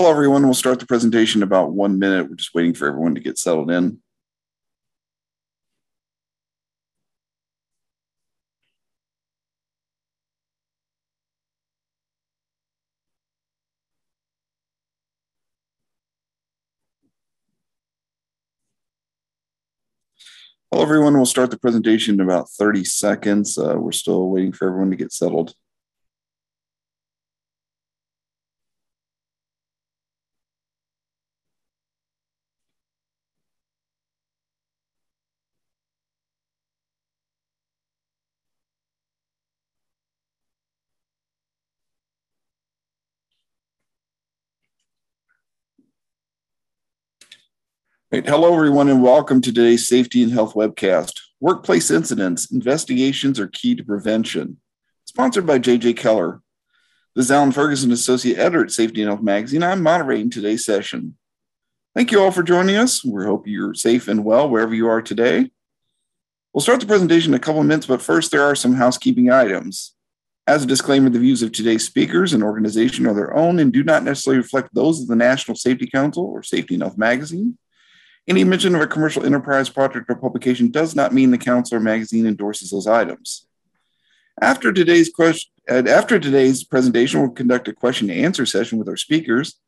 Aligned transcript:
Hello, 0.00 0.12
everyone. 0.12 0.44
We'll 0.44 0.54
start 0.54 0.78
the 0.78 0.86
presentation 0.86 1.40
in 1.40 1.42
about 1.42 1.72
one 1.72 1.98
minute. 1.98 2.30
We're 2.30 2.36
just 2.36 2.54
waiting 2.54 2.72
for 2.72 2.86
everyone 2.86 3.16
to 3.16 3.20
get 3.20 3.36
settled 3.36 3.68
in. 3.68 3.98
Hello, 20.70 20.84
everyone. 20.84 21.14
We'll 21.14 21.26
start 21.26 21.50
the 21.50 21.58
presentation 21.58 22.14
in 22.14 22.20
about 22.20 22.48
30 22.50 22.84
seconds. 22.84 23.58
Uh, 23.58 23.74
we're 23.76 23.90
still 23.90 24.30
waiting 24.30 24.52
for 24.52 24.68
everyone 24.68 24.90
to 24.90 24.96
get 24.96 25.10
settled. 25.10 25.54
Right. 48.10 48.26
Hello, 48.26 48.54
everyone, 48.54 48.88
and 48.88 49.02
welcome 49.02 49.42
to 49.42 49.52
today's 49.52 49.86
Safety 49.86 50.22
and 50.22 50.32
Health 50.32 50.54
webcast. 50.54 51.12
Workplace 51.40 51.90
incidents, 51.90 52.50
investigations 52.50 53.38
are 53.38 53.48
key 53.48 53.74
to 53.74 53.84
prevention. 53.84 54.62
Sponsored 55.04 55.44
by 55.44 55.58
JJ 55.58 55.98
Keller. 55.98 56.40
This 57.14 57.26
is 57.26 57.30
Alan 57.30 57.52
Ferguson, 57.52 57.92
Associate 57.92 58.38
Editor 58.38 58.64
at 58.64 58.70
Safety 58.70 59.02
and 59.02 59.10
Health 59.10 59.20
Magazine. 59.20 59.62
I'm 59.62 59.82
moderating 59.82 60.30
today's 60.30 60.64
session. 60.64 61.18
Thank 61.94 62.10
you 62.10 62.22
all 62.22 62.30
for 62.30 62.42
joining 62.42 62.76
us. 62.76 63.04
We 63.04 63.26
hope 63.26 63.46
you're 63.46 63.74
safe 63.74 64.08
and 64.08 64.24
well 64.24 64.48
wherever 64.48 64.74
you 64.74 64.88
are 64.88 65.02
today. 65.02 65.50
We'll 66.54 66.62
start 66.62 66.80
the 66.80 66.86
presentation 66.86 67.34
in 67.34 67.36
a 67.36 67.42
couple 67.42 67.60
of 67.60 67.66
minutes, 67.66 67.84
but 67.84 68.00
first, 68.00 68.30
there 68.30 68.42
are 68.42 68.54
some 68.54 68.72
housekeeping 68.72 69.30
items. 69.30 69.94
As 70.46 70.62
a 70.62 70.66
disclaimer, 70.66 71.10
the 71.10 71.18
views 71.18 71.42
of 71.42 71.52
today's 71.52 71.84
speakers 71.84 72.32
and 72.32 72.42
organization 72.42 73.06
are 73.06 73.12
their 73.12 73.36
own 73.36 73.58
and 73.58 73.70
do 73.70 73.84
not 73.84 74.02
necessarily 74.02 74.38
reflect 74.38 74.70
those 74.72 75.02
of 75.02 75.08
the 75.08 75.14
National 75.14 75.58
Safety 75.58 75.86
Council 75.86 76.24
or 76.24 76.42
Safety 76.42 76.72
and 76.72 76.82
Health 76.82 76.96
Magazine. 76.96 77.58
Any 78.28 78.44
mention 78.44 78.74
of 78.74 78.82
a 78.82 78.86
commercial 78.86 79.24
enterprise 79.24 79.70
project 79.70 80.10
or 80.10 80.14
publication 80.14 80.70
does 80.70 80.94
not 80.94 81.14
mean 81.14 81.30
the 81.30 81.38
council 81.38 81.78
or 81.78 81.80
magazine 81.80 82.26
endorses 82.26 82.70
those 82.70 82.86
items. 82.86 83.46
After 84.40 84.70
today's 84.70 85.08
question, 85.08 85.50
uh, 85.68 85.82
after 85.88 86.18
today's 86.18 86.62
presentation, 86.62 87.20
we'll 87.20 87.30
conduct 87.30 87.68
a 87.68 87.72
question 87.72 88.10
and 88.10 88.20
answer 88.20 88.44
session 88.44 88.78
with 88.78 88.88
our 88.88 88.98
speakers. 88.98 89.58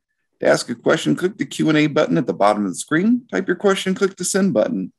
To 0.41 0.47
ask 0.47 0.69
a 0.69 0.75
question, 0.75 1.17
click 1.17 1.39
the 1.39 1.47
Q&A 1.47 1.87
button 1.87 2.19
at 2.19 2.27
the 2.27 2.35
bottom 2.35 2.67
of 2.67 2.73
the 2.73 2.79
screen. 2.79 3.27
Type 3.33 3.47
your 3.47 3.57
question, 3.57 3.95
click 3.95 4.17
the 4.17 4.25
send 4.25 4.53
button. 4.53 4.93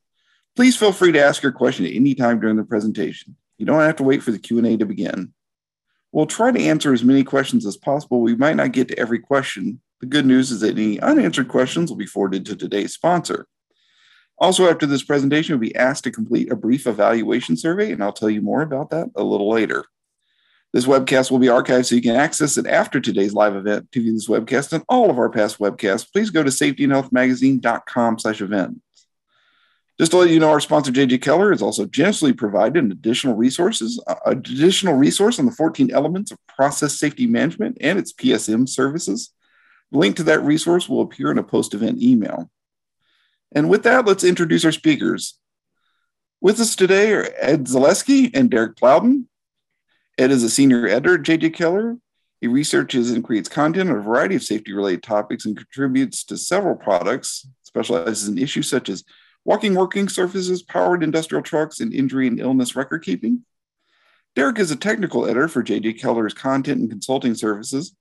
Please 0.55 0.75
feel 0.75 0.91
free 0.91 1.11
to 1.11 1.23
ask 1.23 1.43
your 1.43 1.51
question 1.51 1.85
at 1.85 1.93
any 1.93 2.15
time 2.15 2.39
during 2.39 2.57
the 2.57 2.63
presentation. 2.63 3.35
You 3.59 3.67
don't 3.67 3.79
have 3.81 3.95
to 3.97 4.03
wait 4.03 4.23
for 4.23 4.31
the 4.31 4.39
Q&A 4.39 4.75
to 4.77 4.85
begin. 4.87 5.33
We'll 6.11 6.25
try 6.25 6.51
to 6.51 6.59
answer 6.59 6.93
as 6.93 7.03
many 7.03 7.23
questions 7.23 7.65
as 7.67 7.77
possible. 7.77 8.21
We 8.21 8.35
might 8.35 8.55
not 8.55 8.71
get 8.71 8.87
to 8.87 8.99
every 8.99 9.19
question, 9.19 9.81
the 10.01 10.07
good 10.07 10.25
news 10.25 10.51
is 10.51 10.59
that 10.61 10.77
any 10.77 10.99
unanswered 10.99 11.47
questions 11.47 11.89
will 11.89 11.97
be 11.97 12.05
forwarded 12.05 12.45
to 12.47 12.55
today's 12.55 12.93
sponsor. 12.93 13.47
Also, 14.39 14.67
after 14.67 14.87
this 14.87 15.03
presentation, 15.03 15.53
you'll 15.53 15.59
be 15.59 15.75
asked 15.75 16.03
to 16.03 16.11
complete 16.11 16.51
a 16.51 16.55
brief 16.55 16.87
evaluation 16.87 17.55
survey, 17.55 17.91
and 17.91 18.03
I'll 18.03 18.11
tell 18.11 18.29
you 18.29 18.41
more 18.41 18.63
about 18.63 18.89
that 18.89 19.09
a 19.15 19.23
little 19.23 19.49
later. 19.49 19.85
This 20.73 20.87
webcast 20.87 21.29
will 21.29 21.37
be 21.37 21.47
archived 21.47 21.85
so 21.85 21.95
you 21.95 22.01
can 22.01 22.15
access 22.15 22.57
it 22.57 22.65
after 22.65 22.99
today's 22.99 23.33
live 23.33 23.55
event. 23.55 23.91
To 23.91 24.01
view 24.01 24.13
this 24.13 24.27
webcast 24.27 24.73
and 24.73 24.83
all 24.89 25.11
of 25.11 25.19
our 25.19 25.29
past 25.29 25.59
webcasts, 25.59 26.11
please 26.11 26.31
go 26.31 26.41
to 26.41 26.49
safetyandhealthmagazine.com 26.49 28.19
slash 28.19 28.41
events. 28.41 28.79
Just 29.99 30.11
to 30.13 30.17
let 30.17 30.31
you 30.31 30.39
know, 30.39 30.49
our 30.49 30.59
sponsor, 30.59 30.91
JJ 30.91 31.21
Keller, 31.21 31.51
has 31.51 31.61
also 31.61 31.85
generously 31.85 32.33
provided 32.33 32.83
an 32.83 32.91
additional 32.91 33.35
resources, 33.35 34.01
uh, 34.07 34.15
additional 34.25 34.95
resource 34.95 35.37
on 35.37 35.45
the 35.45 35.51
14 35.51 35.91
elements 35.91 36.31
of 36.31 36.39
process 36.47 36.97
safety 36.97 37.27
management 37.27 37.77
and 37.81 37.99
its 37.99 38.11
PSM 38.11 38.67
services. 38.67 39.31
Link 39.91 40.15
to 40.15 40.23
that 40.23 40.41
resource 40.41 40.87
will 40.87 41.01
appear 41.01 41.31
in 41.31 41.37
a 41.37 41.43
post 41.43 41.73
event 41.73 42.01
email. 42.01 42.49
And 43.53 43.69
with 43.69 43.83
that, 43.83 44.05
let's 44.05 44.23
introduce 44.23 44.63
our 44.63 44.71
speakers. 44.71 45.37
With 46.39 46.59
us 46.59 46.75
today 46.75 47.11
are 47.11 47.27
Ed 47.37 47.65
Zalewski 47.65 48.31
and 48.33 48.49
Derek 48.49 48.77
Plowden. 48.77 49.27
Ed 50.17 50.31
is 50.31 50.43
a 50.43 50.49
senior 50.49 50.87
editor 50.87 51.15
at 51.15 51.21
JJ 51.21 51.53
Keller. 51.53 51.97
He 52.39 52.47
researches 52.47 53.11
and 53.11 53.23
creates 53.23 53.49
content 53.49 53.89
on 53.89 53.97
a 53.97 54.01
variety 54.01 54.35
of 54.35 54.43
safety 54.43 54.73
related 54.73 55.03
topics 55.03 55.45
and 55.45 55.55
contributes 55.55 56.23
to 56.25 56.37
several 56.37 56.75
products, 56.75 57.47
specializes 57.61 58.27
in 58.27 58.37
issues 58.37 58.69
such 58.69 58.89
as 58.89 59.03
walking 59.45 59.75
working 59.75 60.09
surfaces, 60.09 60.63
powered 60.63 61.03
industrial 61.03 61.43
trucks, 61.43 61.79
and 61.79 61.93
injury 61.93 62.27
and 62.27 62.39
illness 62.39 62.75
record 62.75 63.03
keeping. 63.03 63.45
Derek 64.35 64.57
is 64.59 64.71
a 64.71 64.75
technical 64.75 65.25
editor 65.25 65.47
for 65.47 65.63
JJ 65.63 65.99
Keller's 65.99 66.33
content 66.33 66.79
and 66.79 66.89
consulting 66.89 67.35
services 67.35 67.95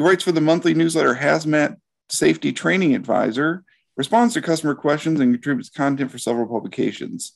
he 0.00 0.06
writes 0.06 0.24
for 0.24 0.32
the 0.32 0.40
monthly 0.40 0.72
newsletter 0.72 1.14
Hazmat 1.14 1.76
Safety 2.08 2.54
Training 2.54 2.94
Advisor, 2.94 3.64
responds 3.98 4.32
to 4.32 4.40
customer 4.40 4.74
questions, 4.74 5.20
and 5.20 5.34
contributes 5.34 5.68
content 5.68 6.10
for 6.10 6.16
several 6.16 6.46
publications. 6.46 7.34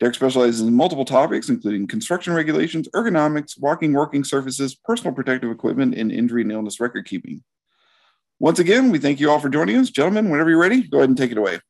Derek 0.00 0.16
specializes 0.16 0.62
in 0.62 0.74
multiple 0.74 1.04
topics, 1.04 1.48
including 1.48 1.86
construction 1.86 2.32
regulations, 2.32 2.88
ergonomics, 2.92 3.52
walking 3.56 3.92
working 3.92 4.24
surfaces, 4.24 4.74
personal 4.74 5.14
protective 5.14 5.52
equipment, 5.52 5.94
and 5.94 6.10
injury 6.10 6.42
and 6.42 6.50
illness 6.50 6.80
record 6.80 7.06
keeping. 7.06 7.44
Once 8.40 8.58
again, 8.58 8.90
we 8.90 8.98
thank 8.98 9.20
you 9.20 9.30
all 9.30 9.38
for 9.38 9.48
joining 9.48 9.76
us. 9.76 9.88
Gentlemen, 9.88 10.28
whenever 10.28 10.50
you're 10.50 10.58
ready, 10.58 10.82
go 10.82 10.98
ahead 10.98 11.08
and 11.08 11.16
take 11.16 11.30
it 11.30 11.38
away. 11.38 11.60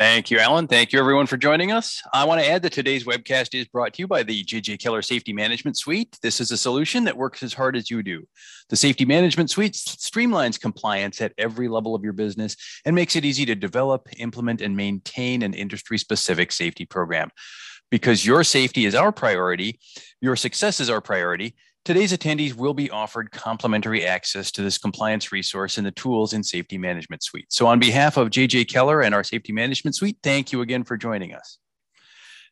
Thank 0.00 0.30
you, 0.30 0.38
Alan. 0.38 0.66
Thank 0.66 0.94
you, 0.94 0.98
everyone, 0.98 1.26
for 1.26 1.36
joining 1.36 1.72
us. 1.72 2.00
I 2.14 2.24
want 2.24 2.40
to 2.40 2.48
add 2.48 2.62
that 2.62 2.72
today's 2.72 3.04
webcast 3.04 3.54
is 3.54 3.66
brought 3.66 3.92
to 3.92 4.02
you 4.02 4.08
by 4.08 4.22
the 4.22 4.42
JJ 4.42 4.80
Keller 4.80 5.02
Safety 5.02 5.34
Management 5.34 5.76
Suite. 5.76 6.18
This 6.22 6.40
is 6.40 6.50
a 6.50 6.56
solution 6.56 7.04
that 7.04 7.18
works 7.18 7.42
as 7.42 7.52
hard 7.52 7.76
as 7.76 7.90
you 7.90 8.02
do. 8.02 8.26
The 8.70 8.76
Safety 8.76 9.04
Management 9.04 9.50
Suite 9.50 9.74
streamlines 9.74 10.58
compliance 10.58 11.20
at 11.20 11.34
every 11.36 11.68
level 11.68 11.94
of 11.94 12.02
your 12.02 12.14
business 12.14 12.56
and 12.86 12.96
makes 12.96 13.14
it 13.14 13.26
easy 13.26 13.44
to 13.44 13.54
develop, 13.54 14.08
implement, 14.16 14.62
and 14.62 14.74
maintain 14.74 15.42
an 15.42 15.52
industry 15.52 15.98
specific 15.98 16.50
safety 16.50 16.86
program. 16.86 17.28
Because 17.90 18.24
your 18.24 18.42
safety 18.42 18.86
is 18.86 18.94
our 18.94 19.12
priority, 19.12 19.80
your 20.22 20.34
success 20.34 20.80
is 20.80 20.88
our 20.88 21.02
priority, 21.02 21.56
Today's 21.82 22.12
attendees 22.12 22.52
will 22.54 22.74
be 22.74 22.90
offered 22.90 23.30
complimentary 23.30 24.04
access 24.04 24.50
to 24.52 24.62
this 24.62 24.76
compliance 24.76 25.32
resource 25.32 25.78
and 25.78 25.86
the 25.86 25.92
tools 25.92 26.34
in 26.34 26.44
Safety 26.44 26.76
Management 26.76 27.22
Suite. 27.22 27.46
So 27.48 27.66
on 27.66 27.78
behalf 27.78 28.18
of 28.18 28.28
JJ 28.28 28.68
Keller 28.68 29.00
and 29.00 29.14
our 29.14 29.24
Safety 29.24 29.54
Management 29.54 29.96
Suite, 29.96 30.18
thank 30.22 30.52
you 30.52 30.60
again 30.60 30.84
for 30.84 30.98
joining 30.98 31.32
us. 31.32 31.56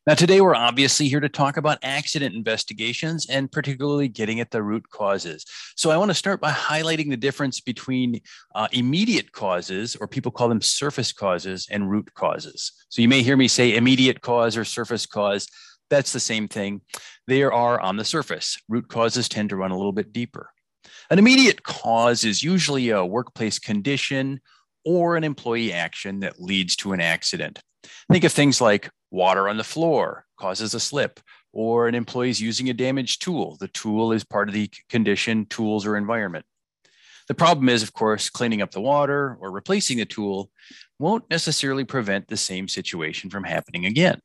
Now, 0.07 0.15
today 0.15 0.41
we're 0.41 0.55
obviously 0.55 1.07
here 1.07 1.19
to 1.19 1.29
talk 1.29 1.57
about 1.57 1.77
accident 1.83 2.33
investigations 2.33 3.27
and 3.29 3.51
particularly 3.51 4.07
getting 4.07 4.39
at 4.39 4.49
the 4.49 4.63
root 4.63 4.89
causes. 4.89 5.45
So, 5.75 5.91
I 5.91 5.97
want 5.97 6.09
to 6.09 6.15
start 6.15 6.41
by 6.41 6.51
highlighting 6.51 7.11
the 7.11 7.17
difference 7.17 7.59
between 7.59 8.21
uh, 8.55 8.69
immediate 8.71 9.33
causes, 9.33 9.95
or 9.97 10.07
people 10.07 10.31
call 10.31 10.49
them 10.49 10.61
surface 10.61 11.11
causes, 11.13 11.67
and 11.69 11.91
root 11.91 12.11
causes. 12.15 12.71
So, 12.87 13.03
you 13.03 13.09
may 13.09 13.21
hear 13.21 13.37
me 13.37 13.47
say 13.47 13.75
immediate 13.75 14.21
cause 14.21 14.57
or 14.57 14.65
surface 14.65 15.05
cause. 15.05 15.47
That's 15.89 16.13
the 16.13 16.19
same 16.19 16.47
thing. 16.47 16.81
They 17.27 17.43
are 17.43 17.79
on 17.79 17.97
the 17.97 18.05
surface. 18.05 18.57
Root 18.67 18.87
causes 18.87 19.27
tend 19.27 19.49
to 19.49 19.55
run 19.55 19.71
a 19.71 19.77
little 19.77 19.91
bit 19.91 20.13
deeper. 20.13 20.51
An 21.09 21.19
immediate 21.19 21.63
cause 21.63 22.23
is 22.23 22.43
usually 22.43 22.89
a 22.89 23.05
workplace 23.05 23.59
condition 23.59 24.39
or 24.85 25.15
an 25.15 25.23
employee 25.23 25.73
action 25.73 26.19
that 26.21 26.41
leads 26.41 26.75
to 26.77 26.93
an 26.93 27.01
accident. 27.01 27.59
Think 28.11 28.23
of 28.23 28.31
things 28.31 28.61
like 28.61 28.89
water 29.11 29.49
on 29.49 29.57
the 29.57 29.63
floor 29.63 30.25
causes 30.37 30.73
a 30.73 30.79
slip, 30.79 31.19
or 31.51 31.87
an 31.87 31.95
employee 31.95 32.29
is 32.29 32.41
using 32.41 32.69
a 32.69 32.73
damaged 32.73 33.21
tool. 33.21 33.57
The 33.59 33.67
tool 33.67 34.11
is 34.11 34.23
part 34.23 34.47
of 34.47 34.53
the 34.53 34.69
condition, 34.89 35.45
tools, 35.47 35.85
or 35.85 35.97
environment. 35.97 36.45
The 37.27 37.33
problem 37.35 37.69
is, 37.69 37.83
of 37.83 37.93
course, 37.93 38.29
cleaning 38.29 38.61
up 38.61 38.71
the 38.71 38.81
water 38.81 39.37
or 39.39 39.51
replacing 39.51 39.97
the 39.97 40.05
tool 40.05 40.49
won't 40.97 41.29
necessarily 41.29 41.83
prevent 41.83 42.27
the 42.27 42.37
same 42.37 42.67
situation 42.67 43.29
from 43.29 43.43
happening 43.43 43.85
again. 43.85 44.19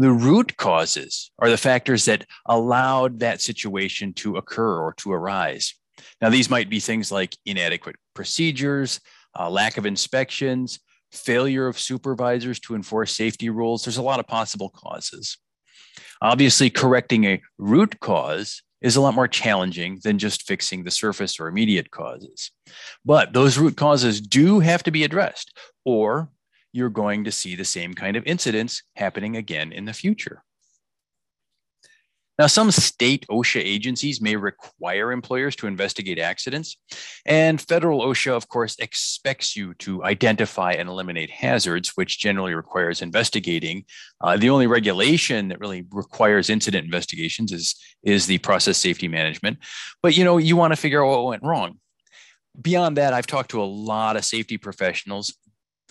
The 0.00 0.10
root 0.10 0.56
causes 0.56 1.30
are 1.40 1.50
the 1.50 1.58
factors 1.58 2.06
that 2.06 2.24
allowed 2.46 3.20
that 3.20 3.42
situation 3.42 4.14
to 4.14 4.38
occur 4.38 4.80
or 4.80 4.94
to 4.94 5.12
arise. 5.12 5.74
Now, 6.22 6.30
these 6.30 6.48
might 6.48 6.70
be 6.70 6.80
things 6.80 7.12
like 7.12 7.36
inadequate 7.44 7.96
procedures, 8.14 9.00
uh, 9.38 9.50
lack 9.50 9.76
of 9.76 9.84
inspections, 9.84 10.80
failure 11.12 11.66
of 11.66 11.78
supervisors 11.78 12.58
to 12.60 12.74
enforce 12.74 13.14
safety 13.14 13.50
rules. 13.50 13.84
There's 13.84 13.98
a 13.98 14.02
lot 14.02 14.20
of 14.20 14.26
possible 14.26 14.70
causes. 14.70 15.36
Obviously, 16.22 16.70
correcting 16.70 17.24
a 17.24 17.42
root 17.58 18.00
cause 18.00 18.62
is 18.80 18.96
a 18.96 19.02
lot 19.02 19.14
more 19.14 19.28
challenging 19.28 20.00
than 20.02 20.18
just 20.18 20.46
fixing 20.46 20.82
the 20.82 20.90
surface 20.90 21.38
or 21.38 21.46
immediate 21.46 21.90
causes. 21.90 22.52
But 23.04 23.34
those 23.34 23.58
root 23.58 23.76
causes 23.76 24.22
do 24.22 24.60
have 24.60 24.82
to 24.84 24.90
be 24.90 25.04
addressed, 25.04 25.52
or 25.84 26.30
you're 26.72 26.90
going 26.90 27.24
to 27.24 27.32
see 27.32 27.56
the 27.56 27.64
same 27.64 27.94
kind 27.94 28.16
of 28.16 28.26
incidents 28.26 28.82
happening 28.96 29.36
again 29.36 29.72
in 29.72 29.84
the 29.84 29.92
future. 29.92 30.42
Now, 32.40 32.46
some 32.46 32.70
state 32.70 33.26
OSHA 33.30 33.60
agencies 33.62 34.22
may 34.22 34.34
require 34.34 35.12
employers 35.12 35.54
to 35.56 35.66
investigate 35.66 36.18
accidents, 36.18 36.78
and 37.26 37.60
federal 37.60 38.00
OSHA, 38.00 38.32
of 38.32 38.48
course, 38.48 38.76
expects 38.78 39.54
you 39.54 39.74
to 39.74 40.02
identify 40.04 40.72
and 40.72 40.88
eliminate 40.88 41.28
hazards, 41.28 41.90
which 41.98 42.18
generally 42.18 42.54
requires 42.54 43.02
investigating. 43.02 43.84
Uh, 44.22 44.38
the 44.38 44.48
only 44.48 44.66
regulation 44.66 45.48
that 45.48 45.60
really 45.60 45.84
requires 45.92 46.48
incident 46.48 46.86
investigations 46.86 47.52
is, 47.52 47.74
is 48.04 48.24
the 48.24 48.38
process 48.38 48.78
safety 48.78 49.06
management. 49.06 49.58
But 50.02 50.16
you 50.16 50.24
know, 50.24 50.38
you 50.38 50.56
want 50.56 50.72
to 50.72 50.80
figure 50.80 51.04
out 51.04 51.10
what 51.10 51.26
went 51.26 51.42
wrong. 51.42 51.78
Beyond 52.58 52.96
that, 52.96 53.12
I've 53.12 53.26
talked 53.26 53.50
to 53.50 53.62
a 53.62 53.64
lot 53.64 54.16
of 54.16 54.24
safety 54.24 54.56
professionals 54.56 55.36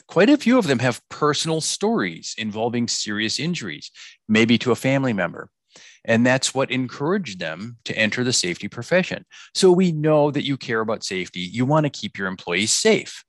quite 0.09 0.29
a 0.29 0.37
few 0.37 0.57
of 0.57 0.65
them 0.65 0.79
have 0.79 1.07
personal 1.09 1.61
stories 1.61 2.33
involving 2.37 2.87
serious 2.87 3.39
injuries, 3.39 3.91
maybe 4.27 4.57
to 4.57 4.71
a 4.71 4.75
family 4.75 5.13
member. 5.13 5.49
And 6.03 6.25
that's 6.25 6.55
what 6.55 6.71
encouraged 6.71 7.39
them 7.39 7.77
to 7.85 7.95
enter 7.95 8.23
the 8.23 8.33
safety 8.33 8.67
profession. 8.67 9.25
So 9.53 9.71
we 9.71 9.91
know 9.91 10.31
that 10.31 10.45
you 10.45 10.57
care 10.57 10.79
about 10.79 11.03
safety. 11.03 11.41
You 11.41 11.63
want 11.63 11.85
to 11.85 11.91
keep 11.91 12.17
your 12.17 12.27
employees 12.27 12.73
safe. 12.73 13.23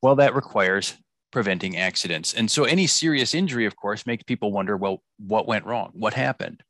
Well, 0.00 0.16
that 0.16 0.34
requires 0.34 0.94
preventing 1.30 1.76
accidents. 1.76 2.32
And 2.32 2.50
so 2.50 2.64
any 2.64 2.86
serious 2.86 3.34
injury, 3.34 3.66
of 3.66 3.76
course, 3.76 4.06
makes 4.06 4.22
people 4.22 4.50
wonder 4.50 4.78
well, 4.78 5.02
what 5.18 5.46
went 5.46 5.66
wrong? 5.66 5.90
What 5.92 6.14
happened? 6.14 6.62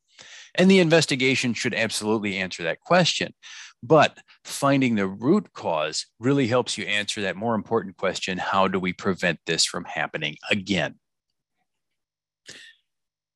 And 0.55 0.69
the 0.69 0.79
investigation 0.79 1.53
should 1.53 1.73
absolutely 1.73 2.37
answer 2.37 2.63
that 2.63 2.81
question. 2.81 3.33
But 3.81 4.17
finding 4.43 4.95
the 4.95 5.07
root 5.07 5.53
cause 5.53 6.05
really 6.19 6.47
helps 6.47 6.77
you 6.77 6.85
answer 6.85 7.21
that 7.21 7.37
more 7.37 7.55
important 7.55 7.97
question 7.97 8.37
how 8.37 8.67
do 8.67 8.79
we 8.79 8.93
prevent 8.93 9.39
this 9.45 9.65
from 9.65 9.85
happening 9.85 10.35
again? 10.51 10.95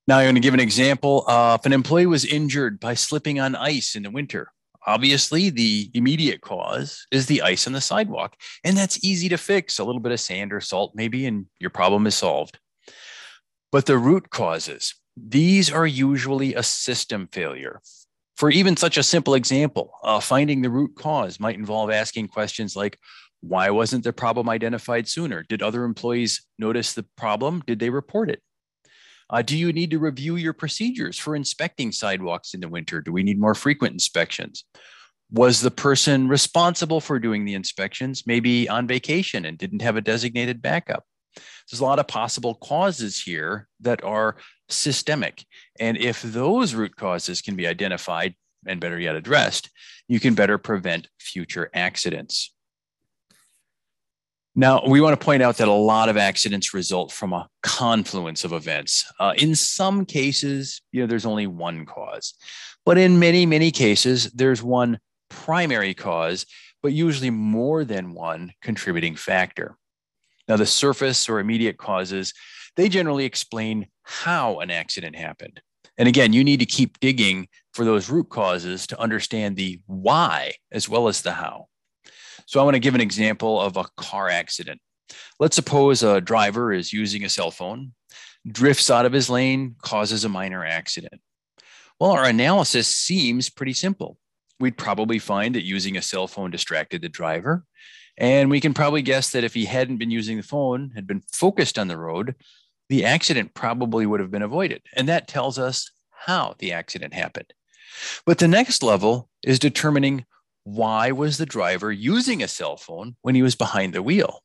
Now, 0.05 0.17
I'm 0.17 0.25
going 0.25 0.35
to 0.35 0.41
give 0.41 0.53
an 0.53 0.59
example. 0.59 1.23
Uh, 1.27 1.57
if 1.59 1.65
an 1.65 1.71
employee 1.71 2.07
was 2.07 2.25
injured 2.25 2.79
by 2.79 2.93
slipping 2.93 3.39
on 3.39 3.55
ice 3.55 3.95
in 3.95 4.03
the 4.03 4.11
winter, 4.11 4.49
obviously 4.85 5.49
the 5.49 5.89
immediate 5.93 6.41
cause 6.41 7.07
is 7.09 7.27
the 7.27 7.41
ice 7.41 7.67
on 7.67 7.73
the 7.73 7.79
sidewalk. 7.79 8.35
And 8.65 8.75
that's 8.75 9.03
easy 9.03 9.29
to 9.29 9.37
fix 9.37 9.79
a 9.79 9.83
little 9.85 10.01
bit 10.01 10.11
of 10.11 10.19
sand 10.19 10.51
or 10.51 10.59
salt, 10.59 10.91
maybe, 10.93 11.25
and 11.25 11.45
your 11.59 11.69
problem 11.69 12.05
is 12.05 12.15
solved. 12.15 12.59
But 13.71 13.85
the 13.85 13.97
root 13.97 14.29
causes, 14.29 14.93
these 15.15 15.71
are 15.71 15.87
usually 15.87 16.55
a 16.55 16.63
system 16.63 17.27
failure. 17.31 17.81
For 18.35 18.49
even 18.49 18.75
such 18.75 18.97
a 18.97 19.03
simple 19.03 19.35
example, 19.35 19.91
uh, 20.03 20.19
finding 20.19 20.61
the 20.61 20.69
root 20.69 20.95
cause 20.95 21.39
might 21.39 21.55
involve 21.55 21.91
asking 21.91 22.29
questions 22.29 22.75
like, 22.75 22.97
why 23.41 23.69
wasn't 23.69 24.03
the 24.03 24.13
problem 24.13 24.49
identified 24.49 25.07
sooner? 25.07 25.43
Did 25.43 25.61
other 25.61 25.83
employees 25.83 26.45
notice 26.57 26.93
the 26.93 27.05
problem? 27.17 27.61
Did 27.67 27.79
they 27.79 27.89
report 27.89 28.29
it? 28.29 28.41
Uh, 29.29 29.41
do 29.41 29.57
you 29.57 29.71
need 29.73 29.91
to 29.91 29.99
review 29.99 30.35
your 30.35 30.53
procedures 30.53 31.17
for 31.17 31.35
inspecting 31.35 31.91
sidewalks 31.91 32.53
in 32.53 32.59
the 32.59 32.69
winter? 32.69 33.01
Do 33.01 33.11
we 33.11 33.23
need 33.23 33.39
more 33.39 33.55
frequent 33.55 33.93
inspections? 33.93 34.63
Was 35.31 35.61
the 35.61 35.71
person 35.71 36.27
responsible 36.27 37.01
for 37.01 37.19
doing 37.19 37.43
the 37.43 37.55
inspections 37.55 38.23
maybe 38.25 38.69
on 38.69 38.87
vacation 38.87 39.45
and 39.45 39.57
didn't 39.57 39.81
have 39.81 39.97
a 39.97 40.01
designated 40.01 40.61
backup? 40.61 41.03
There's 41.69 41.81
a 41.81 41.85
lot 41.85 41.99
of 41.99 42.07
possible 42.07 42.55
causes 42.55 43.21
here 43.21 43.67
that 43.81 44.03
are 44.03 44.35
systemic. 44.69 45.45
And 45.79 45.97
if 45.97 46.21
those 46.21 46.73
root 46.73 46.95
causes 46.95 47.41
can 47.41 47.55
be 47.55 47.67
identified 47.67 48.35
and 48.65 48.79
better 48.79 48.99
yet 48.99 49.15
addressed, 49.15 49.69
you 50.07 50.19
can 50.19 50.33
better 50.33 50.57
prevent 50.57 51.07
future 51.19 51.69
accidents. 51.73 52.53
Now, 54.55 54.83
we 54.85 55.01
want 55.01 55.19
to 55.19 55.25
point 55.25 55.41
out 55.41 55.57
that 55.57 55.67
a 55.67 55.73
lot 55.73 56.09
of 56.09 56.17
accidents 56.17 56.75
result 56.75 57.11
from 57.11 57.33
a 57.33 57.49
confluence 57.63 58.43
of 58.43 58.53
events. 58.53 59.11
Uh, 59.19 59.33
in 59.35 59.55
some 59.55 60.05
cases, 60.05 60.81
you 60.91 61.01
know, 61.01 61.07
there's 61.07 61.25
only 61.25 61.47
one 61.47 61.87
cause, 61.87 62.35
but 62.85 62.99
in 62.99 63.17
many, 63.17 63.47
many 63.47 63.71
cases, 63.71 64.25
there's 64.31 64.61
one 64.61 64.99
primary 65.29 65.95
cause, 65.95 66.45
but 66.83 66.93
usually 66.93 67.31
more 67.31 67.83
than 67.83 68.13
one 68.13 68.53
contributing 68.61 69.15
factor. 69.15 69.75
Now, 70.47 70.57
the 70.57 70.65
surface 70.65 71.29
or 71.29 71.39
immediate 71.39 71.77
causes, 71.77 72.33
they 72.75 72.89
generally 72.89 73.25
explain 73.25 73.87
how 74.03 74.59
an 74.59 74.71
accident 74.71 75.15
happened. 75.15 75.61
And 75.97 76.07
again, 76.07 76.33
you 76.33 76.43
need 76.43 76.59
to 76.59 76.65
keep 76.65 76.99
digging 76.99 77.47
for 77.73 77.85
those 77.85 78.09
root 78.09 78.29
causes 78.29 78.87
to 78.87 78.99
understand 78.99 79.55
the 79.55 79.79
why 79.85 80.53
as 80.71 80.89
well 80.89 81.07
as 81.07 81.21
the 81.21 81.31
how. 81.31 81.67
So 82.45 82.59
I 82.59 82.63
want 82.63 82.75
to 82.75 82.79
give 82.79 82.95
an 82.95 83.01
example 83.01 83.61
of 83.61 83.77
a 83.77 83.85
car 83.95 84.29
accident. 84.29 84.81
Let's 85.39 85.55
suppose 85.55 86.03
a 86.03 86.19
driver 86.19 86.73
is 86.73 86.93
using 86.93 87.23
a 87.23 87.29
cell 87.29 87.51
phone, 87.51 87.93
drifts 88.47 88.89
out 88.89 89.05
of 89.05 89.13
his 89.13 89.29
lane, 89.29 89.75
causes 89.81 90.25
a 90.25 90.29
minor 90.29 90.65
accident. 90.65 91.21
Well, 91.99 92.11
our 92.11 92.25
analysis 92.25 92.87
seems 92.87 93.49
pretty 93.49 93.73
simple. 93.73 94.17
We'd 94.59 94.77
probably 94.77 95.19
find 95.19 95.55
that 95.55 95.63
using 95.63 95.97
a 95.97 96.01
cell 96.01 96.27
phone 96.27 96.51
distracted 96.51 97.01
the 97.01 97.09
driver. 97.09 97.63
And 98.17 98.49
we 98.49 98.59
can 98.59 98.73
probably 98.73 99.01
guess 99.01 99.31
that 99.31 99.43
if 99.43 99.53
he 99.53 99.65
hadn't 99.65 99.97
been 99.97 100.11
using 100.11 100.37
the 100.37 100.43
phone, 100.43 100.91
had 100.95 101.07
been 101.07 101.23
focused 101.31 101.79
on 101.79 101.87
the 101.87 101.97
road, 101.97 102.35
the 102.89 103.05
accident 103.05 103.53
probably 103.53 104.05
would 104.05 104.19
have 104.19 104.31
been 104.31 104.41
avoided. 104.41 104.83
And 104.95 105.07
that 105.09 105.27
tells 105.27 105.57
us 105.57 105.91
how 106.11 106.55
the 106.59 106.71
accident 106.71 107.13
happened. 107.13 107.53
But 108.25 108.37
the 108.37 108.47
next 108.47 108.83
level 108.83 109.29
is 109.43 109.59
determining 109.59 110.25
why 110.63 111.11
was 111.11 111.37
the 111.37 111.45
driver 111.45 111.91
using 111.91 112.41
a 112.41 112.47
cell 112.47 112.77
phone 112.77 113.15
when 113.21 113.35
he 113.35 113.41
was 113.41 113.55
behind 113.55 113.93
the 113.93 114.03
wheel? 114.03 114.43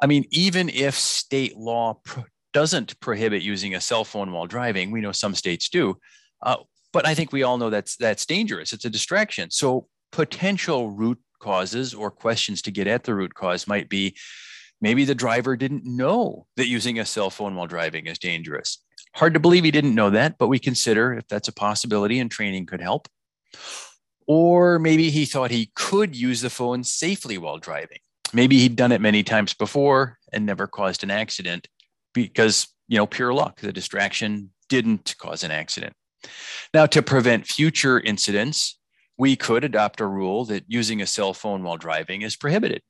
I 0.00 0.06
mean, 0.06 0.24
even 0.30 0.68
if 0.68 0.94
state 0.94 1.56
law 1.56 2.00
pro- 2.04 2.24
doesn't 2.52 2.98
prohibit 3.00 3.42
using 3.42 3.74
a 3.74 3.80
cell 3.80 4.04
phone 4.04 4.32
while 4.32 4.46
driving, 4.46 4.90
we 4.90 5.00
know 5.00 5.12
some 5.12 5.34
states 5.34 5.68
do. 5.68 5.98
Uh, 6.42 6.56
but 6.92 7.06
I 7.06 7.14
think 7.14 7.32
we 7.32 7.42
all 7.42 7.58
know 7.58 7.70
that's 7.70 7.96
that's 7.96 8.26
dangerous. 8.26 8.72
It's 8.72 8.84
a 8.84 8.90
distraction. 8.90 9.50
So 9.50 9.86
potential 10.10 10.90
root 10.90 11.18
causes 11.42 11.92
or 11.92 12.10
questions 12.10 12.62
to 12.62 12.70
get 12.70 12.86
at 12.86 13.04
the 13.04 13.14
root 13.14 13.34
cause 13.34 13.66
might 13.66 13.90
be 13.90 14.16
maybe 14.80 15.04
the 15.04 15.14
driver 15.14 15.56
didn't 15.56 15.84
know 15.84 16.46
that 16.56 16.68
using 16.68 16.98
a 16.98 17.04
cell 17.04 17.28
phone 17.28 17.54
while 17.54 17.66
driving 17.66 18.06
is 18.06 18.18
dangerous. 18.18 18.78
Hard 19.14 19.34
to 19.34 19.40
believe 19.40 19.64
he 19.64 19.70
didn't 19.70 19.94
know 19.94 20.10
that, 20.10 20.38
but 20.38 20.48
we 20.48 20.58
consider 20.58 21.12
if 21.12 21.28
that's 21.28 21.48
a 21.48 21.52
possibility 21.52 22.18
and 22.18 22.30
training 22.30 22.64
could 22.64 22.80
help. 22.80 23.08
Or 24.26 24.78
maybe 24.78 25.10
he 25.10 25.26
thought 25.26 25.50
he 25.50 25.70
could 25.74 26.16
use 26.16 26.40
the 26.40 26.48
phone 26.48 26.84
safely 26.84 27.36
while 27.36 27.58
driving. 27.58 27.98
Maybe 28.32 28.58
he'd 28.58 28.76
done 28.76 28.92
it 28.92 29.00
many 29.00 29.22
times 29.22 29.52
before 29.52 30.18
and 30.32 30.46
never 30.46 30.66
caused 30.66 31.04
an 31.04 31.10
accident 31.10 31.68
because, 32.14 32.68
you 32.88 32.96
know, 32.96 33.06
pure 33.06 33.34
luck, 33.34 33.60
the 33.60 33.72
distraction 33.72 34.50
didn't 34.68 35.14
cause 35.18 35.44
an 35.44 35.50
accident. 35.50 35.92
Now, 36.72 36.86
to 36.86 37.02
prevent 37.02 37.46
future 37.46 38.00
incidents, 38.00 38.78
we 39.22 39.36
could 39.36 39.62
adopt 39.62 40.00
a 40.00 40.06
rule 40.06 40.44
that 40.46 40.64
using 40.66 41.00
a 41.00 41.06
cell 41.06 41.32
phone 41.32 41.62
while 41.62 41.76
driving 41.76 42.22
is 42.22 42.34
prohibited. 42.34 42.82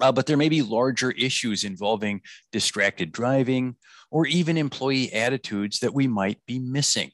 Uh, 0.00 0.10
but 0.10 0.24
there 0.24 0.38
may 0.38 0.48
be 0.48 0.62
larger 0.62 1.10
issues 1.10 1.62
involving 1.62 2.22
distracted 2.52 3.12
driving 3.12 3.76
or 4.10 4.26
even 4.26 4.56
employee 4.56 5.12
attitudes 5.12 5.80
that 5.80 5.92
we 5.92 6.08
might 6.08 6.38
be 6.46 6.58
missing. 6.58 7.10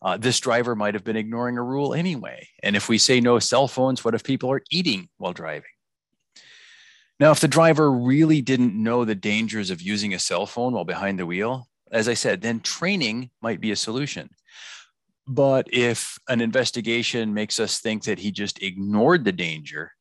Uh, 0.00 0.16
this 0.16 0.40
driver 0.40 0.74
might 0.74 0.94
have 0.94 1.04
been 1.04 1.18
ignoring 1.18 1.58
a 1.58 1.62
rule 1.62 1.92
anyway. 1.92 2.48
And 2.62 2.76
if 2.76 2.88
we 2.88 2.96
say 2.96 3.20
no 3.20 3.38
cell 3.40 3.68
phones, 3.68 4.02
what 4.02 4.14
if 4.14 4.24
people 4.24 4.50
are 4.50 4.62
eating 4.70 5.10
while 5.18 5.34
driving? 5.34 5.76
Now, 7.20 7.30
if 7.30 7.40
the 7.40 7.46
driver 7.46 7.92
really 7.92 8.40
didn't 8.40 8.82
know 8.82 9.04
the 9.04 9.14
dangers 9.14 9.68
of 9.68 9.82
using 9.82 10.14
a 10.14 10.18
cell 10.18 10.46
phone 10.46 10.72
while 10.72 10.86
behind 10.86 11.18
the 11.18 11.26
wheel, 11.26 11.68
as 11.92 12.08
I 12.08 12.14
said, 12.14 12.40
then 12.40 12.60
training 12.60 13.32
might 13.42 13.60
be 13.60 13.70
a 13.70 13.76
solution. 13.76 14.30
But 15.26 15.66
if 15.72 16.18
an 16.28 16.40
investigation 16.40 17.34
makes 17.34 17.58
us 17.58 17.80
think 17.80 18.04
that 18.04 18.20
he 18.20 18.30
just 18.30 18.62
ignored 18.62 19.24
the 19.24 19.32
danger, 19.32 19.92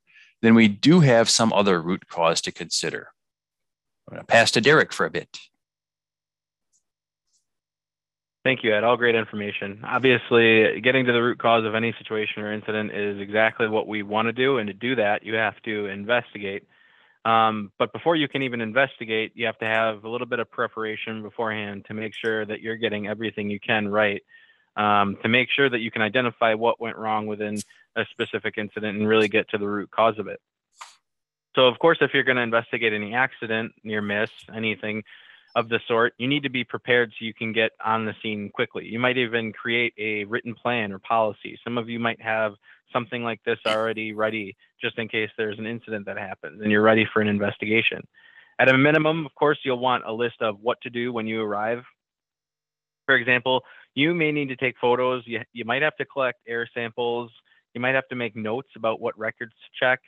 then 0.42 0.54
we 0.54 0.68
do 0.68 1.00
have 1.00 1.30
some 1.30 1.52
other 1.54 1.82
root 1.82 2.08
cause 2.08 2.42
to 2.42 2.52
consider. 2.52 3.10
I'm 4.08 4.16
going 4.16 4.26
to 4.26 4.28
pass 4.28 4.52
to 4.52 4.62
Derek 4.62 4.94
for 4.94 5.06
a 5.06 5.10
bit. 5.10 5.38
Thank 8.44 8.64
you, 8.64 8.76
Ed. 8.76 8.84
All 8.84 8.96
great 8.96 9.16
information. 9.16 9.82
Obviously, 9.84 10.80
getting 10.82 11.06
to 11.06 11.12
the 11.12 11.24
root 11.24 11.40
cause 11.40 11.66
of 11.66 11.74
any 11.74 11.96
situation 11.98 12.44
or 12.44 12.54
incident 12.54 12.92
is 12.92 13.20
exactly 13.20 13.68
what 13.68 13.88
we 13.88 14.04
want 14.04 14.28
to 14.28 14.34
do. 14.34 14.60
And 14.60 14.68
to 14.68 14.74
do 14.74 14.98
that, 14.98 15.26
you 15.26 15.34
have 15.34 15.60
to 15.64 15.88
investigate. 15.88 16.68
Um, 17.26 17.72
but 17.80 17.92
before 17.92 18.16
you 18.16 18.28
can 18.28 18.44
even 18.44 18.62
investigate, 18.62 19.32
you 19.34 19.48
have 19.48 19.58
to 19.58 19.66
have 19.66 20.04
a 20.04 20.10
little 20.10 20.28
bit 20.28 20.38
of 20.38 20.52
preparation 20.52 21.24
beforehand 21.24 21.86
to 21.88 21.96
make 21.96 22.14
sure 22.14 22.46
that 22.46 22.62
you're 22.62 22.76
getting 22.76 23.08
everything 23.08 23.50
you 23.50 23.60
can 23.60 23.88
right, 23.88 24.22
um, 24.76 25.18
to 25.22 25.30
make 25.30 25.50
sure 25.50 25.70
that 25.70 25.80
you 25.80 25.92
can 25.92 26.02
identify 26.02 26.54
what 26.54 26.82
went 26.82 26.98
wrong 26.98 27.28
within 27.28 27.58
a 27.96 28.06
specific 28.12 28.56
incident 28.58 28.98
and 28.98 29.08
really 29.08 29.28
get 29.28 29.50
to 29.50 29.58
the 29.58 29.68
root 29.68 29.90
cause 29.92 30.20
of 30.20 30.28
it. 30.28 30.40
So, 31.56 31.68
of 31.68 31.80
course, 31.80 32.00
if 32.02 32.14
you're 32.14 32.24
going 32.24 32.36
to 32.36 32.44
investigate 32.44 32.92
any 32.92 33.14
accident, 33.14 33.74
near 33.84 34.02
miss, 34.02 34.30
anything, 34.54 35.04
of 35.56 35.70
the 35.70 35.80
sort, 35.88 36.14
you 36.18 36.28
need 36.28 36.44
to 36.44 36.50
be 36.50 36.66
prepared 36.66 37.12
so 37.12 37.24
you 37.24 37.34
can 37.34 37.54
get 37.54 37.72
on 37.84 38.06
the 38.06 38.14
scene 38.22 38.50
quickly. 38.54 38.86
You 38.86 39.00
might 39.00 39.18
even 39.18 39.54
create 39.54 39.94
a 39.98 40.26
written 40.26 40.54
plan 40.54 40.92
or 40.92 41.00
policy. 41.00 41.58
Some 41.64 41.78
of 41.78 41.88
you 41.88 41.98
might 41.98 42.22
have 42.22 42.56
something 42.92 43.24
like 43.24 43.42
this 43.46 43.60
already 43.66 44.14
ready 44.14 44.58
just 44.82 45.00
in 45.00 45.08
case 45.08 45.30
there's 45.38 45.58
an 45.58 45.66
incident 45.66 46.06
that 46.08 46.18
happens 46.18 46.62
and 46.62 46.72
you're 46.72 46.82
ready 46.82 47.08
for 47.12 47.22
an 47.22 47.30
investigation. 47.30 48.06
At 48.60 48.70
a 48.70 48.78
minimum, 48.78 49.26
of 49.26 49.34
course, 49.36 49.58
you'll 49.64 49.80
want 49.80 50.04
a 50.06 50.12
list 50.12 50.42
of 50.42 50.60
what 50.62 50.80
to 50.82 50.90
do 50.90 51.14
when 51.14 51.26
you 51.26 51.42
arrive 51.42 51.84
For 53.06 53.16
example, 53.16 53.64
you 53.94 54.14
may 54.14 54.32
need 54.32 54.50
to 54.50 54.56
take 54.56 54.76
photos. 54.80 55.24
You, 55.26 55.42
you 55.54 55.66
might 55.66 55.82
have 55.82 55.96
to 55.98 56.06
collect 56.06 56.40
air 56.48 56.68
samples. 56.74 57.32
You 57.74 57.82
might 57.82 57.96
have 57.96 58.08
to 58.10 58.16
make 58.16 58.36
notes 58.36 58.70
about 58.76 59.02
what 59.02 59.18
records 59.18 59.52
to 59.52 59.86
check. 59.86 60.00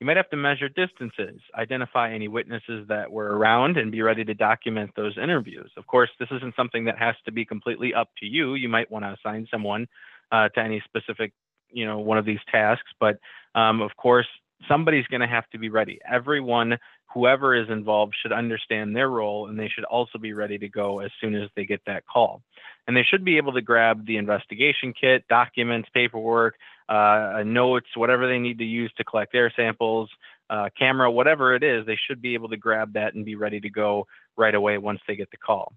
You 0.00 0.06
might 0.06 0.16
have 0.16 0.30
to 0.30 0.36
measure 0.36 0.68
distances, 0.68 1.40
identify 1.56 2.12
any 2.12 2.28
witnesses 2.28 2.86
that 2.88 3.10
were 3.10 3.36
around, 3.36 3.76
and 3.76 3.90
be 3.90 4.00
ready 4.02 4.24
to 4.24 4.34
document 4.34 4.90
those 4.94 5.18
interviews. 5.20 5.72
Of 5.76 5.88
course, 5.88 6.10
this 6.20 6.28
isn't 6.30 6.54
something 6.54 6.84
that 6.84 6.98
has 6.98 7.16
to 7.24 7.32
be 7.32 7.44
completely 7.44 7.92
up 7.94 8.08
to 8.18 8.26
you. 8.26 8.54
You 8.54 8.68
might 8.68 8.88
want 8.90 9.04
to 9.04 9.16
assign 9.18 9.48
someone 9.50 9.88
uh, 10.30 10.50
to 10.50 10.60
any 10.60 10.80
specific, 10.84 11.32
you 11.70 11.84
know, 11.84 11.98
one 11.98 12.16
of 12.16 12.24
these 12.24 12.38
tasks. 12.50 12.90
But 13.00 13.18
um, 13.56 13.80
of 13.80 13.90
course, 13.96 14.28
somebody's 14.68 15.06
going 15.06 15.20
to 15.20 15.26
have 15.26 15.48
to 15.50 15.58
be 15.58 15.68
ready. 15.68 15.98
Everyone, 16.08 16.78
whoever 17.12 17.54
is 17.54 17.68
involved, 17.70 18.14
should 18.20 18.32
understand 18.32 18.94
their 18.94 19.08
role, 19.08 19.48
and 19.48 19.58
they 19.58 19.68
should 19.68 19.84
also 19.84 20.18
be 20.18 20.32
ready 20.32 20.58
to 20.58 20.68
go 20.68 21.00
as 21.00 21.10
soon 21.20 21.34
as 21.34 21.48
they 21.56 21.64
get 21.64 21.80
that 21.86 22.06
call. 22.06 22.42
And 22.86 22.96
they 22.96 23.02
should 23.02 23.24
be 23.24 23.36
able 23.36 23.52
to 23.52 23.62
grab 23.62 24.06
the 24.06 24.16
investigation 24.16 24.92
kit, 24.98 25.24
documents, 25.28 25.88
paperwork, 25.92 26.54
uh, 26.88 27.42
notes, 27.44 27.88
whatever 27.94 28.26
they 28.26 28.38
need 28.38 28.58
to 28.58 28.64
use 28.64 28.92
to 28.96 29.04
collect 29.04 29.34
air 29.34 29.52
samples, 29.54 30.08
uh, 30.50 30.68
camera, 30.78 31.10
whatever 31.10 31.54
it 31.54 31.62
is, 31.62 31.84
they 31.86 31.98
should 32.06 32.22
be 32.22 32.34
able 32.34 32.48
to 32.48 32.56
grab 32.56 32.94
that 32.94 33.14
and 33.14 33.24
be 33.24 33.34
ready 33.34 33.60
to 33.60 33.68
go 33.68 34.06
right 34.36 34.54
away 34.54 34.78
once 34.78 35.00
they 35.06 35.16
get 35.16 35.30
the 35.30 35.36
call. 35.36 35.72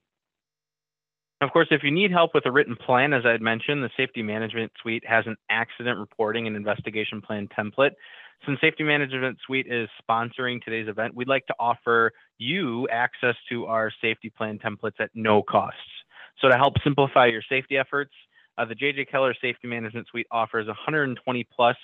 Of 1.41 1.51
course, 1.51 1.67
if 1.71 1.83
you 1.83 1.91
need 1.91 2.11
help 2.11 2.35
with 2.35 2.45
a 2.45 2.51
written 2.51 2.75
plan, 2.75 3.13
as 3.13 3.25
I 3.25 3.31
had 3.31 3.41
mentioned, 3.41 3.83
the 3.83 3.89
Safety 3.97 4.21
Management 4.21 4.71
Suite 4.79 5.03
has 5.07 5.25
an 5.25 5.35
accident 5.49 5.97
reporting 5.97 6.45
and 6.45 6.55
investigation 6.55 7.19
plan 7.19 7.49
template. 7.57 7.91
Since 8.45 8.59
Safety 8.59 8.83
Management 8.83 9.37
Suite 9.45 9.67
is 9.69 9.87
sponsoring 10.01 10.63
today's 10.63 10.87
event, 10.87 11.13
we'd 11.13 11.27
like 11.27 11.45
to 11.45 11.53
offer 11.59 12.11
you 12.39 12.87
access 12.89 13.35
to 13.49 13.65
our 13.67 13.91
safety 14.01 14.31
plan 14.35 14.57
templates 14.57 14.99
at 14.99 15.11
no 15.13 15.43
cost. 15.43 15.75
So 16.41 16.47
to 16.47 16.57
help 16.57 16.73
simplify 16.83 17.27
your 17.27 17.43
safety 17.47 17.77
efforts, 17.77 18.13
uh, 18.57 18.65
the 18.65 18.73
JJ 18.73 19.09
Keller 19.11 19.35
Safety 19.39 19.67
Management 19.67 20.07
Suite 20.07 20.25
offers 20.31 20.65
120 20.65 21.47
plus, 21.55 21.75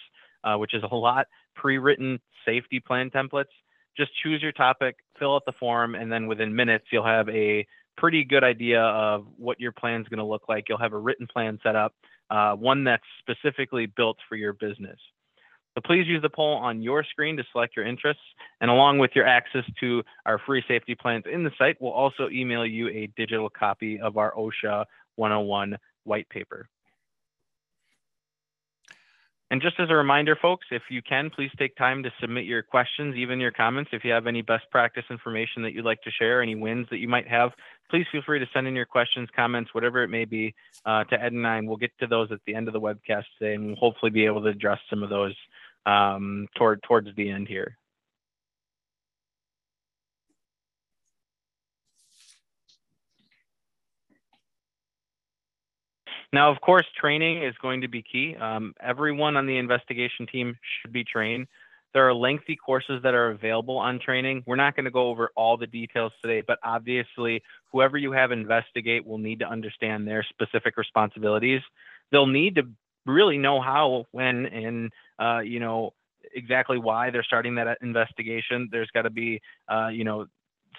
uh, 0.43 0.55
which 0.55 0.73
is 0.73 0.81
a 0.89 0.95
lot, 0.95 1.27
pre-written 1.55 2.19
safety 2.43 2.79
plan 2.79 3.11
templates. 3.11 3.53
Just 3.95 4.11
choose 4.23 4.41
your 4.41 4.51
topic, 4.51 4.95
fill 5.19 5.35
out 5.35 5.43
the 5.45 5.53
form, 5.59 5.93
and 5.93 6.11
then 6.11 6.25
within 6.25 6.55
minutes, 6.55 6.85
you'll 6.91 7.05
have 7.05 7.29
a 7.29 7.67
pretty 7.97 8.23
good 8.23 8.43
idea 8.43 8.81
of 8.81 9.27
what 9.37 9.59
your 9.59 9.71
plan 9.73 10.01
is 10.01 10.07
going 10.07 10.17
to 10.17 10.23
look 10.23 10.49
like. 10.49 10.65
You'll 10.69 10.77
have 10.79 10.93
a 10.93 10.99
written 10.99 11.27
plan 11.27 11.59
set 11.61 11.75
up, 11.75 11.93
uh, 12.31 12.53
one 12.53 12.83
that's 12.83 13.03
specifically 13.19 13.85
built 13.85 14.17
for 14.27 14.35
your 14.35 14.53
business. 14.53 14.97
So 15.77 15.81
please 15.85 16.07
use 16.07 16.23
the 16.23 16.29
poll 16.29 16.55
on 16.55 16.81
your 16.81 17.03
screen 17.03 17.37
to 17.37 17.43
select 17.51 17.75
your 17.75 17.85
interests. 17.85 18.23
And 18.61 18.71
along 18.71 18.97
with 18.97 19.11
your 19.13 19.27
access 19.27 19.63
to 19.79 20.01
our 20.25 20.39
free 20.39 20.63
safety 20.67 20.95
plans 20.95 21.25
in 21.31 21.43
the 21.43 21.51
site, 21.55 21.77
we'll 21.79 21.91
also 21.91 22.29
email 22.29 22.65
you 22.65 22.89
a 22.89 23.07
digital 23.15 23.47
copy 23.47 23.99
of 23.99 24.17
our 24.17 24.33
OSHA 24.33 24.85
101 25.17 25.77
white 26.03 26.27
paper. 26.29 26.67
And 29.51 29.61
just 29.61 29.79
as 29.79 29.89
a 29.91 29.95
reminder, 29.95 30.35
folks, 30.41 30.65
if 30.71 30.81
you 30.89 31.01
can, 31.03 31.29
please 31.29 31.51
take 31.59 31.77
time 31.77 32.01
to 32.03 32.11
submit 32.19 32.45
your 32.45 32.63
questions, 32.63 33.15
even 33.15 33.39
your 33.39 33.51
comments. 33.51 33.91
If 33.93 34.03
you 34.03 34.11
have 34.11 34.25
any 34.25 34.41
best 34.41 34.65
practice 34.71 35.05
information 35.11 35.61
that 35.61 35.73
you'd 35.73 35.85
like 35.85 36.01
to 36.01 36.11
share, 36.11 36.41
any 36.41 36.55
wins 36.55 36.87
that 36.89 36.97
you 36.97 37.07
might 37.07 37.27
have, 37.27 37.51
please 37.89 38.05
feel 38.11 38.23
free 38.25 38.39
to 38.39 38.47
send 38.51 38.67
in 38.67 38.75
your 38.75 38.85
questions, 38.85 39.29
comments, 39.33 39.73
whatever 39.73 40.03
it 40.03 40.09
may 40.09 40.25
be, 40.25 40.53
uh, 40.85 41.03
to 41.05 41.21
Ed 41.21 41.31
and 41.31 41.47
I, 41.47 41.59
and 41.59 41.67
we'll 41.67 41.77
get 41.77 41.91
to 41.99 42.07
those 42.07 42.31
at 42.31 42.39
the 42.45 42.55
end 42.55 42.67
of 42.67 42.73
the 42.73 42.81
webcast 42.81 43.25
today, 43.37 43.53
and 43.53 43.67
we'll 43.67 43.75
hopefully 43.75 44.09
be 44.09 44.25
able 44.25 44.41
to 44.41 44.49
address 44.49 44.79
some 44.89 45.01
of 45.01 45.09
those 45.09 45.35
um, 45.87 46.47
toward 46.55 46.83
towards 46.83 47.07
the 47.15 47.31
end 47.31 47.47
here. 47.47 47.77
Now, 56.33 56.51
of 56.51 56.59
course, 56.59 56.85
training 56.99 57.43
is 57.43 57.55
going 57.61 57.81
to 57.81 57.87
be 57.87 58.01
key. 58.01 58.35
Um, 58.35 58.73
everyone 58.81 59.37
on 59.37 59.47
the 59.47 59.57
investigation 59.57 60.27
team 60.27 60.57
should 60.81 60.91
be 60.91 61.05
trained. 61.05 61.47
There 61.93 62.05
are 62.07 62.13
lengthy 62.13 62.57
courses 62.57 63.01
that 63.03 63.13
are 63.13 63.29
available 63.29 63.77
on 63.77 63.99
training. 63.99 64.43
We're 64.45 64.57
not 64.57 64.75
going 64.75 64.85
to 64.85 64.91
go 64.91 65.07
over 65.07 65.31
all 65.37 65.55
the 65.55 65.67
details 65.67 66.11
today, 66.21 66.43
but 66.45 66.59
obviously, 66.63 67.41
whoever 67.71 67.97
you 67.97 68.11
have 68.11 68.31
investigate 68.31 69.07
will 69.07 69.17
need 69.17 69.39
to 69.39 69.49
understand 69.49 70.05
their 70.05 70.23
specific 70.29 70.75
responsibilities. 70.75 71.61
They'll 72.11 72.27
need 72.27 72.55
to 72.55 72.63
really 73.07 73.37
know 73.37 73.61
how, 73.61 74.05
when, 74.11 74.45
and 74.45 74.91
uh, 75.19 75.39
you 75.39 75.59
know 75.59 75.93
exactly 76.33 76.77
why 76.77 77.09
they're 77.09 77.23
starting 77.23 77.55
that 77.55 77.77
investigation. 77.81 78.69
There's 78.71 78.89
got 78.93 79.03
to 79.03 79.09
be, 79.09 79.41
uh, 79.67 79.87
you 79.87 80.03
know, 80.03 80.27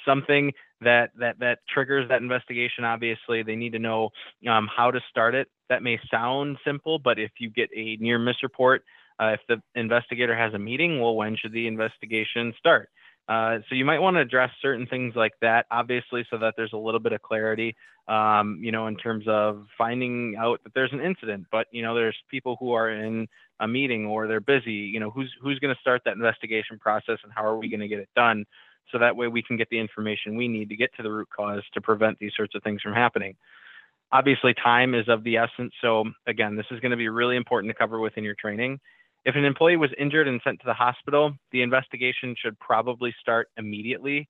something 0.07 0.53
that 0.81 1.11
that 1.19 1.39
that 1.41 1.59
triggers 1.69 2.09
that 2.09 2.23
investigation 2.23 2.85
obviously. 2.85 3.43
They 3.43 3.57
need 3.57 3.73
to 3.73 3.79
know 3.79 4.11
um, 4.49 4.69
how 4.75 4.91
to 4.91 5.01
start 5.11 5.35
it. 5.35 5.49
That 5.69 5.83
may 5.83 5.99
sound 6.11 6.59
simple 6.65 6.99
but 6.99 7.19
if 7.19 7.31
you 7.39 7.51
get 7.51 7.69
a 7.75 7.97
near 7.97 8.19
miss 8.19 8.43
report 8.43 8.83
uh, 9.21 9.35
if 9.35 9.41
the 9.49 9.61
investigator 9.79 10.37
has 10.37 10.55
a 10.55 10.59
meeting 10.59 11.01
well 11.01 11.17
when 11.17 11.37
should 11.37 11.53
the 11.53 11.67
investigation 11.67 12.55
start 12.59 12.89
uh, 13.29 13.59
so 13.69 13.75
you 13.75 13.85
might 13.85 13.99
want 13.99 14.17
to 14.17 14.21
address 14.21 14.51
certain 14.61 14.87
things 14.87 15.15
like 15.17 15.33
that 15.41 15.67
obviously 15.71 16.27
so 16.31 16.39
that 16.39 16.55
there's 16.57 16.73
a 16.73 16.79
little 16.79 17.01
bit 17.01 17.13
of 17.13 17.23
clarity 17.23 17.77
um, 18.09 18.59
you 18.63 18.73
know 18.73 18.87
in 18.87 18.97
terms 18.97 19.25
of 19.29 19.67
finding 19.77 20.35
out 20.39 20.61
that 20.65 20.73
there's 20.75 20.93
an 20.93 21.01
incident 21.01 21.47
but 21.51 21.67
you 21.71 21.83
know 21.83 21.95
there's 21.95 22.17
people 22.31 22.57
who 22.61 22.73
are 22.73 22.91
in 22.91 23.27
a 23.61 23.69
meeting 23.69 24.07
or 24.07 24.27
they're 24.27 24.41
busy 24.41 24.73
you 24.73 25.01
know 25.01 25.11
who's 25.11 25.33
who's 25.43 25.59
going 25.59 25.75
to 25.75 25.81
start 25.81 26.03
that 26.05 26.15
investigation 26.15 26.79
process 26.79 27.19
and 27.25 27.33
how 27.35 27.45
are 27.45 27.59
we 27.59 27.69
going 27.69 27.81
to 27.81 27.89
get 27.89 27.99
it 27.99 28.09
done 28.15 28.45
so 28.91 28.99
that 28.99 29.17
way 29.17 29.29
we 29.29 29.43
can 29.43 29.57
get 29.57 29.69
the 29.71 29.79
information 29.79 30.37
we 30.37 30.49
need 30.49 30.69
to 30.71 30.77
get 30.77 30.91
to 30.97 31.03
the 31.03 31.11
root 31.11 31.29
cause 31.35 31.63
to 31.75 31.81
prevent 31.81 32.19
these 32.19 32.33
sorts 32.37 32.55
of 32.55 32.63
things 32.63 32.81
from 32.83 32.95
happening. 32.95 33.35
Obviously, 34.11 34.55
time 34.55 34.95
is 34.95 35.09
of 35.09 35.23
the 35.23 35.37
essence. 35.37 35.73
So, 35.83 36.05
again, 36.27 36.57
this 36.57 36.65
is 36.71 36.81
going 36.81 36.93
to 36.93 36.97
be 36.97 37.09
really 37.09 37.37
important 37.37 37.71
to 37.71 37.79
cover 37.79 38.01
within 38.01 38.25
your 38.25 38.35
training. 38.35 38.81
If 39.29 39.37
an 39.37 39.45
employee 39.45 39.77
was 39.77 39.91
injured 39.99 40.27
and 40.27 40.41
sent 40.43 40.59
to 40.61 40.67
the 40.67 40.73
hospital, 40.73 41.35
the 41.53 41.61
investigation 41.61 42.35
should 42.43 42.59
probably 42.59 43.15
start 43.21 43.49
immediately. 43.59 44.27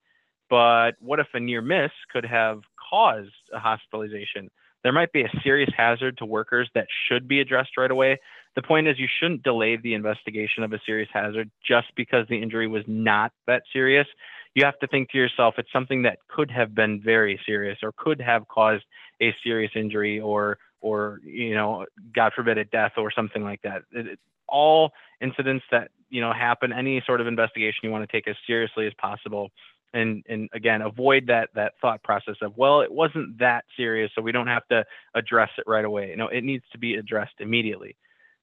But 0.50 0.92
what 0.98 1.20
if 1.20 1.28
a 1.34 1.38
near 1.38 1.62
miss 1.62 1.92
could 2.12 2.24
have 2.24 2.62
caused 2.90 3.30
a 3.54 3.60
hospitalization? 3.60 4.50
There 4.82 4.92
might 4.92 5.12
be 5.12 5.22
a 5.22 5.30
serious 5.44 5.70
hazard 5.76 6.18
to 6.18 6.26
workers 6.26 6.68
that 6.74 6.88
should 7.06 7.28
be 7.28 7.38
addressed 7.38 7.76
right 7.76 7.92
away. 7.92 8.18
The 8.56 8.62
point 8.62 8.88
is, 8.88 8.98
you 8.98 9.06
shouldn't 9.20 9.44
delay 9.44 9.76
the 9.76 9.94
investigation 9.94 10.64
of 10.64 10.72
a 10.72 10.80
serious 10.84 11.08
hazard 11.12 11.48
just 11.64 11.86
because 11.94 12.26
the 12.28 12.42
injury 12.42 12.66
was 12.66 12.82
not 12.88 13.30
that 13.46 13.62
serious 13.72 14.08
you 14.54 14.64
have 14.64 14.78
to 14.80 14.88
think 14.88 15.10
to 15.10 15.18
yourself 15.18 15.54
it's 15.58 15.72
something 15.72 16.02
that 16.02 16.18
could 16.28 16.50
have 16.50 16.74
been 16.74 17.00
very 17.00 17.38
serious 17.46 17.78
or 17.82 17.92
could 17.96 18.20
have 18.20 18.48
caused 18.48 18.82
a 19.20 19.32
serious 19.44 19.70
injury 19.76 20.18
or 20.18 20.58
or 20.80 21.20
you 21.22 21.54
know 21.54 21.86
god 22.14 22.32
forbid 22.34 22.58
a 22.58 22.64
death 22.64 22.92
or 22.96 23.12
something 23.12 23.44
like 23.44 23.60
that 23.62 23.82
it, 23.92 24.18
all 24.48 24.92
incidents 25.20 25.64
that 25.70 25.90
you 26.10 26.20
know 26.20 26.32
happen 26.32 26.72
any 26.72 27.02
sort 27.06 27.20
of 27.20 27.26
investigation 27.26 27.80
you 27.82 27.90
want 27.90 28.08
to 28.08 28.12
take 28.12 28.28
as 28.28 28.36
seriously 28.46 28.86
as 28.86 28.92
possible 28.98 29.50
and 29.92 30.24
and 30.28 30.48
again 30.52 30.82
avoid 30.82 31.26
that 31.26 31.48
that 31.54 31.72
thought 31.80 32.02
process 32.02 32.36
of 32.42 32.56
well 32.56 32.80
it 32.80 32.92
wasn't 32.92 33.38
that 33.38 33.64
serious 33.76 34.10
so 34.14 34.22
we 34.22 34.32
don't 34.32 34.46
have 34.46 34.66
to 34.68 34.84
address 35.14 35.50
it 35.58 35.64
right 35.66 35.84
away 35.84 36.10
you 36.10 36.16
know 36.16 36.28
it 36.28 36.44
needs 36.44 36.64
to 36.72 36.78
be 36.78 36.94
addressed 36.94 37.34
immediately 37.40 37.96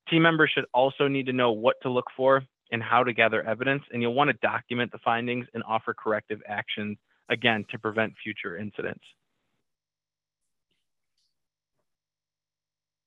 team 0.10 0.22
members 0.22 0.52
should 0.54 0.66
also 0.74 1.08
need 1.08 1.26
to 1.26 1.34
know 1.34 1.52
what 1.52 1.76
to 1.82 1.90
look 1.90 2.08
for 2.16 2.44
and 2.72 2.82
how 2.82 3.04
to 3.04 3.14
gather 3.14 3.44
evidence, 3.44 3.84
and 3.92 4.02
you'll 4.02 4.14
want 4.14 4.30
to 4.30 4.38
document 4.42 4.92
the 4.92 4.98
findings 5.00 5.46
and 5.54 5.64
offer 5.68 5.94
corrective 5.94 6.42
actions, 6.48 6.98
again, 7.30 7.66
to 7.70 7.80
prevent 7.80 8.14
future 8.24 8.58
incidents. 8.58 9.04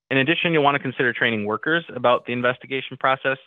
In 0.09 0.17
addition, 0.17 0.53
you'll 0.53 0.63
want 0.63 0.75
to 0.75 0.81
consider 0.81 1.13
training 1.13 1.45
workers 1.45 1.85
about 1.95 2.25
the 2.25 2.33
investigation 2.33 2.97
process. 2.97 3.37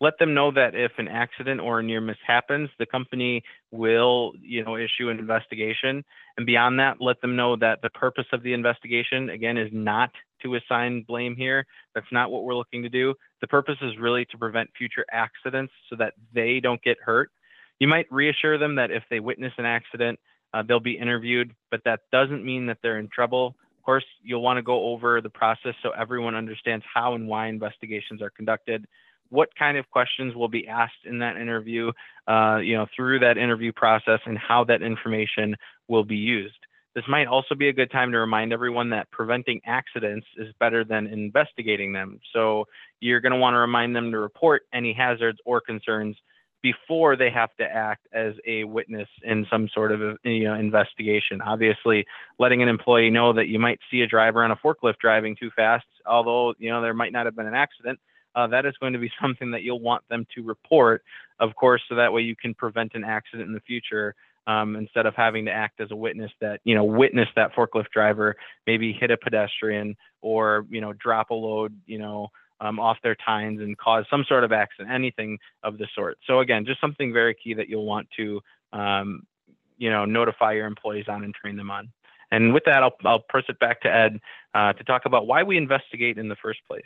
Let 0.00 0.18
them 0.18 0.32
know 0.32 0.52
that 0.52 0.74
if 0.74 0.92
an 0.98 1.08
accident 1.08 1.60
or 1.60 1.80
a 1.80 1.82
near 1.82 2.00
miss 2.00 2.16
happens, 2.24 2.70
the 2.78 2.86
company 2.86 3.42
will, 3.72 4.32
you 4.40 4.64
know, 4.64 4.76
issue 4.76 5.08
an 5.08 5.18
investigation. 5.18 6.04
And 6.36 6.46
beyond 6.46 6.78
that, 6.78 7.00
let 7.00 7.20
them 7.20 7.34
know 7.34 7.56
that 7.56 7.82
the 7.82 7.90
purpose 7.90 8.26
of 8.32 8.42
the 8.44 8.52
investigation, 8.52 9.30
again, 9.30 9.56
is 9.56 9.70
not 9.72 10.10
to 10.42 10.54
assign 10.54 11.04
blame 11.06 11.34
here. 11.34 11.66
That's 11.94 12.06
not 12.12 12.30
what 12.30 12.44
we're 12.44 12.54
looking 12.54 12.82
to 12.82 12.88
do. 12.88 13.14
The 13.40 13.48
purpose 13.48 13.76
is 13.82 13.98
really 13.98 14.24
to 14.26 14.38
prevent 14.38 14.70
future 14.78 15.04
accidents 15.10 15.72
so 15.90 15.96
that 15.96 16.14
they 16.32 16.60
don't 16.60 16.82
get 16.82 16.98
hurt. 17.04 17.30
You 17.80 17.88
might 17.88 18.06
reassure 18.10 18.56
them 18.56 18.76
that 18.76 18.92
if 18.92 19.02
they 19.10 19.18
witness 19.18 19.52
an 19.58 19.64
accident, 19.64 20.18
uh, 20.54 20.62
they'll 20.62 20.80
be 20.80 20.96
interviewed, 20.96 21.54
but 21.70 21.80
that 21.84 22.00
doesn't 22.12 22.44
mean 22.44 22.66
that 22.66 22.78
they're 22.82 22.98
in 22.98 23.08
trouble. 23.08 23.56
Course, 23.88 24.04
you'll 24.22 24.42
want 24.42 24.58
to 24.58 24.62
go 24.62 24.90
over 24.90 25.22
the 25.22 25.30
process 25.30 25.72
so 25.82 25.92
everyone 25.98 26.34
understands 26.34 26.84
how 26.92 27.14
and 27.14 27.26
why 27.26 27.46
investigations 27.46 28.20
are 28.20 28.28
conducted, 28.28 28.84
what 29.30 29.48
kind 29.58 29.78
of 29.78 29.88
questions 29.88 30.34
will 30.34 30.50
be 30.50 30.68
asked 30.68 31.06
in 31.06 31.20
that 31.20 31.38
interview, 31.38 31.90
uh, 32.26 32.58
you 32.62 32.76
know, 32.76 32.86
through 32.94 33.20
that 33.20 33.38
interview 33.38 33.72
process, 33.72 34.20
and 34.26 34.36
how 34.36 34.62
that 34.64 34.82
information 34.82 35.56
will 35.88 36.04
be 36.04 36.16
used. 36.16 36.58
This 36.94 37.04
might 37.08 37.28
also 37.28 37.54
be 37.54 37.70
a 37.70 37.72
good 37.72 37.90
time 37.90 38.12
to 38.12 38.18
remind 38.18 38.52
everyone 38.52 38.90
that 38.90 39.10
preventing 39.10 39.62
accidents 39.64 40.26
is 40.36 40.52
better 40.60 40.84
than 40.84 41.06
investigating 41.06 41.94
them. 41.94 42.20
So 42.34 42.66
you're 43.00 43.22
going 43.22 43.32
to 43.32 43.38
want 43.38 43.54
to 43.54 43.58
remind 43.58 43.96
them 43.96 44.10
to 44.10 44.18
report 44.18 44.64
any 44.70 44.92
hazards 44.92 45.38
or 45.46 45.62
concerns 45.62 46.14
before 46.62 47.16
they 47.16 47.30
have 47.30 47.54
to 47.56 47.64
act 47.64 48.06
as 48.12 48.34
a 48.46 48.64
witness 48.64 49.08
in 49.22 49.46
some 49.50 49.68
sort 49.72 49.92
of 49.92 50.18
you 50.24 50.44
know, 50.44 50.54
investigation. 50.54 51.40
Obviously, 51.40 52.04
letting 52.38 52.62
an 52.62 52.68
employee 52.68 53.10
know 53.10 53.32
that 53.32 53.48
you 53.48 53.58
might 53.58 53.78
see 53.90 54.00
a 54.00 54.06
driver 54.06 54.42
on 54.42 54.50
a 54.50 54.56
forklift 54.56 54.98
driving 55.00 55.36
too 55.36 55.50
fast, 55.54 55.86
although 56.06 56.54
you 56.58 56.70
know 56.70 56.82
there 56.82 56.94
might 56.94 57.12
not 57.12 57.26
have 57.26 57.36
been 57.36 57.46
an 57.46 57.54
accident, 57.54 57.98
uh, 58.34 58.46
that 58.46 58.66
is 58.66 58.74
going 58.80 58.92
to 58.92 58.98
be 58.98 59.10
something 59.22 59.50
that 59.52 59.62
you'll 59.62 59.80
want 59.80 60.02
them 60.08 60.26
to 60.34 60.42
report, 60.42 61.02
of 61.40 61.54
course, 61.54 61.82
so 61.88 61.94
that 61.94 62.12
way 62.12 62.22
you 62.22 62.36
can 62.36 62.54
prevent 62.54 62.92
an 62.94 63.04
accident 63.04 63.48
in 63.48 63.54
the 63.54 63.60
future. 63.60 64.14
Um, 64.46 64.76
instead 64.76 65.04
of 65.04 65.14
having 65.14 65.44
to 65.44 65.50
act 65.50 65.78
as 65.78 65.90
a 65.90 65.96
witness 65.96 66.30
that 66.40 66.60
you 66.64 66.74
know 66.74 66.82
witness 66.82 67.28
that 67.36 67.54
forklift 67.54 67.90
driver 67.92 68.34
maybe 68.66 68.94
hit 68.94 69.10
a 69.10 69.16
pedestrian 69.18 69.94
or 70.22 70.64
you 70.70 70.80
know 70.80 70.94
drop 70.94 71.28
a 71.28 71.34
load 71.34 71.78
you 71.84 71.98
know 71.98 72.28
um, 72.60 72.78
off 72.78 72.98
their 73.02 73.16
tines 73.16 73.60
and 73.60 73.76
cause 73.78 74.04
some 74.10 74.24
sort 74.28 74.44
of 74.44 74.52
accident, 74.52 74.90
anything 74.90 75.38
of 75.62 75.78
the 75.78 75.86
sort. 75.94 76.18
So 76.26 76.40
again, 76.40 76.64
just 76.64 76.80
something 76.80 77.12
very 77.12 77.34
key 77.34 77.54
that 77.54 77.68
you'll 77.68 77.86
want 77.86 78.08
to, 78.16 78.40
um, 78.72 79.22
you 79.76 79.90
know, 79.90 80.04
notify 80.04 80.52
your 80.52 80.66
employees 80.66 81.06
on 81.08 81.24
and 81.24 81.34
train 81.34 81.56
them 81.56 81.70
on. 81.70 81.90
And 82.30 82.52
with 82.52 82.64
that, 82.66 82.82
I'll, 82.82 82.94
I'll 83.04 83.20
press 83.20 83.44
it 83.48 83.58
back 83.58 83.80
to 83.82 83.94
Ed 83.94 84.20
uh, 84.54 84.72
to 84.74 84.84
talk 84.84 85.06
about 85.06 85.26
why 85.26 85.42
we 85.42 85.56
investigate 85.56 86.18
in 86.18 86.28
the 86.28 86.36
first 86.36 86.60
place. 86.66 86.82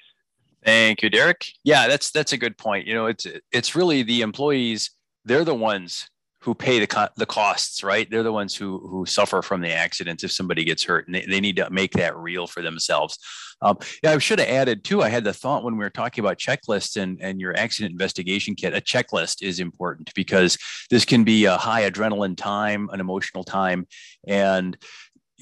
Thank 0.64 1.02
you, 1.02 1.10
Derek. 1.10 1.44
Yeah, 1.64 1.88
that's 1.88 2.12
that's 2.12 2.32
a 2.32 2.36
good 2.36 2.56
point. 2.56 2.86
You 2.86 2.94
know, 2.94 3.06
it's 3.06 3.26
it's 3.50 3.74
really 3.74 4.04
the 4.04 4.20
employees; 4.20 4.92
they're 5.24 5.44
the 5.44 5.56
ones 5.56 6.08
who 6.42 6.54
pay 6.54 6.80
the 6.80 6.86
co- 6.86 7.08
the 7.16 7.26
costs, 7.26 7.84
right? 7.84 8.10
They're 8.10 8.24
the 8.24 8.32
ones 8.32 8.54
who 8.54 8.78
who 8.78 9.06
suffer 9.06 9.42
from 9.42 9.60
the 9.60 9.72
accidents 9.72 10.24
if 10.24 10.32
somebody 10.32 10.64
gets 10.64 10.82
hurt, 10.82 11.06
and 11.06 11.14
they, 11.14 11.24
they 11.24 11.40
need 11.40 11.56
to 11.56 11.70
make 11.70 11.92
that 11.92 12.16
real 12.16 12.46
for 12.46 12.62
themselves. 12.62 13.16
Um, 13.62 13.78
yeah, 14.02 14.10
I 14.10 14.18
should 14.18 14.40
have 14.40 14.48
added 14.48 14.82
too. 14.82 15.02
I 15.02 15.08
had 15.08 15.22
the 15.22 15.32
thought 15.32 15.62
when 15.62 15.76
we 15.76 15.84
were 15.84 15.90
talking 15.90 16.22
about 16.22 16.38
checklists 16.38 17.00
and 17.00 17.18
and 17.22 17.40
your 17.40 17.56
accident 17.56 17.92
investigation 17.92 18.56
kit. 18.56 18.74
A 18.74 18.80
checklist 18.80 19.42
is 19.42 19.60
important 19.60 20.12
because 20.14 20.58
this 20.90 21.04
can 21.04 21.22
be 21.22 21.44
a 21.44 21.56
high 21.56 21.88
adrenaline 21.88 22.36
time, 22.36 22.88
an 22.92 22.98
emotional 22.98 23.44
time, 23.44 23.86
and 24.26 24.76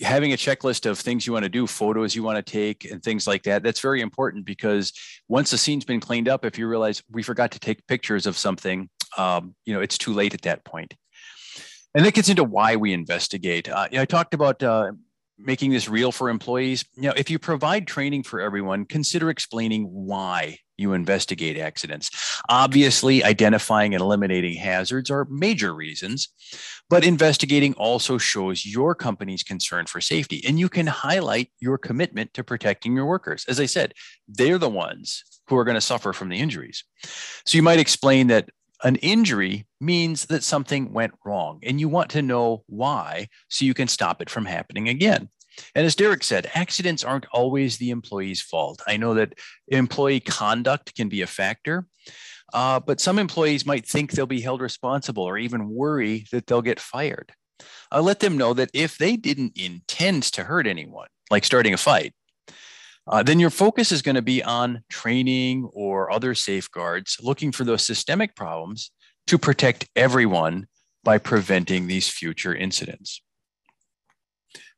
having 0.02 0.33
a 0.33 0.37
checklist 0.37 0.85
of 0.85 0.99
things 0.99 1.26
you 1.26 1.33
want 1.33 1.45
to 1.45 1.49
do, 1.49 1.66
photos 1.66 2.14
you 2.14 2.23
want 2.23 2.37
to 2.37 2.52
take, 2.52 2.85
and 2.90 3.02
things 3.02 3.26
like 3.26 3.42
that. 3.45 3.62
That's 3.62 3.80
very 3.80 4.02
important 4.02 4.45
because 4.45 4.92
once 5.28 5.50
the 5.50 5.59
scene's 5.59 5.85
been 5.85 6.00
cleaned 6.00 6.28
up, 6.28 6.45
if 6.45 6.59
you 6.59 6.66
realize 6.69 7.02
we 7.11 7.23
forgot 7.23 7.52
to 7.52 7.59
take 7.59 7.87
pictures 7.87 8.26
of 8.26 8.37
something, 8.37 8.88
um, 9.17 9.55
you 9.64 9.75
know, 9.75 9.81
it's 9.81 9.99
too 9.99 10.12
late 10.12 10.35
at 10.35 10.43
that 10.43 10.64
point. 10.64 10.95
And 11.95 12.05
that 12.05 12.14
gets 12.14 12.29
into 12.29 12.45
why 12.45 12.76
we 12.76 12.93
investigate. 12.93 13.69
Uh, 13.69 13.88
you 13.90 13.97
know, 13.97 14.02
I 14.02 14.05
talked 14.05 14.35
about 14.35 14.62
uh, 14.62 14.93
making 15.38 15.71
this 15.71 15.88
real 15.88 16.12
for 16.12 16.29
employees. 16.29 16.85
You 16.95 17.09
know, 17.09 17.14
if 17.17 17.31
you 17.31 17.38
provide 17.38 17.87
training 17.87 18.23
for 18.23 18.40
everyone, 18.40 18.85
consider 18.85 19.31
explaining 19.31 19.85
why 19.85 20.59
you 20.76 20.93
investigate 20.95 21.59
accidents. 21.59 22.11
Obviously, 22.49 23.23
identifying 23.23 23.95
and 23.95 24.00
eliminating 24.00 24.57
hazards 24.57 25.11
are 25.11 25.26
major 25.29 25.75
reasons, 25.75 26.29
but 26.88 27.05
investigating 27.05 27.75
also 27.75 28.17
shows 28.19 28.64
your 28.64 28.95
company's 28.95 29.43
concern 29.43 29.87
for 29.87 30.00
safety. 30.00 30.43
And 30.47 30.59
you 30.59 30.69
can 30.69 30.87
highlight 30.87 31.50
your 31.61 31.76
commitment 31.76 32.33
to 32.35 32.45
protecting 32.45 32.95
your 32.95 33.07
workers. 33.07 33.45
As 33.47 33.61
I 33.61 33.67
said, 33.67 33.95
they're 34.26 34.59
the 34.59 34.71
ones 34.71 35.23
who 35.49 35.57
are 35.57 35.64
going 35.64 35.75
to 35.75 35.81
suffer 35.81 36.12
from 36.12 36.31
the 36.31 36.38
injuries. 36.38 36.85
So 37.45 37.57
you 37.57 37.62
might 37.62 37.81
explain 37.81 38.29
that 38.29 38.49
an 38.83 38.97
injury 38.97 39.67
means 39.81 40.27
that 40.27 40.45
something 40.45 40.93
went 40.93 41.15
wrong 41.25 41.61
and 41.63 41.81
you 41.81 41.89
want 41.89 42.11
to 42.11 42.23
know 42.23 42.65
why 42.67 43.29
so 43.49 43.65
you 43.65 43.75
can 43.75 43.89
stop 43.89 44.21
it 44.23 44.31
from 44.31 44.45
happening 44.45 44.89
again. 44.89 45.29
And 45.75 45.85
as 45.85 45.95
Derek 45.95 46.25
said, 46.25 46.51
accidents 46.55 47.05
aren't 47.05 47.27
always 47.33 47.77
the 47.77 47.91
employee's 47.91 48.41
fault. 48.41 48.81
I 48.87 48.97
know 48.97 49.15
that 49.15 49.35
employee 49.69 50.21
conduct 50.21 50.95
can 50.95 51.09
be 51.09 51.23
a 51.23 51.27
factor, 51.27 51.87
uh, 52.53 52.81
but 52.81 53.01
some 53.01 53.19
employees 53.19 53.67
might 53.67 53.87
think 53.87 54.13
they'll 54.13 54.27
be 54.27 54.41
held 54.41 54.61
responsible 54.61 55.25
or 55.25 55.39
even 55.39 55.71
worry 55.71 56.27
that 56.33 56.47
they'll 56.47 56.63
get 56.63 56.81
fired. 56.81 57.33
I'll 57.91 58.03
let 58.03 58.21
them 58.21 58.39
know 58.39 58.55
that 58.55 58.71
if 58.73 58.97
they 58.97 59.17
didn't 59.17 59.59
intend 59.59 60.23
to 60.25 60.45
hurt 60.45 60.67
anyone, 60.67 61.09
like 61.31 61.45
starting 61.45 61.75
a 61.75 61.79
fight, 61.79 62.15
uh, 63.11 63.25
then 63.25 63.40
your 63.40 63.50
focus 63.50 63.90
is 63.90 64.02
going 64.02 64.14
to 64.14 64.23
be 64.23 64.43
on 64.43 64.85
training 64.88 65.69
or 65.73 66.12
other 66.12 66.33
safeguards, 66.33 67.19
looking 67.21 67.50
for 67.50 67.64
those 67.64 67.85
systemic 67.85 68.37
problems 68.37 68.92
to 69.27 69.37
protect 69.37 69.88
everyone 69.96 70.68
by 71.03 71.18
preventing 71.18 71.87
these 71.87 72.09
future 72.09 72.55
incidents. 72.55 73.20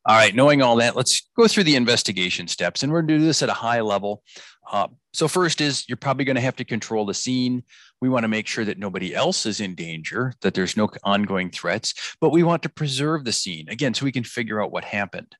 All 0.05 0.17
right, 0.17 0.35
knowing 0.35 0.61
all 0.61 0.77
that, 0.77 0.95
let's 0.95 1.29
go 1.37 1.47
through 1.47 1.63
the 1.63 1.75
investigation 1.75 2.47
steps, 2.47 2.83
and 2.83 2.91
we're 2.91 3.01
going 3.01 3.07
to 3.09 3.17
do 3.19 3.25
this 3.25 3.43
at 3.43 3.49
a 3.49 3.53
high 3.53 3.81
level. 3.81 4.23
Uh, 4.69 4.87
so, 5.13 5.27
first 5.27 5.61
is 5.61 5.87
you're 5.87 5.95
probably 5.95 6.25
going 6.25 6.35
to 6.35 6.41
have 6.41 6.57
to 6.57 6.65
control 6.65 7.05
the 7.05 7.13
scene. 7.13 7.63
We 8.01 8.09
want 8.09 8.23
to 8.23 8.27
make 8.27 8.47
sure 8.47 8.65
that 8.65 8.79
nobody 8.79 9.15
else 9.15 9.45
is 9.45 9.61
in 9.61 9.75
danger, 9.75 10.33
that 10.41 10.55
there's 10.55 10.75
no 10.75 10.89
ongoing 11.03 11.51
threats, 11.51 12.15
but 12.19 12.31
we 12.31 12.43
want 12.43 12.63
to 12.63 12.69
preserve 12.69 13.23
the 13.23 13.31
scene 13.31 13.69
again 13.69 13.93
so 13.93 14.03
we 14.03 14.11
can 14.11 14.25
figure 14.25 14.61
out 14.61 14.71
what 14.71 14.83
happened. 14.83 15.37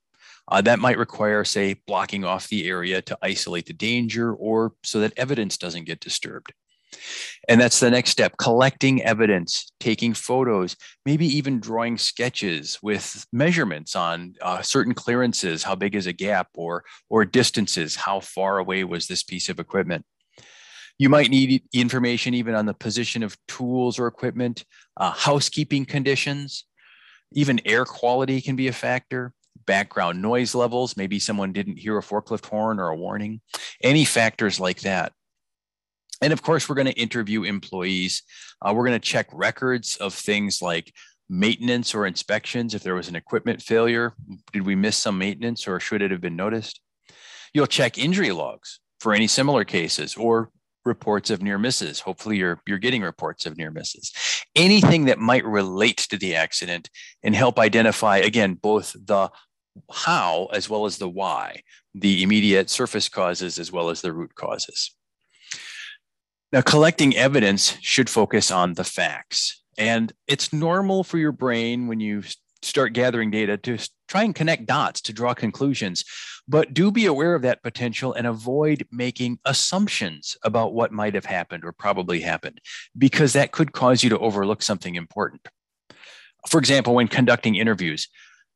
Uh, 0.48 0.62
that 0.62 0.80
might 0.80 0.98
require, 0.98 1.44
say, 1.44 1.76
blocking 1.88 2.26
off 2.26 2.50
the 2.50 2.68
area 2.68 3.02
to 3.02 3.18
isolate 3.22 3.66
the 3.66 3.74
danger 3.74 4.34
or 4.34 4.74
so 4.84 5.00
that 5.00 5.14
evidence 5.18 5.58
doesn't 5.58 5.86
get 5.86 6.00
disturbed. 6.00 6.54
And 7.48 7.60
that's 7.60 7.80
the 7.80 7.90
next 7.90 8.12
step 8.12 8.38
collecting 8.38 9.02
evidence, 9.02 9.72
taking 9.80 10.14
photos, 10.14 10.76
maybe 11.06 11.26
even 11.26 11.60
drawing 11.60 11.98
sketches 11.98 12.78
with 12.82 13.26
measurements 13.32 13.96
on 13.96 14.36
uh, 14.42 14.62
certain 14.62 14.94
clearances, 14.94 15.64
how 15.64 15.76
big 15.76 15.96
is 15.96 16.08
a 16.08 16.14
gap, 16.14 16.50
or, 16.56 16.84
or 17.10 17.26
distances, 17.26 17.96
how 17.96 18.20
far 18.20 18.60
away 18.60 18.84
was 18.84 19.08
this 19.08 19.24
piece 19.24 19.50
of 19.50 19.60
equipment. 19.60 20.06
You 21.00 21.10
might 21.10 21.32
need 21.32 21.64
information 21.74 22.36
even 22.36 22.54
on 22.54 22.68
the 22.68 22.74
position 22.74 23.24
of 23.24 23.36
tools 23.48 23.98
or 23.98 24.08
equipment, 24.08 24.64
uh, 24.98 25.12
housekeeping 25.12 25.86
conditions, 25.86 26.66
even 27.34 27.60
air 27.66 27.86
quality 27.86 28.42
can 28.42 28.56
be 28.56 28.68
a 28.68 28.74
factor 28.74 29.34
background 29.66 30.22
noise 30.22 30.56
levels. 30.56 30.98
Maybe 30.98 31.20
someone 31.20 31.54
didn't 31.54 31.78
hear 31.78 31.98
a 31.98 32.02
forklift 32.02 32.46
horn 32.46 32.80
or 32.80 32.90
a 32.90 32.96
warning, 32.96 33.42
any 33.82 34.06
factors 34.06 34.60
like 34.60 34.82
that. 34.82 35.14
And 36.22 36.32
of 36.32 36.42
course, 36.42 36.70
we're 36.70 36.76
going 36.76 36.88
to 36.88 36.94
interview 36.94 37.44
employees. 37.44 38.24
Uh, 38.62 38.74
we're 38.74 38.86
going 38.86 39.00
to 39.00 39.08
check 39.08 39.28
records 39.34 39.98
of 39.98 40.14
things 40.14 40.62
like 40.62 40.94
maintenance 41.30 41.94
or 41.94 42.06
inspections. 42.06 42.74
If 42.74 42.84
there 42.84 42.96
was 42.96 43.10
an 43.10 43.16
equipment 43.16 43.62
failure, 43.62 44.14
did 44.52 44.66
we 44.66 44.76
miss 44.76 44.98
some 44.98 45.18
maintenance 45.18 45.68
or 45.68 45.80
should 45.80 46.02
it 46.02 46.12
have 46.12 46.22
been 46.22 46.36
noticed? 46.36 46.80
You'll 47.54 47.68
check 47.68 47.98
injury 47.98 48.32
logs 48.32 48.80
for 49.00 49.14
any 49.14 49.28
similar 49.28 49.66
cases 49.66 50.16
or 50.16 50.50
reports 50.86 51.30
of 51.30 51.42
near 51.42 51.58
misses. 51.58 52.00
Hopefully, 52.00 52.38
you're, 52.38 52.62
you're 52.68 52.78
getting 52.78 53.02
reports 53.02 53.46
of 53.46 53.58
near 53.58 53.72
misses. 53.72 54.12
Anything 54.56 55.06
that 55.06 55.20
might 55.20 55.46
relate 55.46 55.98
to 56.10 56.18
the 56.18 56.36
accident 56.36 56.90
and 57.24 57.36
help 57.36 57.60
identify, 57.60 58.18
again, 58.18 58.54
both 58.54 58.94
the 58.94 59.30
how 59.92 60.46
as 60.54 60.70
well 60.70 60.86
as 60.86 60.98
the 60.98 61.10
why, 61.10 61.62
the 61.94 62.24
immediate 62.24 62.70
surface 62.70 63.10
causes 63.10 63.60
as 63.60 63.72
well 63.72 63.90
as 63.90 64.02
the 64.02 64.14
root 64.14 64.36
causes. 64.36 64.96
Now, 66.52 66.62
collecting 66.62 67.16
evidence 67.16 67.78
should 67.82 68.10
focus 68.10 68.52
on 68.52 68.74
the 68.74 68.84
facts. 68.84 69.64
And 69.78 70.14
it's 70.28 70.54
normal 70.54 71.04
for 71.04 71.18
your 71.18 71.32
brain 71.32 71.88
when 71.88 72.00
you 72.00 72.24
start 72.62 72.94
gathering 72.94 73.32
data 73.32 73.58
to 73.58 73.78
try 74.08 74.24
and 74.24 74.36
connect 74.36 74.68
dots 74.68 75.02
to 75.02 75.14
draw 75.14 75.34
conclusions. 75.34 76.06
But 76.48 76.74
do 76.74 76.92
be 76.92 77.06
aware 77.06 77.36
of 77.36 77.42
that 77.42 77.64
potential 77.64 78.14
and 78.14 78.28
avoid 78.28 78.86
making 78.92 79.40
assumptions 79.46 80.38
about 80.44 80.74
what 80.74 80.92
might 80.92 81.16
have 81.16 81.26
happened 81.26 81.64
or 81.66 81.72
probably 81.72 82.22
happened, 82.22 82.62
because 82.98 83.34
that 83.34 83.52
could 83.52 83.72
cause 83.72 84.04
you 84.04 84.10
to 84.10 84.20
overlook 84.20 84.62
something 84.62 84.96
important. 84.96 85.48
For 86.50 86.60
example, 86.60 86.96
when 86.96 87.08
conducting 87.08 87.56
interviews, 87.56 88.10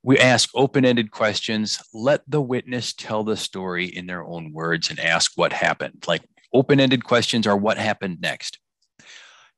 we 0.04 0.18
ask 0.18 0.50
open 0.56 0.86
ended 0.86 1.12
questions. 1.12 1.82
Let 1.94 2.22
the 2.28 2.42
witness 2.42 2.94
tell 2.94 3.24
the 3.24 3.38
story 3.38 3.86
in 3.86 4.08
their 4.08 4.24
own 4.24 4.54
words 4.54 4.90
and 4.90 5.00
ask 5.00 5.32
what 5.36 5.54
happened. 5.54 6.04
Like 6.08 6.24
open 6.54 6.80
ended 6.80 7.04
questions 7.04 7.48
are 7.48 7.58
what 7.58 7.78
happened 7.78 8.20
next. 8.22 8.60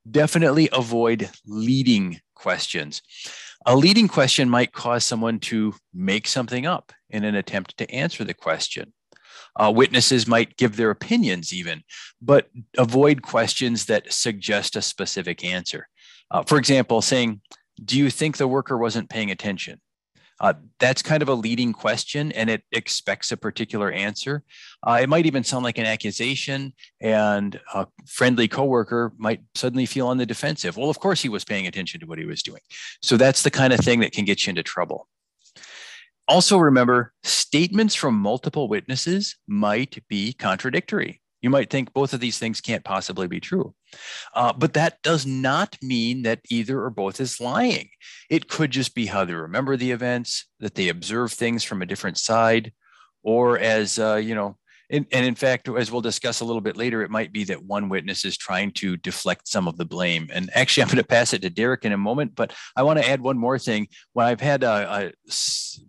Definitely 0.10 0.70
avoid 0.72 1.30
leading 1.46 2.20
questions. 2.34 3.02
A 3.66 3.76
leading 3.76 4.08
question 4.08 4.50
might 4.50 4.72
cause 4.72 5.04
someone 5.04 5.40
to 5.42 5.76
make 5.94 6.28
something 6.28 6.66
up 6.66 6.94
in 7.10 7.26
an 7.26 7.36
attempt 7.36 7.78
to 7.78 7.92
answer 7.92 8.24
the 8.24 8.34
question. 8.34 8.94
Uh, 9.60 9.72
witnesses 9.76 10.28
might 10.28 10.56
give 10.58 10.78
their 10.78 10.90
opinions, 10.90 11.54
even, 11.54 11.84
but 12.22 12.50
avoid 12.78 13.22
questions 13.22 13.86
that 13.86 14.12
suggest 14.12 14.76
a 14.76 14.82
specific 14.82 15.44
answer. 15.44 15.88
Uh, 16.32 16.44
for 16.44 16.58
example, 16.58 17.02
saying, 17.02 17.42
Do 17.84 17.98
you 17.98 18.10
think 18.10 18.38
the 18.38 18.48
worker 18.48 18.78
wasn't 18.78 19.10
paying 19.10 19.32
attention? 19.32 19.82
Uh, 20.40 20.54
that's 20.80 21.02
kind 21.02 21.22
of 21.22 21.30
a 21.30 21.34
leading 21.34 21.74
question 21.74 22.32
and 22.32 22.50
it 22.50 22.64
expects 22.72 23.32
a 23.32 23.38
particular 23.38 23.92
answer. 23.92 24.44
Uh, 24.84 25.00
it 25.02 25.10
might 25.10 25.26
even 25.26 25.44
sound 25.44 25.64
like 25.64 25.78
an 25.78 25.86
accusation, 25.86 26.74
and 27.02 27.60
a 27.74 27.86
friendly 28.08 28.48
coworker 28.48 29.12
might 29.18 29.42
suddenly 29.56 29.86
feel 29.86 30.08
on 30.08 30.18
the 30.18 30.26
defensive. 30.26 30.78
Well, 30.78 30.90
of 30.90 31.00
course, 31.00 31.22
he 31.22 31.30
was 31.30 31.44
paying 31.44 31.68
attention 31.68 32.00
to 32.00 32.06
what 32.06 32.20
he 32.20 32.26
was 32.26 32.42
doing. 32.42 32.62
So 33.02 33.18
that's 33.18 33.44
the 33.44 33.52
kind 33.52 33.74
of 33.74 33.80
thing 33.80 34.00
that 34.00 34.14
can 34.14 34.26
get 34.26 34.46
you 34.46 34.52
into 34.52 34.64
trouble. 34.64 35.08
Also, 36.28 36.58
remember 36.60 37.12
statements 37.24 37.96
from 37.96 38.16
multiple 38.16 38.68
witnesses 38.68 39.36
might 39.48 40.04
be 40.08 40.32
contradictory. 40.32 41.22
You 41.42 41.50
might 41.50 41.70
think 41.70 41.94
both 41.94 42.14
of 42.14 42.20
these 42.20 42.38
things 42.38 42.62
can't 42.62 42.84
possibly 42.84 43.28
be 43.28 43.40
true. 43.40 43.74
Uh, 44.34 44.54
but 44.54 44.74
that 44.74 45.02
does 45.04 45.26
not 45.26 45.78
mean 45.82 46.24
that 46.24 46.42
either 46.50 46.82
or 46.84 46.90
both 46.90 47.20
is 47.20 47.40
lying. 47.40 47.90
It 48.30 48.50
could 48.50 48.72
just 48.72 48.94
be 48.94 49.06
how 49.06 49.26
they 49.26 49.34
remember 49.34 49.78
the 49.78 49.92
events, 49.92 50.48
that 50.60 50.76
they 50.76 50.90
observe 50.90 51.32
things 51.32 51.64
from 51.64 51.82
a 51.82 51.86
different 51.86 52.18
side, 52.18 52.74
or 53.24 53.58
as, 53.58 54.00
uh, 54.00 54.16
you 54.16 54.36
know, 54.36 54.58
and, 54.92 55.06
and 55.12 55.26
in 55.26 55.36
fact, 55.36 55.70
as 55.70 55.92
we'll 55.92 56.02
discuss 56.02 56.42
a 56.42 56.46
little 56.46 56.62
bit 56.62 56.76
later, 56.76 57.04
it 57.04 57.12
might 57.12 57.32
be 57.32 57.44
that 57.46 57.64
one 57.64 57.90
witness 57.90 58.26
is 58.26 58.36
trying 58.36 58.72
to 58.72 58.98
deflect 58.98 59.48
some 59.48 59.68
of 59.68 59.78
the 59.78 59.86
blame. 59.86 60.30
And 60.34 60.50
actually, 60.56 60.84
I'm 60.84 60.90
going 60.90 60.98
to 60.98 61.04
pass 61.04 61.34
it 61.34 61.42
to 61.44 61.50
Derek 61.50 61.86
in 61.86 61.92
a 61.92 61.98
moment, 61.98 62.36
but 62.36 62.54
I 62.76 62.84
want 62.84 63.00
to 63.00 63.08
add 63.08 63.22
one 63.22 63.38
more 63.38 63.60
thing. 63.60 63.88
When 64.14 64.26
I've 64.26 64.42
had 64.42 64.64
a, 64.64 65.12
a 65.30 65.34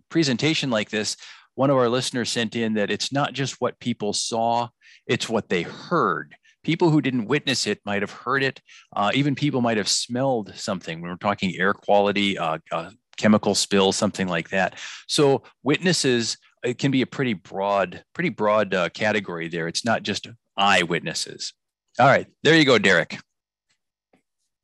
presentation 0.09 0.69
like 0.69 0.89
this, 0.89 1.17
one 1.55 1.69
of 1.69 1.77
our 1.77 1.89
listeners 1.89 2.29
sent 2.29 2.55
in 2.55 2.73
that 2.73 2.91
it's 2.91 3.11
not 3.11 3.33
just 3.33 3.59
what 3.59 3.79
people 3.79 4.13
saw, 4.13 4.69
it's 5.07 5.29
what 5.29 5.49
they 5.49 5.63
heard. 5.63 6.35
People 6.63 6.89
who 6.89 7.01
didn't 7.01 7.25
witness 7.25 7.65
it 7.65 7.79
might 7.85 8.01
have 8.01 8.11
heard 8.11 8.43
it. 8.43 8.61
Uh, 8.95 9.11
even 9.13 9.33
people 9.33 9.61
might 9.61 9.77
have 9.77 9.89
smelled 9.89 10.53
something. 10.55 11.01
When 11.01 11.09
we're 11.09 11.17
talking 11.17 11.55
air 11.57 11.73
quality, 11.73 12.37
uh, 12.37 12.59
uh, 12.71 12.91
chemical 13.17 13.55
spill, 13.55 13.91
something 13.91 14.27
like 14.27 14.49
that. 14.49 14.75
So 15.07 15.43
witnesses 15.63 16.37
it 16.63 16.77
can 16.77 16.91
be 16.91 17.01
a 17.01 17.07
pretty 17.07 17.33
broad, 17.33 18.03
pretty 18.13 18.29
broad 18.29 18.73
uh, 18.73 18.89
category 18.89 19.47
there. 19.47 19.67
It's 19.67 19.85
not 19.85 20.03
just 20.03 20.27
eyewitnesses. 20.57 21.53
All 21.99 22.07
right, 22.07 22.27
there 22.43 22.55
you 22.55 22.65
go, 22.65 22.77
Derek. 22.77 23.17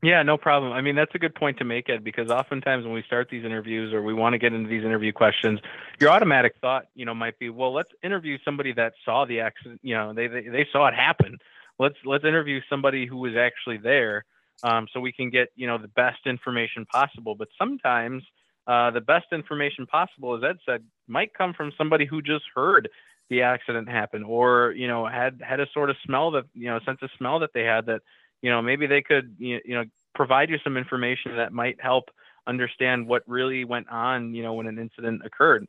Yeah, 0.03 0.21
no 0.21 0.37
problem. 0.37 0.73
I 0.73 0.81
mean, 0.81 0.95
that's 0.95 1.15
a 1.15 1.19
good 1.19 1.33
point 1.33 1.57
to 1.57 1.63
make, 1.63 1.89
Ed, 1.89 2.03
because 2.03 2.29
oftentimes 2.29 2.85
when 2.85 2.93
we 2.93 3.01
start 3.03 3.29
these 3.31 3.43
interviews 3.43 3.93
or 3.93 4.03
we 4.03 4.13
want 4.13 4.33
to 4.33 4.37
get 4.37 4.53
into 4.53 4.69
these 4.69 4.83
interview 4.83 5.11
questions, 5.11 5.59
your 5.99 6.11
automatic 6.11 6.55
thought, 6.61 6.85
you 6.93 7.03
know, 7.03 7.15
might 7.15 7.39
be, 7.39 7.49
well, 7.49 7.73
let's 7.73 7.89
interview 8.03 8.37
somebody 8.45 8.73
that 8.73 8.93
saw 9.03 9.25
the 9.25 9.39
accident. 9.39 9.79
You 9.81 9.95
know, 9.95 10.13
they 10.13 10.27
they, 10.27 10.41
they 10.41 10.67
saw 10.71 10.87
it 10.87 10.93
happen. 10.93 11.39
Let's 11.79 11.95
let's 12.05 12.25
interview 12.25 12.61
somebody 12.69 13.07
who 13.07 13.17
was 13.17 13.35
actually 13.35 13.77
there, 13.77 14.23
um, 14.61 14.87
so 14.93 14.99
we 14.99 15.11
can 15.11 15.31
get 15.31 15.49
you 15.55 15.65
know 15.65 15.79
the 15.79 15.87
best 15.87 16.27
information 16.27 16.85
possible. 16.85 17.33
But 17.33 17.47
sometimes 17.57 18.23
uh, 18.67 18.91
the 18.91 19.01
best 19.01 19.27
information 19.31 19.87
possible, 19.87 20.35
as 20.35 20.43
Ed 20.43 20.57
said, 20.63 20.83
might 21.07 21.33
come 21.33 21.53
from 21.53 21.71
somebody 21.75 22.05
who 22.05 22.21
just 22.21 22.43
heard 22.53 22.89
the 23.29 23.41
accident 23.41 23.89
happen, 23.89 24.23
or 24.23 24.73
you 24.73 24.87
know 24.87 25.07
had 25.07 25.41
had 25.41 25.59
a 25.59 25.67
sort 25.73 25.89
of 25.89 25.95
smell 26.05 26.31
that 26.31 26.45
you 26.53 26.67
know 26.67 26.79
sense 26.85 26.99
of 27.01 27.09
smell 27.17 27.39
that 27.39 27.53
they 27.53 27.63
had 27.63 27.87
that 27.87 28.01
you 28.41 28.49
know 28.49 28.61
maybe 28.61 28.87
they 28.87 29.01
could 29.01 29.35
you 29.37 29.61
know 29.67 29.83
provide 30.15 30.49
you 30.49 30.57
some 30.63 30.77
information 30.77 31.35
that 31.37 31.53
might 31.53 31.79
help 31.81 32.05
understand 32.47 33.07
what 33.07 33.23
really 33.27 33.65
went 33.65 33.89
on 33.89 34.33
you 34.33 34.43
know 34.43 34.53
when 34.53 34.67
an 34.67 34.79
incident 34.79 35.21
occurred. 35.25 35.65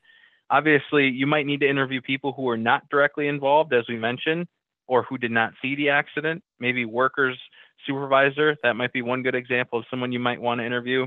Obviously, 0.50 1.08
you 1.08 1.26
might 1.26 1.44
need 1.44 1.60
to 1.60 1.68
interview 1.68 2.00
people 2.00 2.32
who 2.32 2.48
are 2.48 2.56
not 2.56 2.88
directly 2.88 3.28
involved, 3.28 3.74
as 3.74 3.84
we 3.86 3.98
mentioned, 3.98 4.46
or 4.86 5.02
who 5.02 5.18
did 5.18 5.30
not 5.30 5.52
see 5.60 5.74
the 5.74 5.90
accident. 5.90 6.42
Maybe 6.58 6.86
workers 6.86 7.38
supervisor. 7.86 8.56
That 8.62 8.74
might 8.74 8.92
be 8.92 9.02
one 9.02 9.22
good 9.22 9.34
example 9.34 9.78
of 9.78 9.84
someone 9.90 10.12
you 10.12 10.18
might 10.18 10.40
want 10.40 10.60
to 10.60 10.66
interview. 10.66 11.06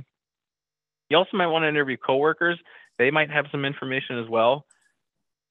You 1.09 1.17
also 1.17 1.35
might 1.37 1.47
want 1.47 1.63
to 1.63 1.69
interview 1.69 1.97
coworkers. 1.97 2.59
They 2.97 3.11
might 3.11 3.31
have 3.31 3.45
some 3.51 3.65
information 3.65 4.19
as 4.19 4.29
well. 4.29 4.65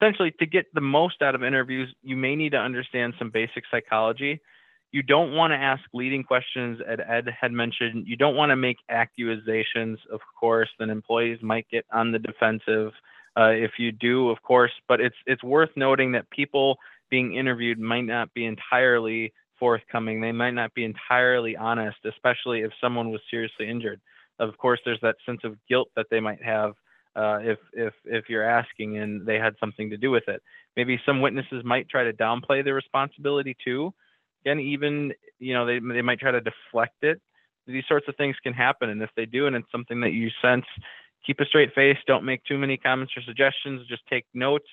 Essentially, 0.01 0.31
to 0.39 0.45
get 0.45 0.65
the 0.73 0.81
most 0.81 1.21
out 1.21 1.35
of 1.35 1.43
interviews, 1.43 1.93
you 2.01 2.15
may 2.15 2.35
need 2.35 2.53
to 2.53 2.57
understand 2.57 3.13
some 3.19 3.29
basic 3.29 3.63
psychology. 3.69 4.41
You 4.91 5.03
don't 5.03 5.33
want 5.33 5.51
to 5.51 5.57
ask 5.57 5.81
leading 5.93 6.23
questions, 6.23 6.79
as 6.87 6.99
Ed 7.07 7.27
had 7.39 7.51
mentioned. 7.51 8.07
You 8.07 8.17
don't 8.17 8.35
want 8.35 8.49
to 8.49 8.55
make 8.55 8.77
accusations, 8.89 9.99
of 10.11 10.19
course, 10.39 10.69
then 10.79 10.89
employees 10.89 11.39
might 11.41 11.67
get 11.69 11.85
on 11.93 12.11
the 12.11 12.19
defensive. 12.19 12.91
Uh, 13.37 13.51
if 13.51 13.71
you 13.77 13.91
do, 13.93 14.29
of 14.29 14.41
course, 14.41 14.71
but 14.89 14.99
it's 14.99 15.15
it's 15.25 15.43
worth 15.43 15.69
noting 15.77 16.11
that 16.11 16.29
people 16.29 16.77
being 17.09 17.35
interviewed 17.35 17.79
might 17.79 18.01
not 18.01 18.33
be 18.33 18.45
entirely 18.45 19.33
forthcoming. 19.57 20.19
They 20.19 20.33
might 20.33 20.51
not 20.51 20.73
be 20.73 20.83
entirely 20.83 21.55
honest, 21.55 21.97
especially 22.05 22.61
if 22.61 22.71
someone 22.81 23.11
was 23.11 23.21
seriously 23.29 23.69
injured 23.69 24.01
of 24.41 24.57
course, 24.57 24.79
there's 24.83 24.99
that 25.01 25.15
sense 25.25 25.41
of 25.43 25.55
guilt 25.69 25.89
that 25.95 26.07
they 26.09 26.19
might 26.19 26.43
have 26.43 26.73
uh, 27.15 27.39
if 27.41 27.59
if 27.73 27.93
if 28.05 28.25
you're 28.27 28.47
asking 28.47 28.97
and 28.97 29.25
they 29.25 29.37
had 29.37 29.53
something 29.59 29.89
to 29.89 29.97
do 29.97 30.11
with 30.11 30.27
it. 30.27 30.41
Maybe 30.75 30.99
some 31.05 31.21
witnesses 31.21 31.63
might 31.63 31.87
try 31.87 32.03
to 32.03 32.13
downplay 32.13 32.63
their 32.63 32.73
responsibility 32.73 33.55
too. 33.63 33.93
Again, 34.43 34.59
even 34.59 35.13
you 35.39 35.53
know 35.53 35.65
they 35.65 35.79
they 35.79 36.01
might 36.01 36.19
try 36.19 36.31
to 36.31 36.41
deflect 36.41 37.03
it. 37.03 37.21
These 37.67 37.83
sorts 37.87 38.07
of 38.07 38.15
things 38.15 38.35
can 38.43 38.53
happen, 38.53 38.89
and 38.89 39.01
if 39.01 39.09
they 39.15 39.25
do, 39.25 39.47
and 39.47 39.55
it's 39.55 39.71
something 39.71 40.01
that 40.01 40.11
you 40.11 40.29
sense, 40.41 40.65
keep 41.25 41.39
a 41.39 41.45
straight 41.45 41.73
face. 41.73 41.97
Don't 42.07 42.25
make 42.25 42.43
too 42.43 42.57
many 42.57 42.77
comments 42.77 43.13
or 43.15 43.21
suggestions. 43.21 43.87
Just 43.87 44.01
take 44.09 44.25
notes 44.33 44.69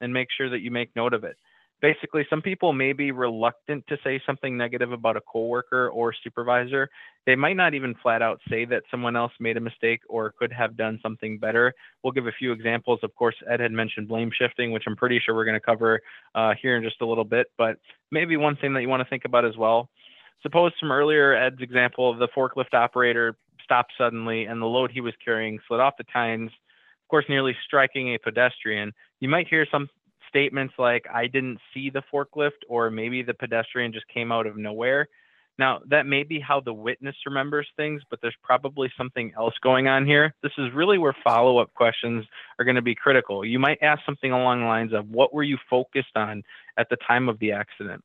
and 0.00 0.12
make 0.12 0.28
sure 0.36 0.48
that 0.48 0.60
you 0.60 0.70
make 0.70 0.94
note 0.94 1.12
of 1.12 1.24
it 1.24 1.36
basically 1.80 2.26
some 2.28 2.42
people 2.42 2.72
may 2.72 2.92
be 2.92 3.10
reluctant 3.10 3.86
to 3.88 3.96
say 4.04 4.20
something 4.26 4.56
negative 4.56 4.92
about 4.92 5.16
a 5.16 5.20
coworker 5.20 5.88
or 5.88 6.12
supervisor. 6.22 6.88
They 7.26 7.36
might 7.36 7.56
not 7.56 7.74
even 7.74 7.94
flat 8.02 8.22
out 8.22 8.40
say 8.48 8.64
that 8.66 8.82
someone 8.90 9.16
else 9.16 9.32
made 9.40 9.56
a 9.56 9.60
mistake 9.60 10.00
or 10.08 10.32
could 10.38 10.52
have 10.52 10.76
done 10.76 10.98
something 11.02 11.38
better. 11.38 11.72
We'll 12.02 12.12
give 12.12 12.26
a 12.26 12.32
few 12.32 12.52
examples. 12.52 13.00
Of 13.02 13.14
course 13.14 13.34
ed 13.48 13.60
had 13.60 13.72
mentioned 13.72 14.08
blame 14.08 14.30
shifting 14.36 14.72
which 14.72 14.84
i'm 14.86 14.96
pretty 14.96 15.20
sure 15.24 15.34
we're 15.34 15.44
going 15.44 15.54
to 15.54 15.60
cover 15.60 16.00
uh, 16.34 16.54
here 16.60 16.76
in 16.76 16.82
just 16.82 17.00
a 17.00 17.06
little 17.06 17.24
bit 17.24 17.46
but 17.56 17.76
maybe 18.10 18.36
one 18.36 18.56
thing 18.56 18.74
that 18.74 18.82
you 18.82 18.88
want 18.88 19.02
to 19.02 19.08
think 19.08 19.24
about 19.24 19.44
as 19.44 19.56
well. 19.56 19.88
Suppose 20.42 20.72
from 20.78 20.92
earlier 20.92 21.34
ed's 21.34 21.60
example 21.60 22.10
of 22.10 22.18
the 22.18 22.28
forklift 22.28 22.74
operator 22.74 23.36
stopped 23.62 23.92
suddenly 23.96 24.44
and 24.44 24.60
the 24.60 24.66
load 24.66 24.90
he 24.90 25.00
was 25.00 25.14
carrying 25.24 25.58
slid 25.66 25.80
off 25.80 25.94
the 25.96 26.04
tines 26.12 26.50
of 26.50 27.08
course 27.10 27.24
nearly 27.28 27.56
striking 27.64 28.14
a 28.14 28.18
pedestrian. 28.18 28.92
You 29.18 29.28
might 29.28 29.48
hear 29.48 29.66
some 29.70 29.88
statements 30.30 30.72
like 30.78 31.04
I 31.12 31.26
didn't 31.26 31.58
see 31.74 31.90
the 31.90 32.02
forklift 32.12 32.62
or 32.68 32.90
maybe 32.90 33.22
the 33.22 33.34
pedestrian 33.34 33.92
just 33.92 34.08
came 34.08 34.32
out 34.32 34.46
of 34.46 34.56
nowhere. 34.56 35.08
Now, 35.58 35.80
that 35.90 36.06
may 36.06 36.22
be 36.22 36.40
how 36.40 36.60
the 36.60 36.72
witness 36.72 37.14
remembers 37.26 37.68
things, 37.76 38.00
but 38.08 38.20
there's 38.22 38.36
probably 38.42 38.90
something 38.96 39.32
else 39.36 39.52
going 39.62 39.88
on 39.88 40.06
here. 40.06 40.34
This 40.42 40.52
is 40.56 40.72
really 40.72 40.96
where 40.96 41.14
follow 41.22 41.58
up 41.58 41.74
questions 41.74 42.24
are 42.58 42.64
going 42.64 42.76
to 42.76 42.82
be 42.82 42.94
critical. 42.94 43.44
You 43.44 43.58
might 43.58 43.82
ask 43.82 44.00
something 44.06 44.32
along 44.32 44.60
the 44.60 44.66
lines 44.66 44.94
of, 44.94 45.10
What 45.10 45.34
were 45.34 45.42
you 45.42 45.58
focused 45.68 46.16
on 46.16 46.42
at 46.78 46.88
the 46.88 46.96
time 47.06 47.28
of 47.28 47.38
the 47.40 47.52
accident? 47.52 48.02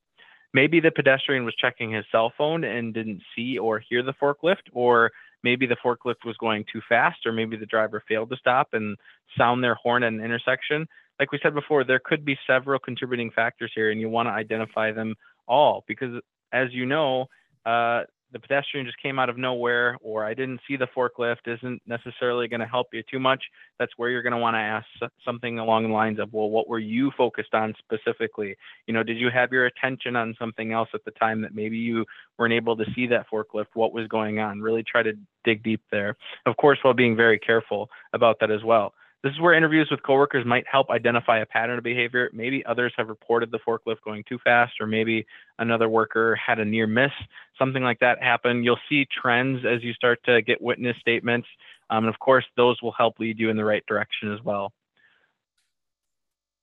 Maybe 0.53 0.81
the 0.81 0.91
pedestrian 0.91 1.45
was 1.45 1.55
checking 1.55 1.91
his 1.91 2.03
cell 2.11 2.33
phone 2.38 2.65
and 2.65 2.93
didn't 2.93 3.21
see 3.33 3.57
or 3.57 3.79
hear 3.79 4.03
the 4.03 4.13
forklift, 4.21 4.67
or 4.73 5.11
maybe 5.41 5.65
the 5.65 5.77
forklift 5.77 6.25
was 6.25 6.35
going 6.38 6.65
too 6.71 6.81
fast, 6.89 7.25
or 7.25 7.31
maybe 7.31 7.55
the 7.55 7.65
driver 7.65 8.03
failed 8.05 8.31
to 8.31 8.38
stop 8.38 8.69
and 8.73 8.97
sound 9.38 9.63
their 9.63 9.75
horn 9.75 10.03
at 10.03 10.11
an 10.11 10.21
intersection 10.21 10.88
like 11.19 11.32
we 11.32 11.39
said 11.41 11.54
before, 11.54 11.84
there 11.84 12.01
could 12.04 12.25
be 12.25 12.38
several 12.47 12.80
contributing 12.80 13.32
factors 13.32 13.71
here, 13.73 13.91
and 13.91 13.99
you 14.01 14.10
want 14.10 14.28
to 14.28 14.32
identify 14.32 14.91
them 14.91 15.15
all 15.47 15.84
because, 15.88 16.21
as 16.51 16.69
you 16.71 16.86
know, 16.86 17.28
uh, 17.65 18.04
the 18.32 18.39
pedestrian 18.39 18.86
just 18.86 19.01
came 19.01 19.17
out 19.17 19.30
of 19.30 19.38
nowhere, 19.38 19.97
or 20.01 20.25
I 20.25 20.34
didn't 20.34 20.60
see 20.67 20.75
the 20.75 20.88
forklift, 20.93 21.47
isn't 21.47 21.82
necessarily 21.88 22.49
going 22.49 22.60
to 22.60 22.65
help 22.65 22.88
you 22.91 23.01
too 23.10 23.19
much. 23.19 23.41
That's 23.80 23.93
where 23.95 24.10
you're 24.10 24.23
going 24.23 24.34
to 24.34 24.39
want 24.39 24.56
to 24.56 24.60
ask 24.60 24.86
something 25.23 25.58
along 25.58 25.84
the 25.84 25.93
lines 25.93 26.19
of, 26.19 26.34
well, 26.34 26.49
what 26.49 26.67
were 26.67 26.80
you 26.80 27.12
focused 27.17 27.54
on 27.54 27.73
specifically? 27.80 28.58
You 28.88 28.93
know, 28.93 29.04
did 29.04 29.17
you 29.17 29.30
have 29.34 29.54
your 29.54 29.67
attention 29.67 30.17
on 30.17 30.36
something 30.38 30.73
else 30.73 30.89
at 30.93 31.06
the 31.06 31.12
time 31.12 31.41
that 31.43 31.56
maybe 31.56 31.78
you 31.78 32.04
weren't 32.38 32.54
able 32.54 32.75
to 32.75 32.86
see 32.93 33.08
that 33.08 33.28
forklift? 33.32 33.67
What 33.73 33.93
was 33.93 34.08
going 34.08 34.39
on? 34.39 34.60
Really 34.60 34.84
try 34.84 35.01
to 35.04 35.13
dig 35.45 35.63
deep 35.63 35.82
there. 35.89 36.17
Of 36.45 36.58
course, 36.58 36.80
while 36.82 36.93
being 36.93 37.15
very 37.15 37.39
careful 37.39 37.89
about 38.12 38.41
that 38.41 38.51
as 38.51 38.65
well. 38.65 38.93
This 39.25 39.33
is 39.33 39.39
where 39.39 39.55
interviews 39.55 39.88
with 39.89 40.03
coworkers 40.03 40.45
might 40.45 40.67
help 40.71 40.91
identify 40.91 41.39
a 41.39 41.47
pattern 41.47 41.79
of 41.79 41.83
behavior. 41.83 42.29
Maybe 42.31 42.63
others 42.63 42.93
have 42.95 43.09
reported 43.09 43.49
the 43.49 43.57
forklift 43.67 44.03
going 44.05 44.23
too 44.29 44.38
fast, 44.43 44.73
or 44.79 44.85
maybe 44.85 45.25
another 45.57 45.89
worker 45.89 46.35
had 46.35 46.59
a 46.59 46.63
near 46.63 46.85
miss, 46.85 47.09
something 47.57 47.81
like 47.81 47.99
that 48.01 48.21
happen. 48.21 48.63
You'll 48.63 48.77
see 48.88 49.07
trends 49.19 49.65
as 49.65 49.83
you 49.83 49.93
start 49.93 50.19
to 50.25 50.43
get 50.43 50.61
witness 50.61 50.95
statements. 51.01 51.47
Um, 51.89 52.05
and 52.05 52.13
of 52.13 52.19
course, 52.19 52.45
those 52.55 52.79
will 52.83 52.91
help 52.91 53.17
lead 53.17 53.39
you 53.39 53.49
in 53.49 53.57
the 53.57 53.65
right 53.65 53.83
direction 53.88 54.31
as 54.31 54.43
well. 54.43 54.71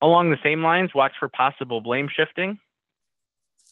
Along 0.00 0.30
the 0.30 0.38
same 0.44 0.62
lines, 0.62 0.90
watch 0.94 1.14
for 1.18 1.28
possible 1.28 1.80
blame 1.80 2.08
shifting. 2.16 2.60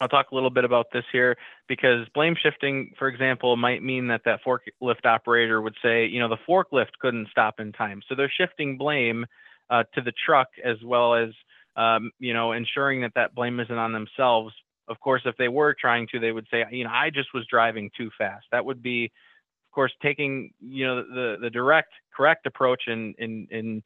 I'll 0.01 0.09
talk 0.09 0.31
a 0.31 0.35
little 0.35 0.49
bit 0.49 0.65
about 0.65 0.87
this 0.91 1.05
here 1.11 1.37
because 1.67 2.07
blame 2.15 2.35
shifting, 2.41 2.91
for 2.97 3.07
example, 3.07 3.55
might 3.55 3.83
mean 3.83 4.07
that 4.07 4.21
that 4.25 4.39
forklift 4.43 5.05
operator 5.05 5.61
would 5.61 5.75
say, 5.81 6.07
you 6.07 6.19
know, 6.19 6.27
the 6.27 6.37
forklift 6.49 6.93
couldn't 6.99 7.29
stop 7.29 7.59
in 7.59 7.71
time. 7.71 8.01
So 8.09 8.15
they're 8.15 8.31
shifting 8.35 8.77
blame 8.77 9.27
uh, 9.69 9.83
to 9.93 10.01
the 10.01 10.11
truck 10.25 10.47
as 10.65 10.77
well 10.83 11.13
as, 11.13 11.29
um, 11.75 12.09
you 12.19 12.33
know, 12.33 12.51
ensuring 12.51 13.01
that 13.01 13.13
that 13.13 13.35
blame 13.35 13.59
isn't 13.59 13.77
on 13.77 13.93
themselves. 13.93 14.53
Of 14.87 14.99
course, 14.99 15.21
if 15.25 15.37
they 15.37 15.47
were 15.47 15.75
trying 15.79 16.07
to, 16.11 16.19
they 16.19 16.31
would 16.31 16.47
say, 16.49 16.65
you 16.71 16.83
know, 16.83 16.89
I 16.91 17.11
just 17.11 17.29
was 17.33 17.45
driving 17.47 17.91
too 17.95 18.09
fast. 18.17 18.47
That 18.51 18.65
would 18.65 18.81
be, 18.81 19.05
of 19.05 19.71
course, 19.71 19.93
taking, 20.01 20.51
you 20.59 20.85
know, 20.87 21.03
the 21.03 21.37
the 21.39 21.49
direct, 21.51 21.93
correct 22.13 22.47
approach 22.47 22.83
in 22.87 23.13
in 23.19 23.83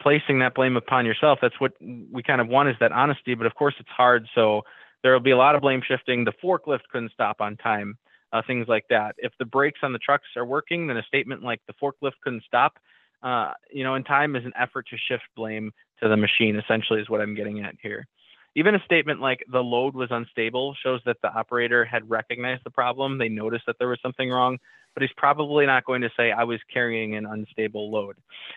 placing 0.00 0.38
that 0.38 0.54
blame 0.54 0.76
upon 0.76 1.04
yourself. 1.04 1.40
That's 1.42 1.58
what 1.60 1.72
we 1.80 2.22
kind 2.22 2.40
of 2.40 2.48
want 2.48 2.68
is 2.68 2.76
that 2.80 2.92
honesty. 2.92 3.34
But 3.34 3.46
of 3.46 3.54
course, 3.54 3.74
it's 3.80 3.88
hard. 3.88 4.28
So 4.34 4.62
there 5.02 5.12
will 5.12 5.20
be 5.20 5.30
a 5.30 5.36
lot 5.36 5.54
of 5.54 5.62
blame 5.62 5.82
shifting. 5.86 6.24
The 6.24 6.32
forklift 6.42 6.80
couldn't 6.90 7.12
stop 7.12 7.40
on 7.40 7.56
time, 7.56 7.96
uh, 8.32 8.42
things 8.46 8.66
like 8.68 8.84
that. 8.90 9.14
If 9.18 9.32
the 9.38 9.44
brakes 9.44 9.80
on 9.82 9.92
the 9.92 9.98
trucks 9.98 10.28
are 10.36 10.46
working, 10.46 10.86
then 10.86 10.96
a 10.96 11.02
statement 11.02 11.42
like 11.42 11.60
the 11.66 11.74
forklift 11.74 12.14
couldn't 12.22 12.44
stop, 12.44 12.78
uh, 13.22 13.52
you 13.72 13.84
know, 13.84 13.94
in 13.94 14.04
time 14.04 14.36
is 14.36 14.44
an 14.44 14.52
effort 14.58 14.86
to 14.88 14.96
shift 15.08 15.24
blame 15.34 15.72
to 16.02 16.08
the 16.08 16.16
machine, 16.16 16.56
essentially, 16.56 17.00
is 17.00 17.08
what 17.08 17.20
I'm 17.20 17.34
getting 17.34 17.60
at 17.60 17.74
here. 17.82 18.06
Even 18.54 18.74
a 18.74 18.84
statement 18.84 19.20
like 19.20 19.44
the 19.52 19.62
load 19.62 19.94
was 19.94 20.08
unstable 20.10 20.74
shows 20.82 21.00
that 21.04 21.18
the 21.22 21.32
operator 21.32 21.84
had 21.84 22.08
recognized 22.08 22.62
the 22.64 22.70
problem. 22.70 23.18
They 23.18 23.28
noticed 23.28 23.64
that 23.66 23.76
there 23.78 23.88
was 23.88 23.98
something 24.00 24.30
wrong, 24.30 24.58
but 24.94 25.02
he's 25.02 25.12
probably 25.16 25.66
not 25.66 25.84
going 25.84 26.00
to 26.00 26.10
say, 26.16 26.32
I 26.32 26.44
was 26.44 26.58
carrying 26.72 27.16
an 27.16 27.26
unstable 27.26 27.90
load. 27.90 28.16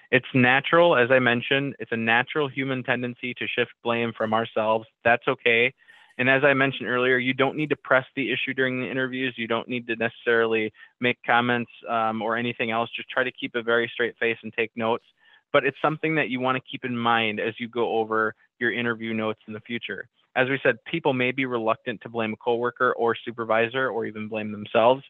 It's 0.10 0.26
natural, 0.34 0.96
as 0.96 1.12
I 1.12 1.20
mentioned, 1.20 1.76
it's 1.80 1.92
a 1.92 1.98
natural 1.98 2.48
human 2.48 2.82
tendency 2.82 3.34
to 3.34 3.48
shift 3.48 3.72
blame 3.84 4.14
from 4.18 4.34
ourselves. 4.34 4.88
That's 5.04 5.28
okay. 5.28 5.74
And 6.20 6.30
as 6.30 6.44
I 6.44 6.54
mentioned 6.54 6.90
earlier, 6.90 7.18
you 7.18 7.34
don't 7.34 7.56
need 7.56 7.70
to 7.70 7.78
press 7.78 8.06
the 8.14 8.30
issue 8.32 8.54
during 8.54 8.82
the 8.82 8.92
interviews. 8.92 9.34
You 9.38 9.48
don't 9.48 9.70
need 9.70 9.88
to 9.88 9.96
necessarily 9.96 10.72
make 11.00 11.18
comments 11.26 11.72
um, 11.90 12.22
or 12.22 12.36
anything 12.36 12.72
else. 12.72 12.90
Just 12.94 13.10
try 13.10 13.24
to 13.24 13.32
keep 13.32 13.56
a 13.56 13.64
very 13.64 13.90
straight 13.92 14.18
face 14.20 14.38
and 14.44 14.54
take 14.54 14.72
notes. 14.76 15.06
But 15.54 15.64
it's 15.64 15.78
something 15.82 16.16
that 16.16 16.30
you 16.30 16.42
want 16.42 16.58
to 16.58 16.70
keep 16.70 16.84
in 16.84 16.96
mind 16.96 17.40
as 17.40 17.54
you 17.58 17.70
go 17.70 17.98
over 18.00 18.36
your 18.60 18.74
interview 18.74 19.14
notes 19.14 19.40
in 19.48 19.54
the 19.54 19.62
future. 19.62 20.10
As 20.36 20.50
we 20.50 20.60
said, 20.62 20.76
people 20.84 21.14
may 21.14 21.32
be 21.32 21.46
reluctant 21.46 22.02
to 22.02 22.10
blame 22.10 22.34
a 22.34 22.38
coworker 22.38 22.92
or 22.94 23.16
supervisor 23.16 23.90
or 23.90 24.06
even 24.06 24.28
blame 24.28 24.52
themselves. 24.52 25.04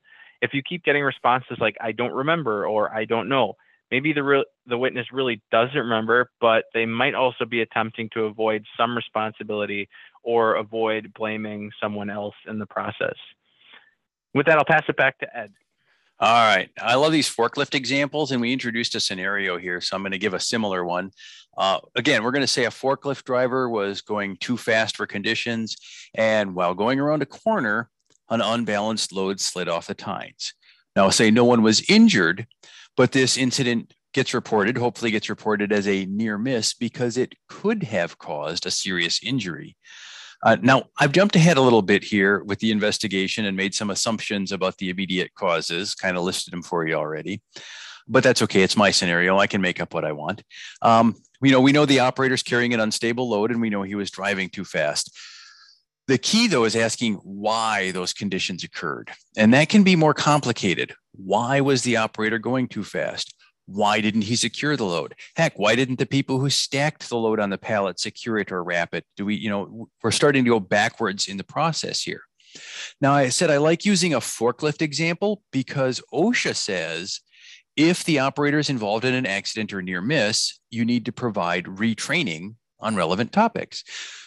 If 0.44 0.54
you 0.54 0.62
keep 0.62 0.84
getting 0.84 1.04
responses 1.04 1.58
like 1.60 1.76
"I 1.82 1.92
don't 1.92 2.14
remember" 2.14 2.68
or 2.68 2.94
"I 2.96 3.06
don't 3.06 3.28
know," 3.28 3.56
maybe 3.92 4.14
the 4.14 4.24
real 4.24 4.44
the 4.66 4.78
witness 4.78 5.08
really 5.12 5.42
doesn't 5.52 5.76
remember, 5.76 6.30
but 6.40 6.66
they 6.74 6.86
might 6.86 7.16
also 7.16 7.46
be 7.46 7.62
attempting 7.62 8.10
to 8.14 8.26
avoid 8.26 8.64
some 8.78 8.96
responsibility 8.96 9.90
or 10.30 10.54
avoid 10.58 11.12
blaming 11.16 11.72
someone 11.82 12.08
else 12.08 12.36
in 12.48 12.60
the 12.60 12.66
process. 12.68 13.16
With 14.36 14.46
that, 14.46 14.60
I'll 14.60 14.64
pass 14.66 14.84
it 14.88 14.96
back 14.96 15.18
to 15.18 15.36
Ed. 15.36 15.52
All 16.20 16.46
right. 16.46 16.70
I 16.80 16.94
love 16.94 17.12
these 17.12 17.28
forklift 17.28 17.74
examples, 17.74 18.32
and 18.32 18.40
we 18.40 18.54
introduced 18.54 18.94
a 18.94 19.00
scenario 19.00 19.58
here. 19.58 19.82
So 19.82 19.96
I'm 19.96 20.04
going 20.04 20.12
to 20.12 20.20
give 20.20 20.36
a 20.36 20.40
similar 20.40 20.86
one. 20.86 21.10
Uh, 21.58 21.80
again, 21.96 22.22
we're 22.24 22.30
going 22.30 22.44
to 22.44 22.48
say 22.48 22.66
a 22.66 22.70
forklift 22.70 23.24
driver 23.24 23.68
was 23.68 24.02
going 24.02 24.38
too 24.38 24.56
fast 24.56 24.98
for 24.98 25.08
conditions, 25.08 25.76
and 26.14 26.54
while 26.54 26.76
going 26.76 27.00
around 27.00 27.24
a 27.24 27.26
corner, 27.26 27.90
an 28.30 28.42
unbalanced 28.42 29.12
load 29.12 29.40
slid 29.40 29.68
off 29.68 29.88
the 29.88 29.96
tines. 29.96 30.54
Now, 30.96 31.10
say 31.10 31.32
no 31.32 31.44
one 31.44 31.64
was 31.64 31.90
injured, 31.90 32.46
but 32.96 33.14
this 33.14 33.36
incident 33.36 33.96
gets 34.14 34.36
reported, 34.36 34.78
hopefully 34.78 35.10
gets 35.10 35.28
reported 35.28 35.72
as 35.72 35.88
a 35.88 36.06
near 36.06 36.38
miss 36.38 36.76
because 36.76 37.18
it 37.18 37.34
could 37.48 37.82
have 37.82 38.20
caused 38.20 38.68
a 38.68 38.72
serious 38.72 39.20
injury. 39.24 39.76
Uh, 40.44 40.58
now, 40.62 40.84
I've 40.98 41.12
jumped 41.12 41.36
ahead 41.36 41.58
a 41.58 41.62
little 41.62 41.82
bit 41.82 42.04
here 42.04 42.44
with 42.44 42.60
the 42.60 42.72
investigation 42.72 43.46
and 43.46 43.58
made 43.58 43.76
some 43.76 43.90
assumptions 43.90 44.52
about 44.52 44.78
the 44.78 44.90
immediate 44.90 45.34
causes, 45.36 45.96
kind 45.96 46.18
of 46.18 46.24
listed 46.24 46.54
them 46.54 46.62
for 46.62 46.88
you 46.88 46.96
already. 46.96 47.42
But 48.08 48.24
that's 48.24 48.42
okay. 48.44 48.62
It's 48.62 48.78
my 48.78 48.92
scenario. 48.92 49.38
I 49.38 49.48
can 49.48 49.62
make 49.62 49.82
up 49.82 49.94
what 49.94 50.06
I 50.06 50.14
want. 50.14 50.44
Um, 50.82 51.16
you 51.42 51.52
know, 51.52 51.62
we 51.62 51.72
know 51.72 51.86
the 51.86 52.00
operator's 52.00 52.44
carrying 52.44 52.74
an 52.74 52.80
unstable 52.80 53.30
load 53.30 53.52
and 53.52 53.62
we 53.62 53.70
know 53.70 53.84
he 53.84 53.96
was 53.96 54.12
driving 54.12 54.50
too 54.50 54.66
fast. 54.66 55.16
The 56.08 56.18
key, 56.18 56.48
though, 56.48 56.66
is 56.66 56.76
asking 56.76 57.16
why 57.16 57.92
those 57.92 58.14
conditions 58.14 58.64
occurred. 58.64 59.12
And 59.38 59.54
that 59.54 59.70
can 59.70 59.84
be 59.84 59.96
more 59.96 60.16
complicated. 60.16 60.96
Why 61.12 61.62
was 61.62 61.84
the 61.84 61.98
operator 61.98 62.40
going 62.40 62.68
too 62.68 62.84
fast? 62.84 63.36
Why 63.72 64.02
didn't 64.02 64.24
he 64.24 64.36
secure 64.36 64.76
the 64.76 64.86
load? 64.86 65.14
Heck, 65.36 65.60
why 65.60 65.76
didn't 65.76 66.00
the 66.00 66.08
people 66.08 66.40
who 66.40 66.50
stacked 66.50 67.08
the 67.08 67.18
load 67.18 67.40
on 67.40 67.52
the 67.52 67.58
pallet 67.58 68.00
secure 68.00 68.40
it 68.40 68.52
or 68.52 68.64
wrap 68.64 68.96
it? 68.96 69.06
Do 69.16 69.26
we, 69.26 69.36
you 69.36 69.50
know, 69.50 69.90
we're 70.02 70.10
starting 70.12 70.44
to 70.44 70.50
go 70.50 70.60
backwards 70.60 71.28
in 71.28 71.38
the 71.38 71.44
process 71.44 72.02
here. 72.02 72.22
Now, 73.00 73.14
I 73.14 73.30
said 73.30 73.52
I 73.52 73.58
like 73.58 73.86
using 73.86 74.16
a 74.16 74.20
forklift 74.20 74.82
example 74.82 75.44
because 75.52 76.02
OSHA 76.12 76.56
says 76.56 77.22
if 77.76 78.04
the 78.06 78.20
operator 78.20 78.58
is 78.58 78.72
involved 78.72 79.06
in 79.06 79.14
an 79.14 79.28
accident 79.28 79.72
or 79.72 79.84
near 79.84 80.02
miss, 80.02 80.60
you 80.72 80.84
need 80.84 81.06
to 81.06 81.12
provide 81.12 81.66
retraining 81.66 82.56
on 82.80 82.96
relevant 82.96 83.32
topics. 83.32 83.84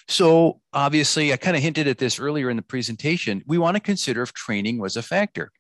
So, 0.09 0.61
obviously, 0.73 1.33
I 1.33 1.37
kind 1.37 1.57
of 1.57 1.63
hinted 1.63 1.89
at 1.89 1.99
this 1.99 2.21
earlier 2.21 2.49
in 2.49 2.57
the 2.57 2.63
presentation. 2.63 3.43
We 3.47 3.59
want 3.59 3.77
to 3.77 3.81
consider 3.81 4.23
if 4.23 4.33
training 4.33 4.79
was 4.79 4.97
a 4.97 5.03
factor. 5.03 5.51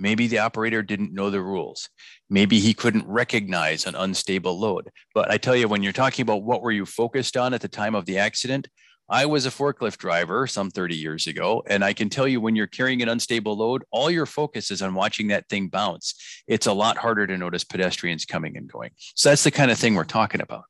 Maybe 0.00 0.26
the 0.26 0.38
operator 0.38 0.82
didn't 0.82 1.12
know 1.12 1.28
the 1.28 1.42
rules. 1.42 1.90
Maybe 2.30 2.58
he 2.58 2.72
couldn't 2.72 3.06
recognize 3.06 3.84
an 3.84 3.94
unstable 3.94 4.58
load. 4.58 4.88
But 5.14 5.30
I 5.30 5.36
tell 5.36 5.54
you, 5.54 5.68
when 5.68 5.82
you're 5.82 5.92
talking 5.92 6.22
about 6.22 6.42
what 6.42 6.62
were 6.62 6.72
you 6.72 6.86
focused 6.86 7.36
on 7.36 7.52
at 7.52 7.60
the 7.60 7.68
time 7.68 7.94
of 7.94 8.06
the 8.06 8.16
accident, 8.16 8.66
I 9.10 9.26
was 9.26 9.44
a 9.44 9.50
forklift 9.50 9.98
driver 9.98 10.46
some 10.46 10.70
30 10.70 10.96
years 10.96 11.26
ago. 11.26 11.62
And 11.66 11.84
I 11.84 11.92
can 11.92 12.08
tell 12.08 12.26
you 12.26 12.40
when 12.40 12.56
you're 12.56 12.66
carrying 12.66 13.02
an 13.02 13.10
unstable 13.10 13.58
load, 13.58 13.84
all 13.90 14.10
your 14.10 14.24
focus 14.24 14.70
is 14.70 14.80
on 14.80 14.94
watching 14.94 15.28
that 15.28 15.48
thing 15.48 15.68
bounce. 15.68 16.14
It's 16.46 16.66
a 16.66 16.72
lot 16.72 16.96
harder 16.96 17.26
to 17.26 17.36
notice 17.36 17.64
pedestrians 17.64 18.24
coming 18.24 18.56
and 18.56 18.72
going. 18.72 18.92
So 19.16 19.28
that's 19.28 19.44
the 19.44 19.50
kind 19.50 19.70
of 19.70 19.78
thing 19.78 19.96
we're 19.96 20.04
talking 20.04 20.40
about. 20.40 20.64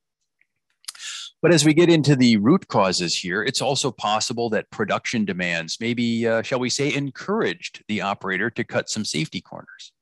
But 1.42 1.54
as 1.54 1.64
we 1.64 1.72
get 1.72 1.88
into 1.88 2.16
the 2.16 2.36
root 2.36 2.68
causes 2.68 3.16
here, 3.16 3.42
it's 3.42 3.62
also 3.62 3.90
possible 3.90 4.50
that 4.50 4.70
production 4.70 5.24
demands, 5.24 5.78
maybe, 5.80 6.28
uh, 6.28 6.42
shall 6.42 6.60
we 6.60 6.68
say, 6.68 6.92
encouraged 6.92 7.82
the 7.88 8.02
operator 8.02 8.50
to 8.50 8.64
cut 8.64 8.90
some 8.90 9.06
safety 9.06 9.40
corners. 9.40 9.92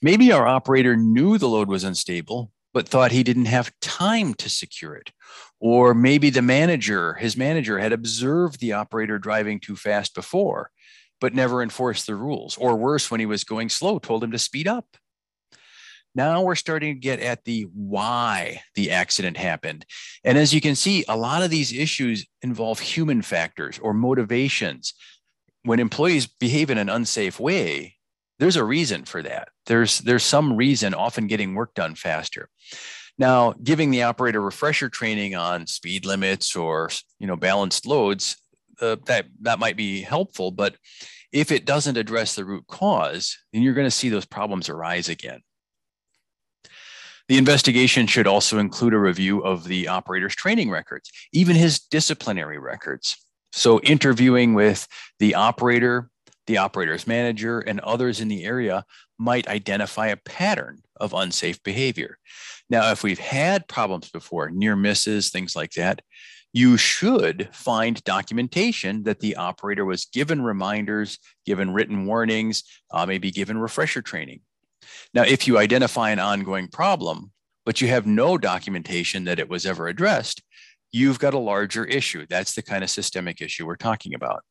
Maybe 0.00 0.30
our 0.30 0.46
operator 0.46 0.96
knew 0.96 1.36
the 1.36 1.48
load 1.48 1.68
was 1.68 1.82
unstable, 1.82 2.52
but 2.72 2.88
thought 2.88 3.10
he 3.10 3.24
didn't 3.24 3.46
have 3.46 3.72
time 3.80 4.34
to 4.34 4.48
secure 4.48 4.94
it. 4.94 5.10
Or 5.58 5.94
maybe 5.94 6.30
the 6.30 6.42
manager, 6.42 7.14
his 7.14 7.36
manager, 7.36 7.78
had 7.78 7.92
observed 7.92 8.60
the 8.60 8.72
operator 8.72 9.18
driving 9.18 9.58
too 9.58 9.76
fast 9.76 10.14
before, 10.14 10.70
but 11.20 11.34
never 11.34 11.62
enforced 11.62 12.06
the 12.06 12.14
rules. 12.14 12.56
Or 12.56 12.76
worse, 12.76 13.10
when 13.10 13.20
he 13.20 13.26
was 13.26 13.44
going 13.44 13.68
slow, 13.68 13.98
told 13.98 14.22
him 14.22 14.30
to 14.30 14.38
speed 14.38 14.68
up. 14.68 14.86
Now 16.14 16.42
we're 16.42 16.54
starting 16.56 16.94
to 16.94 17.00
get 17.00 17.20
at 17.20 17.44
the 17.44 17.62
why 17.74 18.62
the 18.74 18.90
accident 18.90 19.36
happened. 19.36 19.86
And 20.24 20.36
as 20.36 20.52
you 20.52 20.60
can 20.60 20.76
see, 20.76 21.04
a 21.08 21.16
lot 21.16 21.42
of 21.42 21.50
these 21.50 21.72
issues 21.72 22.26
involve 22.42 22.80
human 22.80 23.22
factors 23.22 23.78
or 23.78 23.94
motivations. 23.94 24.94
When 25.62 25.80
employees 25.80 26.26
behave 26.26 26.70
in 26.70 26.78
an 26.78 26.88
unsafe 26.88 27.40
way, 27.40 27.96
there's 28.38 28.56
a 28.56 28.64
reason 28.64 29.04
for 29.04 29.22
that. 29.22 29.48
There's 29.66 30.00
there's 30.00 30.24
some 30.24 30.56
reason 30.56 30.94
often 30.94 31.28
getting 31.28 31.54
work 31.54 31.74
done 31.74 31.94
faster. 31.94 32.48
Now, 33.18 33.52
giving 33.62 33.90
the 33.90 34.02
operator 34.02 34.40
refresher 34.40 34.88
training 34.88 35.34
on 35.34 35.66
speed 35.66 36.04
limits 36.04 36.56
or 36.56 36.90
you 37.20 37.26
know 37.26 37.36
balanced 37.36 37.86
loads, 37.86 38.36
uh, 38.80 38.96
that 39.06 39.26
that 39.42 39.60
might 39.60 39.76
be 39.76 40.02
helpful, 40.02 40.50
but 40.50 40.76
if 41.30 41.50
it 41.50 41.64
doesn't 41.64 41.96
address 41.96 42.34
the 42.34 42.44
root 42.44 42.66
cause, 42.66 43.38
then 43.52 43.62
you're 43.62 43.74
going 43.74 43.86
to 43.86 43.90
see 43.90 44.08
those 44.08 44.26
problems 44.26 44.68
arise 44.68 45.08
again. 45.08 45.40
The 47.28 47.38
investigation 47.38 48.06
should 48.06 48.26
also 48.26 48.58
include 48.58 48.94
a 48.94 48.98
review 48.98 49.40
of 49.40 49.64
the 49.64 49.88
operator's 49.88 50.34
training 50.34 50.70
records, 50.70 51.10
even 51.32 51.56
his 51.56 51.78
disciplinary 51.78 52.58
records. 52.58 53.16
So, 53.52 53.80
interviewing 53.80 54.54
with 54.54 54.88
the 55.18 55.34
operator, 55.34 56.10
the 56.46 56.58
operator's 56.58 57.06
manager, 57.06 57.60
and 57.60 57.80
others 57.80 58.20
in 58.20 58.28
the 58.28 58.44
area 58.44 58.84
might 59.18 59.46
identify 59.46 60.08
a 60.08 60.16
pattern 60.16 60.82
of 60.96 61.12
unsafe 61.12 61.62
behavior. 61.62 62.18
Now, 62.70 62.90
if 62.90 63.02
we've 63.02 63.18
had 63.18 63.68
problems 63.68 64.10
before, 64.10 64.50
near 64.50 64.74
misses, 64.74 65.30
things 65.30 65.54
like 65.54 65.72
that, 65.72 66.02
you 66.52 66.76
should 66.76 67.48
find 67.52 68.02
documentation 68.04 69.04
that 69.04 69.20
the 69.20 69.36
operator 69.36 69.84
was 69.84 70.06
given 70.06 70.42
reminders, 70.42 71.18
given 71.46 71.72
written 71.72 72.04
warnings, 72.04 72.62
uh, 72.90 73.06
maybe 73.06 73.30
given 73.30 73.58
refresher 73.58 74.02
training. 74.02 74.40
Now, 75.14 75.22
if 75.22 75.46
you 75.46 75.58
identify 75.58 76.10
an 76.10 76.18
ongoing 76.18 76.68
problem, 76.68 77.32
but 77.64 77.80
you 77.80 77.88
have 77.88 78.06
no 78.06 78.38
documentation 78.38 79.24
that 79.24 79.38
it 79.38 79.48
was 79.48 79.66
ever 79.66 79.88
addressed, 79.88 80.42
you've 80.92 81.18
got 81.18 81.34
a 81.34 81.38
larger 81.38 81.84
issue. 81.84 82.26
That's 82.28 82.54
the 82.54 82.62
kind 82.62 82.84
of 82.84 82.90
systemic 82.90 83.40
issue 83.40 83.66
we're 83.66 83.76
talking 83.76 84.14
about. 84.14 84.42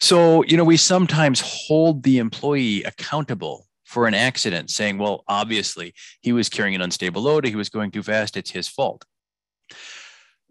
So, 0.00 0.44
you 0.44 0.56
know, 0.56 0.64
we 0.64 0.76
sometimes 0.76 1.40
hold 1.40 2.02
the 2.02 2.18
employee 2.18 2.82
accountable 2.84 3.66
for 3.84 4.06
an 4.06 4.12
accident, 4.12 4.70
saying, 4.70 4.98
well, 4.98 5.24
obviously 5.28 5.94
he 6.20 6.32
was 6.32 6.50
carrying 6.50 6.74
an 6.74 6.82
unstable 6.82 7.22
load, 7.22 7.46
he 7.46 7.56
was 7.56 7.70
going 7.70 7.90
too 7.90 8.02
fast, 8.02 8.36
it's 8.36 8.50
his 8.50 8.68
fault. 8.68 9.04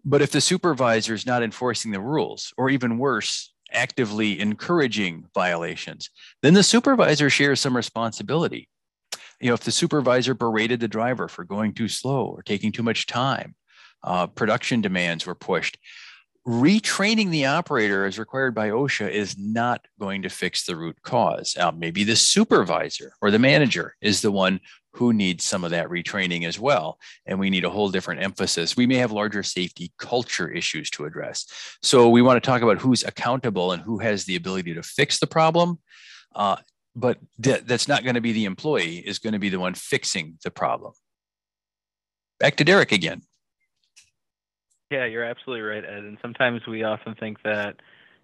But 0.03 0.23
if 0.23 0.31
the 0.31 0.41
supervisor 0.41 1.13
is 1.13 1.25
not 1.25 1.43
enforcing 1.43 1.91
the 1.91 1.99
rules, 1.99 2.51
or 2.57 2.69
even 2.71 2.97
worse, 2.97 3.53
actively 3.71 4.39
encouraging 4.39 5.25
violations, 5.35 6.09
then 6.41 6.55
the 6.55 6.63
supervisor 6.63 7.29
shares 7.29 7.59
some 7.59 7.75
responsibility 7.75 8.69
you 9.39 9.47
know, 9.49 9.53
if 9.53 9.61
the 9.61 9.71
supervisor 9.71 10.33
berated 10.33 10.79
the 10.79 10.87
driver 10.87 11.27
for 11.27 11.43
going 11.43 11.73
too 11.73 11.87
slow 11.87 12.25
or 12.25 12.41
taking 12.41 12.71
too 12.71 12.83
much 12.83 13.05
time, 13.05 13.55
uh, 14.03 14.27
production 14.27 14.81
demands 14.81 15.25
were 15.25 15.35
pushed. 15.35 15.77
Retraining 16.47 17.29
the 17.29 17.45
operator 17.45 18.05
as 18.05 18.17
required 18.17 18.55
by 18.55 18.69
OSHA 18.69 19.09
is 19.09 19.37
not 19.37 19.85
going 19.99 20.21
to 20.21 20.29
fix 20.29 20.65
the 20.65 20.77
root 20.77 20.95
cause. 21.03 21.57
Maybe 21.75 22.05
the 22.05 22.15
supervisor 22.15 23.11
or 23.21 23.31
the 23.31 23.39
manager 23.39 23.95
is 24.01 24.21
the 24.21 24.31
one 24.31 24.61
who 24.93 25.13
needs 25.13 25.43
some 25.43 25.63
of 25.63 25.71
that 25.71 25.89
retraining 25.89 26.45
as 26.47 26.57
well. 26.57 26.99
And 27.25 27.37
we 27.37 27.49
need 27.49 27.65
a 27.65 27.69
whole 27.69 27.89
different 27.89 28.23
emphasis. 28.23 28.77
We 28.77 28.87
may 28.87 28.95
have 28.95 29.11
larger 29.11 29.43
safety 29.43 29.91
culture 29.99 30.49
issues 30.49 30.89
to 30.91 31.05
address. 31.05 31.45
So 31.83 32.09
we 32.09 32.21
want 32.21 32.41
to 32.41 32.47
talk 32.47 32.61
about 32.61 32.79
who's 32.79 33.03
accountable 33.03 33.73
and 33.73 33.83
who 33.83 33.99
has 33.99 34.23
the 34.23 34.37
ability 34.37 34.73
to 34.73 34.83
fix 34.83 35.19
the 35.19 35.27
problem. 35.27 35.79
Uh, 36.33 36.57
but 36.97 37.19
th- 37.41 37.61
that's 37.65 37.87
not 37.87 38.03
going 38.03 38.15
to 38.15 38.21
be 38.21 38.33
the 38.33 38.45
employee 38.45 38.97
is 38.97 39.19
going 39.19 39.33
to 39.33 39.39
be 39.39 39.49
the 39.49 39.59
one 39.59 39.73
fixing 39.73 40.37
the 40.43 40.51
problem 40.51 40.93
back 42.39 42.57
to 42.57 42.63
derek 42.65 42.91
again 42.91 43.21
Yeah, 44.89 45.05
you're 45.05 45.23
absolutely 45.23 45.61
right, 45.61 45.83
Ed. 45.83 46.03
And 46.05 46.17
sometimes 46.21 46.61
we 46.65 46.83
often 46.83 47.13
think 47.15 47.41
that, 47.43 47.75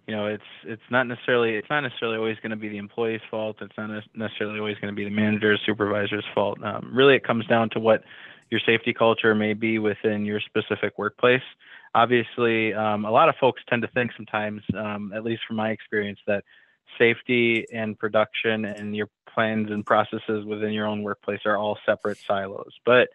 you 0.06 0.16
know, 0.16 0.26
it's 0.26 0.50
it's 0.64 0.88
not 0.90 1.06
necessarily 1.06 1.56
it's 1.56 1.68
not 1.68 1.82
necessarily 1.82 2.16
always 2.16 2.38
going 2.42 2.50
to 2.50 2.56
be 2.56 2.68
the 2.68 2.78
employee's 2.78 3.20
fault. 3.30 3.56
It's 3.60 3.76
not 3.76 3.90
necessarily 4.14 4.58
always 4.58 4.76
going 4.78 4.92
to 4.92 4.96
be 4.96 5.04
the 5.04 5.10
manager's 5.10 5.60
supervisor's 5.66 6.24
fault. 6.34 6.58
Um, 6.64 6.90
really, 6.92 7.16
it 7.16 7.24
comes 7.24 7.46
down 7.46 7.68
to 7.70 7.80
what 7.80 8.02
your 8.50 8.60
safety 8.64 8.92
culture 8.92 9.34
may 9.34 9.52
be 9.52 9.78
within 9.78 10.24
your 10.24 10.40
specific 10.40 10.98
workplace. 10.98 11.42
Obviously, 11.94 12.74
um, 12.74 13.04
a 13.04 13.10
lot 13.10 13.28
of 13.28 13.34
folks 13.40 13.62
tend 13.68 13.82
to 13.82 13.88
think 13.88 14.12
sometimes, 14.16 14.62
um, 14.76 15.12
at 15.14 15.22
least 15.22 15.42
from 15.46 15.56
my 15.56 15.70
experience, 15.70 16.18
that 16.26 16.44
safety 16.98 17.66
and 17.72 17.98
production 17.98 18.64
and 18.64 18.94
your 18.94 19.08
plans 19.32 19.70
and 19.70 19.84
processes 19.84 20.44
within 20.44 20.72
your 20.72 20.86
own 20.86 21.02
workplace 21.02 21.40
are 21.44 21.56
all 21.56 21.78
separate 21.84 22.18
silos. 22.18 22.72
But 22.84 23.08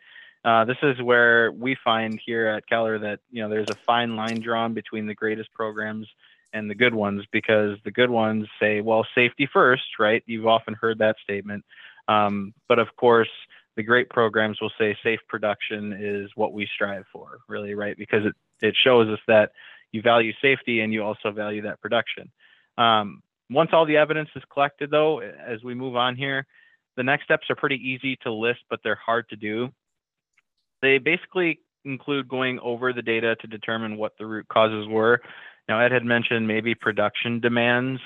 uh, 0.45 0.65
this 0.65 0.77
is 0.83 1.01
where 1.01 1.51
we 1.51 1.75
find 1.83 2.19
here 2.25 2.47
at 2.47 2.67
Keller 2.67 2.99
that 2.99 3.19
you 3.31 3.41
know 3.41 3.49
there's 3.49 3.69
a 3.69 3.77
fine 3.85 4.15
line 4.15 4.39
drawn 4.39 4.73
between 4.73 5.05
the 5.05 5.15
greatest 5.15 5.51
programs 5.53 6.07
and 6.53 6.69
the 6.69 6.75
good 6.75 6.93
ones 6.93 7.23
because 7.31 7.77
the 7.83 7.91
good 7.91 8.09
ones 8.09 8.47
say, 8.59 8.81
well, 8.81 9.05
safety 9.13 9.47
first, 9.51 9.99
right? 9.99 10.23
You've 10.25 10.47
often 10.47 10.73
heard 10.73 10.99
that 10.99 11.17
statement. 11.23 11.63
Um, 12.07 12.53
but 12.67 12.79
of 12.79 12.87
course, 12.95 13.29
the 13.75 13.83
great 13.83 14.09
programs 14.09 14.59
will 14.59 14.71
say 14.77 14.97
safe 15.03 15.19
production 15.27 15.93
is 15.93 16.31
what 16.35 16.53
we 16.53 16.67
strive 16.73 17.05
for, 17.13 17.39
really, 17.47 17.75
right? 17.75 17.95
Because 17.97 18.25
it, 18.25 18.35
it 18.65 18.75
shows 18.83 19.07
us 19.09 19.19
that 19.27 19.51
you 19.91 20.01
value 20.01 20.33
safety 20.41 20.81
and 20.81 20.91
you 20.91 21.03
also 21.03 21.31
value 21.31 21.61
that 21.63 21.81
production. 21.81 22.31
Um, 22.77 23.21
once 23.49 23.69
all 23.73 23.85
the 23.85 23.97
evidence 23.97 24.29
is 24.35 24.43
collected, 24.51 24.91
though, 24.91 25.19
as 25.19 25.63
we 25.63 25.73
move 25.73 25.95
on 25.95 26.15
here, 26.15 26.45
the 26.97 27.03
next 27.03 27.23
steps 27.23 27.49
are 27.49 27.55
pretty 27.55 27.75
easy 27.77 28.17
to 28.23 28.31
list, 28.31 28.59
but 28.69 28.79
they're 28.83 28.99
hard 29.03 29.27
to 29.29 29.35
do. 29.35 29.69
They 30.81 30.97
basically 30.97 31.59
include 31.85 32.27
going 32.27 32.59
over 32.59 32.93
the 32.93 33.01
data 33.01 33.35
to 33.37 33.47
determine 33.47 33.97
what 33.97 34.13
the 34.17 34.25
root 34.25 34.47
causes 34.47 34.87
were. 34.87 35.21
Now, 35.67 35.79
Ed 35.79 35.91
had 35.91 36.03
mentioned 36.03 36.47
maybe 36.47 36.75
production 36.75 37.39
demands 37.39 38.01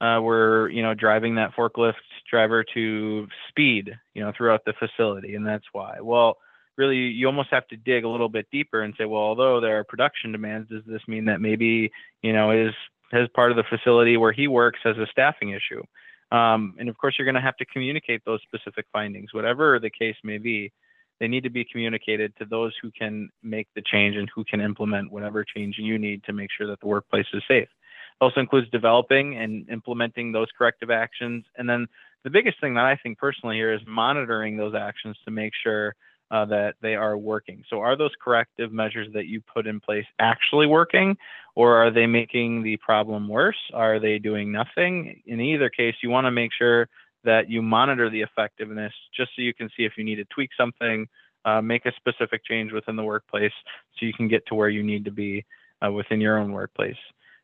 uh, 0.00 0.20
were, 0.22 0.68
you 0.70 0.82
know, 0.82 0.94
driving 0.94 1.34
that 1.34 1.54
forklift 1.54 1.94
driver 2.30 2.64
to 2.74 3.26
speed, 3.48 3.92
you 4.14 4.22
know, 4.22 4.32
throughout 4.36 4.64
the 4.64 4.72
facility, 4.78 5.34
and 5.34 5.46
that's 5.46 5.64
why. 5.72 6.00
Well, 6.00 6.36
really, 6.76 6.96
you 6.96 7.26
almost 7.26 7.50
have 7.50 7.66
to 7.68 7.76
dig 7.76 8.04
a 8.04 8.08
little 8.08 8.28
bit 8.28 8.46
deeper 8.52 8.82
and 8.82 8.94
say, 8.96 9.04
well, 9.04 9.20
although 9.20 9.60
there 9.60 9.78
are 9.78 9.84
production 9.84 10.32
demands, 10.32 10.70
does 10.70 10.84
this 10.86 11.02
mean 11.08 11.24
that 11.24 11.40
maybe, 11.40 11.90
you 12.22 12.32
know, 12.32 12.52
is 12.52 12.72
his 13.10 13.28
part 13.34 13.50
of 13.50 13.56
the 13.56 13.64
facility 13.64 14.16
where 14.16 14.32
he 14.32 14.48
works 14.48 14.80
has 14.84 14.96
a 14.98 15.06
staffing 15.10 15.50
issue? 15.50 15.82
Um, 16.30 16.74
and 16.78 16.88
of 16.88 16.98
course, 16.98 17.16
you're 17.18 17.26
going 17.26 17.34
to 17.36 17.40
have 17.40 17.56
to 17.56 17.64
communicate 17.66 18.22
those 18.24 18.40
specific 18.42 18.86
findings, 18.92 19.32
whatever 19.32 19.78
the 19.78 19.90
case 19.90 20.16
may 20.22 20.38
be 20.38 20.72
they 21.20 21.28
need 21.28 21.42
to 21.42 21.50
be 21.50 21.64
communicated 21.64 22.32
to 22.36 22.44
those 22.44 22.72
who 22.80 22.90
can 22.90 23.28
make 23.42 23.66
the 23.74 23.82
change 23.82 24.16
and 24.16 24.28
who 24.34 24.44
can 24.44 24.60
implement 24.60 25.10
whatever 25.10 25.44
change 25.44 25.76
you 25.78 25.98
need 25.98 26.22
to 26.24 26.32
make 26.32 26.50
sure 26.56 26.66
that 26.68 26.80
the 26.80 26.86
workplace 26.86 27.26
is 27.32 27.42
safe. 27.48 27.68
It 27.68 28.24
also 28.24 28.40
includes 28.40 28.70
developing 28.70 29.36
and 29.36 29.68
implementing 29.68 30.32
those 30.32 30.48
corrective 30.56 30.90
actions. 30.90 31.44
And 31.56 31.68
then 31.68 31.86
the 32.24 32.30
biggest 32.30 32.60
thing 32.60 32.74
that 32.74 32.84
I 32.84 32.96
think 32.96 33.18
personally 33.18 33.56
here 33.56 33.72
is 33.72 33.80
monitoring 33.86 34.56
those 34.56 34.74
actions 34.74 35.16
to 35.24 35.30
make 35.30 35.52
sure 35.62 35.94
uh, 36.30 36.44
that 36.46 36.74
they 36.82 36.94
are 36.94 37.16
working. 37.16 37.64
So, 37.70 37.80
are 37.80 37.96
those 37.96 38.12
corrective 38.22 38.72
measures 38.72 39.08
that 39.14 39.26
you 39.26 39.40
put 39.40 39.66
in 39.66 39.80
place 39.80 40.04
actually 40.18 40.66
working, 40.66 41.16
or 41.54 41.76
are 41.76 41.90
they 41.90 42.06
making 42.06 42.62
the 42.62 42.76
problem 42.78 43.28
worse? 43.28 43.58
Are 43.72 43.98
they 43.98 44.18
doing 44.18 44.52
nothing? 44.52 45.22
In 45.26 45.40
either 45.40 45.70
case, 45.70 45.94
you 46.02 46.10
want 46.10 46.26
to 46.26 46.30
make 46.30 46.50
sure 46.56 46.88
that 47.24 47.50
you 47.50 47.62
monitor 47.62 48.10
the 48.10 48.22
effectiveness 48.22 48.92
just 49.16 49.30
so 49.34 49.42
you 49.42 49.54
can 49.54 49.68
see 49.76 49.84
if 49.84 49.92
you 49.96 50.04
need 50.04 50.16
to 50.16 50.24
tweak 50.26 50.50
something, 50.56 51.06
uh, 51.44 51.60
make 51.60 51.86
a 51.86 51.92
specific 51.96 52.44
change 52.44 52.72
within 52.72 52.96
the 52.96 53.02
workplace 53.02 53.52
so 53.98 54.06
you 54.06 54.12
can 54.12 54.28
get 54.28 54.46
to 54.46 54.54
where 54.54 54.68
you 54.68 54.82
need 54.82 55.04
to 55.04 55.10
be 55.10 55.44
uh, 55.84 55.90
within 55.90 56.20
your 56.20 56.38
own 56.38 56.52
workplace. 56.52 56.96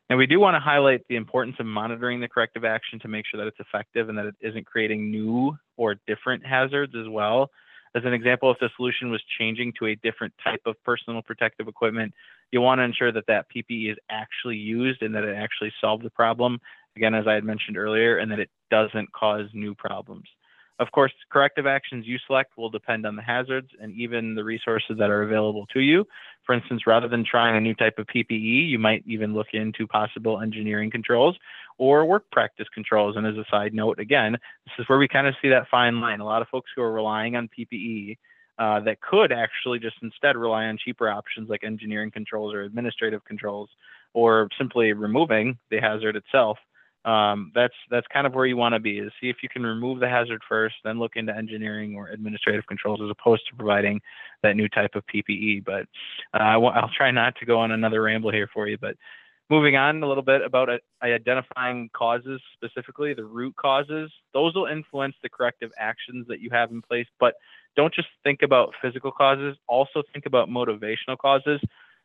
And 0.09 0.19
we 0.19 0.27
do 0.27 0.39
want 0.39 0.55
to 0.55 0.59
highlight 0.59 1.01
the 1.09 1.15
importance 1.15 1.55
of 1.59 1.65
monitoring 1.65 2.19
the 2.19 2.27
corrective 2.27 2.63
action 2.63 2.99
to 2.99 3.07
make 3.07 3.25
sure 3.25 3.39
that 3.39 3.47
it's 3.47 3.59
effective 3.59 4.07
and 4.09 4.17
that 4.17 4.27
it 4.27 4.35
isn't 4.39 4.65
creating 4.65 5.09
new 5.09 5.57
or 5.77 5.95
different 6.05 6.45
hazards 6.45 6.93
as 6.95 7.09
well. 7.09 7.49
As 7.95 8.03
an 8.03 8.13
example, 8.13 8.51
if 8.51 8.59
the 8.59 8.69
solution 8.75 9.09
was 9.09 9.23
changing 9.39 9.71
to 9.79 9.85
a 9.85 9.95
different 9.95 10.33
type 10.43 10.61
of 10.65 10.75
personal 10.83 11.21
protective 11.21 11.69
equipment, 11.69 12.13
you 12.51 12.59
want 12.59 12.79
to 12.79 12.83
ensure 12.83 13.11
that 13.13 13.27
that 13.27 13.45
PPE 13.55 13.91
is 13.91 13.97
actually 14.09 14.57
used 14.57 15.01
and 15.01 15.15
that 15.15 15.23
it 15.23 15.35
actually 15.35 15.71
solved 15.79 16.03
the 16.03 16.09
problem 16.09 16.59
again, 16.97 17.13
as 17.13 17.25
I 17.27 17.33
had 17.33 17.43
mentioned 17.43 17.77
earlier, 17.77 18.17
and 18.17 18.31
that 18.31 18.39
it 18.39 18.49
doesn't 18.69 19.11
cause 19.13 19.47
new 19.53 19.75
problems. 19.75 20.27
Of 20.77 20.91
course, 20.91 21.13
corrective 21.31 21.65
actions 21.65 22.05
you 22.05 22.17
select 22.27 22.57
will 22.57 22.69
depend 22.69 23.05
on 23.05 23.15
the 23.15 23.21
hazards 23.21 23.69
and 23.81 23.93
even 23.93 24.35
the 24.35 24.43
resources 24.43 24.97
that 24.99 25.09
are 25.09 25.21
available 25.21 25.65
to 25.67 25.79
you. 25.79 26.05
For 26.45 26.53
instance, 26.53 26.85
rather 26.85 27.07
than 27.07 27.23
trying 27.23 27.55
a 27.55 27.61
new 27.61 27.73
type 27.73 27.97
of 27.97 28.07
PPE, 28.07 28.67
you 28.67 28.77
might 28.77 29.03
even 29.07 29.33
look 29.33 29.47
into 29.53 29.87
possible 29.87 30.41
engineering 30.41 30.91
controls 30.91 31.37
or 31.77 32.05
work 32.05 32.29
practice 32.29 32.67
controls. 32.73 33.15
And 33.15 33.25
as 33.25 33.37
a 33.37 33.45
side 33.49 33.73
note, 33.73 33.99
again, 33.99 34.33
this 34.33 34.73
is 34.77 34.89
where 34.89 34.99
we 34.99 35.07
kind 35.07 35.27
of 35.27 35.35
see 35.41 35.49
that 35.49 35.69
fine 35.71 36.01
line. 36.01 36.19
A 36.19 36.25
lot 36.25 36.41
of 36.41 36.49
folks 36.49 36.71
who 36.75 36.81
are 36.81 36.91
relying 36.91 37.37
on 37.37 37.49
PPE 37.57 38.17
uh, 38.59 38.81
that 38.81 38.99
could 39.01 39.31
actually 39.31 39.79
just 39.79 39.97
instead 40.01 40.35
rely 40.35 40.65
on 40.65 40.77
cheaper 40.77 41.09
options 41.09 41.49
like 41.49 41.63
engineering 41.63 42.11
controls 42.11 42.53
or 42.53 42.63
administrative 42.63 43.23
controls 43.23 43.69
or 44.13 44.49
simply 44.57 44.93
removing 44.93 45.57
the 45.71 45.79
hazard 45.79 46.15
itself 46.15 46.57
um, 47.05 47.51
that's 47.53 47.73
that's 47.91 48.07
kind 48.11 48.25
of 48.25 48.33
where 48.33 48.45
you 48.45 48.57
want 48.57 48.73
to 48.73 48.79
be 48.79 48.97
is 48.97 49.11
see 49.21 49.29
if 49.29 49.37
you 49.43 49.49
can 49.49 49.63
remove 49.63 49.99
the 49.99 50.09
hazard 50.09 50.41
first 50.47 50.75
then 50.83 50.99
look 50.99 51.15
into 51.15 51.35
engineering 51.35 51.95
or 51.95 52.07
administrative 52.09 52.65
controls 52.67 52.99
as 53.03 53.09
opposed 53.09 53.47
to 53.47 53.55
providing 53.55 54.01
that 54.43 54.55
new 54.55 54.67
type 54.67 54.95
of 54.95 55.03
ppe 55.07 55.63
but 55.63 55.85
uh, 56.33 56.59
i'll 56.59 56.91
try 56.95 57.11
not 57.11 57.35
to 57.35 57.45
go 57.45 57.59
on 57.59 57.71
another 57.71 58.01
ramble 58.01 58.31
here 58.31 58.49
for 58.53 58.67
you 58.67 58.77
but 58.79 58.95
moving 59.49 59.75
on 59.75 60.01
a 60.01 60.07
little 60.07 60.23
bit 60.23 60.41
about 60.41 60.69
uh, 60.69 60.77
identifying 61.03 61.89
causes 61.93 62.41
specifically 62.53 63.13
the 63.13 63.23
root 63.23 63.55
causes 63.55 64.11
those 64.33 64.55
will 64.55 64.65
influence 64.65 65.15
the 65.21 65.29
corrective 65.29 65.71
actions 65.77 66.25
that 66.27 66.39
you 66.39 66.49
have 66.51 66.71
in 66.71 66.81
place 66.81 67.07
but 67.19 67.35
don't 67.75 67.93
just 67.93 68.07
think 68.23 68.41
about 68.41 68.73
physical 68.81 69.11
causes 69.11 69.55
also 69.67 70.01
think 70.13 70.25
about 70.25 70.47
motivational 70.49 71.17
causes. 71.19 71.59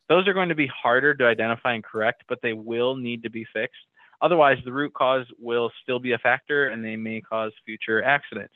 Those 0.08 0.26
are 0.26 0.34
going 0.34 0.48
to 0.48 0.56
be 0.56 0.66
harder 0.66 1.14
to 1.14 1.24
identify 1.24 1.74
and 1.74 1.84
correct 1.84 2.24
but 2.28 2.40
they 2.42 2.52
will 2.52 2.96
need 2.96 3.22
to 3.22 3.30
be 3.30 3.46
fixed 3.52 3.86
Otherwise, 4.22 4.58
the 4.64 4.72
root 4.72 4.92
cause 4.94 5.26
will 5.38 5.70
still 5.82 5.98
be 5.98 6.12
a 6.12 6.18
factor 6.18 6.68
and 6.68 6.84
they 6.84 6.96
may 6.96 7.20
cause 7.20 7.52
future 7.64 8.02
accidents. 8.02 8.54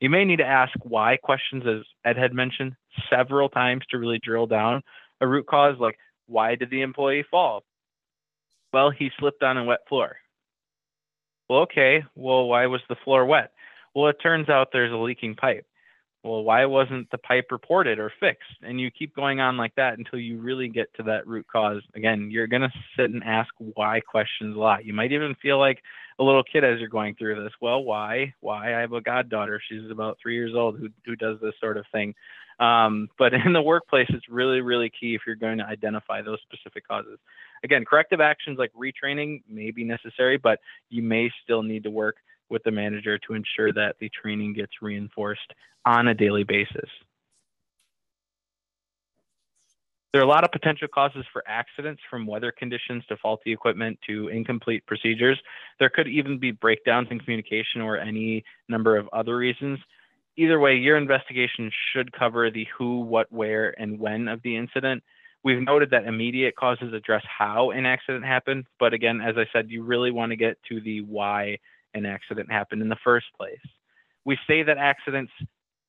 You 0.00 0.10
may 0.10 0.24
need 0.24 0.38
to 0.38 0.44
ask 0.44 0.72
why 0.82 1.16
questions, 1.22 1.64
as 1.66 1.84
Ed 2.04 2.16
had 2.16 2.32
mentioned 2.32 2.74
several 3.08 3.48
times, 3.48 3.84
to 3.90 3.98
really 3.98 4.20
drill 4.22 4.46
down 4.46 4.82
a 5.20 5.26
root 5.26 5.46
cause 5.46 5.76
like, 5.78 5.96
why 6.26 6.54
did 6.54 6.70
the 6.70 6.82
employee 6.82 7.24
fall? 7.30 7.62
Well, 8.72 8.90
he 8.90 9.10
slipped 9.18 9.42
on 9.42 9.58
a 9.58 9.64
wet 9.64 9.80
floor. 9.88 10.16
Well, 11.48 11.60
okay. 11.60 12.04
Well, 12.14 12.46
why 12.46 12.66
was 12.66 12.80
the 12.88 12.96
floor 13.04 13.26
wet? 13.26 13.52
Well, 13.94 14.08
it 14.08 14.16
turns 14.22 14.48
out 14.48 14.68
there's 14.72 14.92
a 14.92 14.96
leaking 14.96 15.34
pipe 15.34 15.66
well, 16.24 16.44
why 16.44 16.64
wasn't 16.66 17.10
the 17.10 17.18
pipe 17.18 17.46
reported 17.50 17.98
or 17.98 18.12
fixed? 18.20 18.62
And 18.62 18.80
you 18.80 18.90
keep 18.90 19.14
going 19.14 19.40
on 19.40 19.56
like 19.56 19.74
that 19.74 19.98
until 19.98 20.20
you 20.20 20.40
really 20.40 20.68
get 20.68 20.92
to 20.94 21.02
that 21.04 21.26
root 21.26 21.46
cause. 21.50 21.82
Again, 21.96 22.30
you're 22.30 22.46
going 22.46 22.62
to 22.62 22.72
sit 22.96 23.10
and 23.10 23.24
ask 23.24 23.52
why 23.58 24.00
questions 24.00 24.56
a 24.56 24.58
lot. 24.58 24.84
You 24.84 24.92
might 24.92 25.12
even 25.12 25.34
feel 25.42 25.58
like 25.58 25.82
a 26.20 26.22
little 26.22 26.44
kid 26.44 26.62
as 26.62 26.78
you're 26.78 26.88
going 26.88 27.16
through 27.16 27.42
this. 27.42 27.52
Well, 27.60 27.82
why? 27.82 28.34
Why? 28.40 28.76
I 28.76 28.80
have 28.80 28.92
a 28.92 29.00
goddaughter. 29.00 29.60
She's 29.68 29.90
about 29.90 30.18
three 30.22 30.34
years 30.34 30.52
old 30.54 30.78
who, 30.78 30.88
who 31.04 31.16
does 31.16 31.38
this 31.40 31.54
sort 31.60 31.76
of 31.76 31.86
thing. 31.90 32.14
Um, 32.60 33.08
but 33.18 33.34
in 33.34 33.52
the 33.52 33.62
workplace, 33.62 34.06
it's 34.10 34.28
really, 34.28 34.60
really 34.60 34.90
key 34.90 35.14
if 35.16 35.22
you're 35.26 35.34
going 35.34 35.58
to 35.58 35.64
identify 35.64 36.22
those 36.22 36.38
specific 36.42 36.86
causes. 36.86 37.18
Again, 37.64 37.84
corrective 37.84 38.20
actions 38.20 38.58
like 38.58 38.70
retraining 38.74 39.42
may 39.48 39.72
be 39.72 39.82
necessary, 39.82 40.36
but 40.36 40.60
you 40.88 41.02
may 41.02 41.30
still 41.42 41.62
need 41.62 41.82
to 41.84 41.90
work 41.90 42.16
with 42.52 42.62
the 42.62 42.70
manager 42.70 43.18
to 43.18 43.34
ensure 43.34 43.72
that 43.72 43.96
the 43.98 44.10
training 44.10 44.52
gets 44.52 44.72
reinforced 44.80 45.52
on 45.84 46.08
a 46.08 46.14
daily 46.14 46.44
basis. 46.44 46.88
There 50.12 50.20
are 50.20 50.24
a 50.24 50.28
lot 50.28 50.44
of 50.44 50.52
potential 50.52 50.88
causes 50.88 51.24
for 51.32 51.42
accidents 51.46 52.02
from 52.10 52.26
weather 52.26 52.52
conditions 52.52 53.02
to 53.08 53.16
faulty 53.16 53.50
equipment 53.50 53.98
to 54.06 54.28
incomplete 54.28 54.86
procedures. 54.86 55.40
There 55.78 55.88
could 55.88 56.06
even 56.06 56.38
be 56.38 56.50
breakdowns 56.50 57.08
in 57.10 57.18
communication 57.18 57.80
or 57.80 57.96
any 57.96 58.44
number 58.68 58.98
of 58.98 59.08
other 59.14 59.34
reasons. 59.38 59.78
Either 60.36 60.60
way, 60.60 60.76
your 60.76 60.98
investigation 60.98 61.72
should 61.92 62.12
cover 62.12 62.50
the 62.50 62.66
who, 62.76 63.00
what, 63.00 63.32
where, 63.32 63.74
and 63.80 63.98
when 63.98 64.28
of 64.28 64.42
the 64.42 64.54
incident. 64.54 65.02
We've 65.44 65.62
noted 65.62 65.90
that 65.90 66.04
immediate 66.04 66.56
causes 66.56 66.92
address 66.92 67.24
how 67.26 67.70
an 67.70 67.86
accident 67.86 68.24
happened, 68.24 68.66
but 68.78 68.92
again, 68.92 69.22
as 69.22 69.36
I 69.38 69.46
said, 69.50 69.70
you 69.70 69.82
really 69.82 70.10
want 70.10 70.30
to 70.30 70.36
get 70.36 70.58
to 70.68 70.80
the 70.80 71.00
why 71.00 71.58
an 71.94 72.06
accident 72.06 72.50
happened 72.50 72.82
in 72.82 72.88
the 72.88 72.96
first 73.04 73.26
place. 73.36 73.60
We 74.24 74.38
say 74.46 74.62
that 74.62 74.78
accidents 74.78 75.32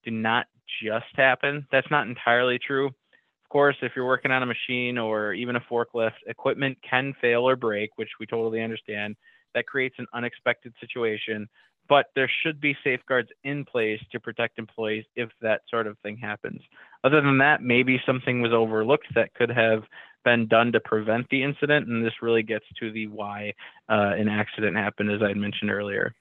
do 0.03 0.11
not 0.11 0.47
just 0.81 1.05
happen. 1.15 1.67
That's 1.71 1.89
not 1.91 2.07
entirely 2.07 2.59
true. 2.59 2.87
Of 2.87 3.49
course, 3.49 3.75
if 3.81 3.93
you're 3.95 4.07
working 4.07 4.31
on 4.31 4.43
a 4.43 4.47
machine 4.47 4.97
or 4.97 5.33
even 5.33 5.55
a 5.55 5.61
forklift, 5.61 6.13
equipment 6.27 6.77
can 6.87 7.13
fail 7.21 7.47
or 7.47 7.55
break, 7.55 7.91
which 7.97 8.09
we 8.19 8.25
totally 8.25 8.61
understand. 8.61 9.15
That 9.53 9.67
creates 9.67 9.95
an 9.99 10.07
unexpected 10.13 10.73
situation, 10.79 11.47
but 11.87 12.07
there 12.15 12.31
should 12.41 12.59
be 12.59 12.75
safeguards 12.83 13.29
in 13.43 13.65
place 13.65 13.99
to 14.11 14.19
protect 14.19 14.57
employees 14.57 15.05
if 15.15 15.29
that 15.41 15.61
sort 15.69 15.85
of 15.85 15.97
thing 15.99 16.17
happens. 16.17 16.61
Other 17.03 17.21
than 17.21 17.39
that, 17.39 17.61
maybe 17.61 18.01
something 18.05 18.41
was 18.41 18.53
overlooked 18.53 19.07
that 19.15 19.33
could 19.33 19.49
have 19.49 19.83
been 20.23 20.47
done 20.47 20.71
to 20.71 20.79
prevent 20.79 21.29
the 21.29 21.43
incident. 21.43 21.87
And 21.87 22.05
this 22.05 22.21
really 22.21 22.43
gets 22.43 22.65
to 22.79 22.91
the 22.91 23.07
why 23.07 23.53
uh, 23.89 24.13
an 24.17 24.29
accident 24.29 24.77
happened, 24.77 25.11
as 25.11 25.21
I 25.21 25.29
had 25.29 25.37
mentioned 25.37 25.69
earlier. 25.69 26.15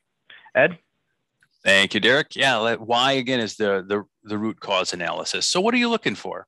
Ed? 0.54 0.78
Thank 1.64 1.94
you, 1.94 2.00
Derek. 2.00 2.34
Yeah, 2.34 2.74
why 2.74 3.12
again 3.12 3.38
is 3.38 3.56
the, 3.56 3.84
the, 3.86 4.04
the 4.24 4.36
root 4.36 4.58
cause 4.58 4.92
analysis. 4.92 5.46
So, 5.46 5.60
what 5.60 5.74
are 5.74 5.78
you 5.78 5.88
looking 5.88 6.16
for? 6.16 6.46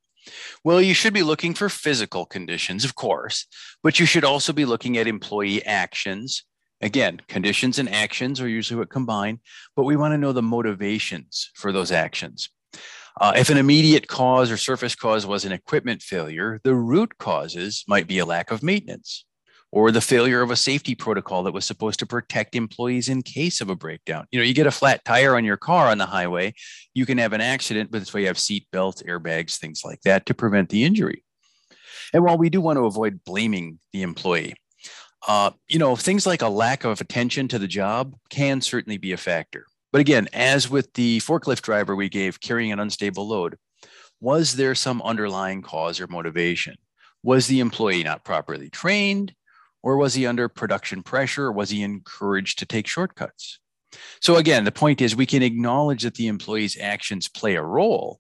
Well, 0.64 0.80
you 0.80 0.94
should 0.94 1.14
be 1.14 1.22
looking 1.22 1.54
for 1.54 1.68
physical 1.68 2.26
conditions, 2.26 2.84
of 2.84 2.94
course, 2.94 3.46
but 3.82 4.00
you 4.00 4.06
should 4.06 4.24
also 4.24 4.52
be 4.52 4.64
looking 4.64 4.96
at 4.96 5.06
employee 5.06 5.64
actions. 5.64 6.44
Again, 6.80 7.20
conditions 7.28 7.78
and 7.78 7.88
actions 7.88 8.40
are 8.40 8.48
usually 8.48 8.78
what 8.78 8.90
combine, 8.90 9.40
but 9.76 9.84
we 9.84 9.96
want 9.96 10.12
to 10.12 10.18
know 10.18 10.32
the 10.32 10.42
motivations 10.42 11.50
for 11.54 11.72
those 11.72 11.92
actions. 11.92 12.50
Uh, 13.20 13.32
if 13.36 13.48
an 13.48 13.56
immediate 13.56 14.08
cause 14.08 14.50
or 14.50 14.56
surface 14.56 14.94
cause 14.94 15.24
was 15.24 15.44
an 15.44 15.52
equipment 15.52 16.02
failure, 16.02 16.60
the 16.64 16.74
root 16.74 17.16
causes 17.18 17.84
might 17.86 18.08
be 18.08 18.18
a 18.18 18.26
lack 18.26 18.50
of 18.50 18.62
maintenance 18.62 19.24
or 19.74 19.90
the 19.90 20.00
failure 20.00 20.40
of 20.40 20.52
a 20.52 20.56
safety 20.56 20.94
protocol 20.94 21.42
that 21.42 21.52
was 21.52 21.64
supposed 21.64 21.98
to 21.98 22.06
protect 22.06 22.54
employees 22.54 23.08
in 23.08 23.22
case 23.22 23.60
of 23.60 23.68
a 23.68 23.74
breakdown. 23.74 24.24
You 24.30 24.38
know, 24.38 24.44
you 24.44 24.54
get 24.54 24.68
a 24.68 24.70
flat 24.70 25.04
tire 25.04 25.34
on 25.36 25.44
your 25.44 25.56
car 25.56 25.88
on 25.88 25.98
the 25.98 26.06
highway, 26.06 26.54
you 26.94 27.04
can 27.04 27.18
have 27.18 27.32
an 27.32 27.40
accident, 27.40 27.90
but 27.90 27.98
that's 27.98 28.14
why 28.14 28.20
you 28.20 28.28
have 28.28 28.38
seat 28.38 28.68
belts, 28.70 29.02
airbags, 29.02 29.56
things 29.56 29.82
like 29.84 30.00
that 30.02 30.26
to 30.26 30.34
prevent 30.34 30.68
the 30.68 30.84
injury. 30.84 31.24
And 32.12 32.24
while 32.24 32.38
we 32.38 32.50
do 32.50 32.60
want 32.60 32.76
to 32.76 32.86
avoid 32.86 33.24
blaming 33.24 33.80
the 33.92 34.02
employee, 34.02 34.54
uh, 35.26 35.50
you 35.68 35.80
know, 35.80 35.96
things 35.96 36.24
like 36.24 36.42
a 36.42 36.48
lack 36.48 36.84
of 36.84 37.00
attention 37.00 37.48
to 37.48 37.58
the 37.58 37.66
job 37.66 38.14
can 38.30 38.60
certainly 38.60 38.98
be 38.98 39.10
a 39.10 39.16
factor. 39.16 39.66
But 39.94 40.00
again, 40.00 40.26
as 40.32 40.68
with 40.68 40.92
the 40.94 41.20
forklift 41.20 41.62
driver 41.62 41.94
we 41.94 42.08
gave 42.08 42.40
carrying 42.40 42.72
an 42.72 42.80
unstable 42.80 43.28
load, 43.28 43.56
was 44.20 44.54
there 44.54 44.74
some 44.74 45.00
underlying 45.00 45.62
cause 45.62 46.00
or 46.00 46.08
motivation? 46.08 46.74
Was 47.22 47.46
the 47.46 47.60
employee 47.60 48.02
not 48.02 48.24
properly 48.24 48.68
trained? 48.68 49.36
Or 49.84 49.96
was 49.96 50.14
he 50.14 50.26
under 50.26 50.48
production 50.48 51.04
pressure? 51.04 51.44
Or 51.44 51.52
was 51.52 51.70
he 51.70 51.84
encouraged 51.84 52.58
to 52.58 52.66
take 52.66 52.88
shortcuts? 52.88 53.60
So, 54.20 54.34
again, 54.34 54.64
the 54.64 54.72
point 54.72 55.00
is 55.00 55.14
we 55.14 55.26
can 55.26 55.44
acknowledge 55.44 56.02
that 56.02 56.16
the 56.16 56.26
employee's 56.26 56.76
actions 56.76 57.28
play 57.28 57.54
a 57.54 57.62
role, 57.62 58.18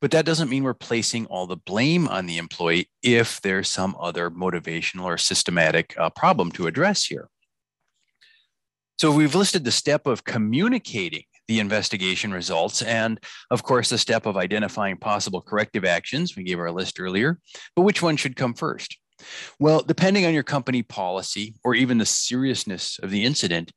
but 0.00 0.12
that 0.12 0.26
doesn't 0.26 0.48
mean 0.48 0.62
we're 0.62 0.74
placing 0.74 1.26
all 1.26 1.48
the 1.48 1.56
blame 1.56 2.06
on 2.06 2.26
the 2.26 2.38
employee 2.38 2.88
if 3.02 3.40
there's 3.40 3.68
some 3.68 3.96
other 3.98 4.30
motivational 4.30 5.02
or 5.02 5.18
systematic 5.18 5.92
uh, 5.98 6.08
problem 6.08 6.52
to 6.52 6.68
address 6.68 7.06
here. 7.06 7.28
So, 8.98 9.12
we've 9.12 9.34
listed 9.34 9.64
the 9.64 9.70
step 9.70 10.06
of 10.06 10.24
communicating 10.24 11.24
the 11.48 11.60
investigation 11.60 12.32
results, 12.32 12.82
and 12.82 13.20
of 13.50 13.62
course, 13.62 13.90
the 13.90 13.98
step 13.98 14.26
of 14.26 14.36
identifying 14.36 14.96
possible 14.96 15.42
corrective 15.42 15.84
actions. 15.84 16.34
We 16.34 16.44
gave 16.44 16.58
our 16.58 16.72
list 16.72 16.98
earlier, 16.98 17.38
but 17.74 17.82
which 17.82 18.02
one 18.02 18.16
should 18.16 18.36
come 18.36 18.54
first? 18.54 18.96
Well, 19.58 19.82
depending 19.82 20.26
on 20.26 20.34
your 20.34 20.42
company 20.42 20.82
policy 20.82 21.54
or 21.64 21.74
even 21.74 21.98
the 21.98 22.06
seriousness 22.06 22.98
of 23.02 23.10
the 23.10 23.24
incident, 23.24 23.72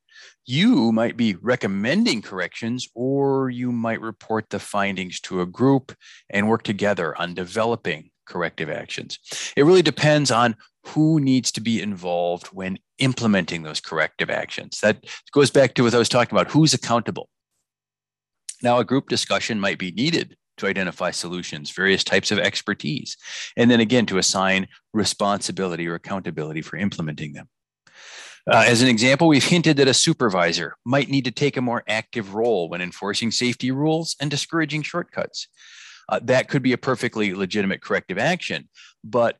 you 0.45 0.91
might 0.91 1.15
be 1.15 1.35
recommending 1.41 2.21
corrections 2.21 2.87
or 2.95 3.49
you 3.49 3.71
might 3.71 4.01
report 4.01 4.49
the 4.49 4.59
findings 4.59 5.19
to 5.21 5.41
a 5.41 5.45
group 5.45 5.93
and 6.29 6.47
work 6.47 6.63
together 6.63 7.15
on 7.19 7.33
developing 7.33 8.09
corrective 8.25 8.69
actions. 8.69 9.19
It 9.55 9.63
really 9.63 9.81
depends 9.81 10.31
on 10.31 10.55
who 10.89 11.19
needs 11.19 11.51
to 11.53 11.61
be 11.61 11.81
involved 11.81 12.47
when 12.47 12.77
implementing 12.97 13.63
those 13.63 13.79
corrective 13.79 14.29
actions. 14.29 14.79
That 14.81 15.05
goes 15.31 15.51
back 15.51 15.73
to 15.75 15.83
what 15.83 15.93
I 15.93 15.97
was 15.97 16.09
talking 16.09 16.37
about 16.37 16.51
who's 16.51 16.73
accountable. 16.73 17.29
Now, 18.61 18.79
a 18.79 18.85
group 18.85 19.07
discussion 19.07 19.59
might 19.59 19.77
be 19.77 19.91
needed 19.91 20.35
to 20.57 20.67
identify 20.67 21.11
solutions, 21.11 21.71
various 21.71 22.03
types 22.03 22.31
of 22.31 22.39
expertise, 22.39 23.15
and 23.55 23.71
then 23.71 23.79
again 23.79 24.05
to 24.07 24.17
assign 24.17 24.67
responsibility 24.93 25.87
or 25.87 25.95
accountability 25.95 26.61
for 26.61 26.75
implementing 26.77 27.33
them. 27.33 27.47
Uh, 28.49 28.63
as 28.65 28.81
an 28.81 28.87
example, 28.87 29.27
we've 29.27 29.45
hinted 29.45 29.77
that 29.77 29.87
a 29.87 29.93
supervisor 29.93 30.75
might 30.85 31.09
need 31.09 31.25
to 31.25 31.31
take 31.31 31.55
a 31.55 31.61
more 31.61 31.83
active 31.87 32.33
role 32.33 32.67
when 32.67 32.81
enforcing 32.81 33.31
safety 33.31 33.71
rules 33.71 34.15
and 34.19 34.31
discouraging 34.31 34.81
shortcuts. 34.81 35.47
Uh, 36.09 36.19
that 36.23 36.49
could 36.49 36.63
be 36.63 36.73
a 36.73 36.77
perfectly 36.77 37.33
legitimate 37.33 37.81
corrective 37.81 38.17
action, 38.17 38.67
but 39.03 39.37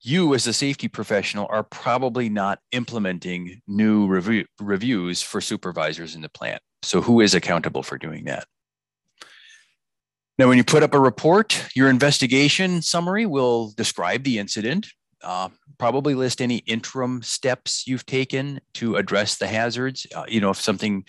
you 0.00 0.34
as 0.34 0.46
a 0.46 0.52
safety 0.52 0.88
professional 0.88 1.46
are 1.50 1.64
probably 1.64 2.28
not 2.28 2.60
implementing 2.72 3.60
new 3.66 4.06
review, 4.06 4.44
reviews 4.60 5.22
for 5.22 5.40
supervisors 5.40 6.14
in 6.14 6.22
the 6.22 6.28
plant. 6.28 6.62
So 6.82 7.00
who 7.00 7.20
is 7.20 7.34
accountable 7.34 7.82
for 7.82 7.98
doing 7.98 8.24
that? 8.26 8.46
Now, 10.38 10.46
when 10.46 10.56
you 10.56 10.64
put 10.64 10.84
up 10.84 10.94
a 10.94 11.00
report, 11.00 11.68
your 11.74 11.90
investigation 11.90 12.80
summary 12.80 13.26
will 13.26 13.72
describe 13.76 14.22
the 14.22 14.38
incident, 14.38 14.86
uh, 15.24 15.48
probably 15.78 16.14
list 16.14 16.40
any 16.40 16.58
interim 16.58 17.22
steps 17.22 17.88
you've 17.88 18.06
taken 18.06 18.60
to 18.74 18.94
address 18.96 19.36
the 19.36 19.48
hazards. 19.48 20.06
Uh, 20.14 20.24
you 20.28 20.40
know, 20.40 20.50
if 20.50 20.60
something, 20.60 21.04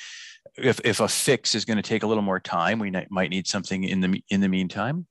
if, 0.58 0.82
if 0.84 1.00
a 1.00 1.08
fix 1.08 1.54
is 1.54 1.64
going 1.64 1.78
to 1.78 1.84
take 1.84 2.02
a 2.02 2.08
little 2.08 2.24
more 2.24 2.40
time, 2.40 2.80
we 2.80 2.92
might 3.12 3.30
need 3.30 3.46
something 3.46 3.84
in 3.84 4.02
the, 4.02 4.24
in 4.32 4.42
the 4.42 4.50
meantime. 4.50 5.06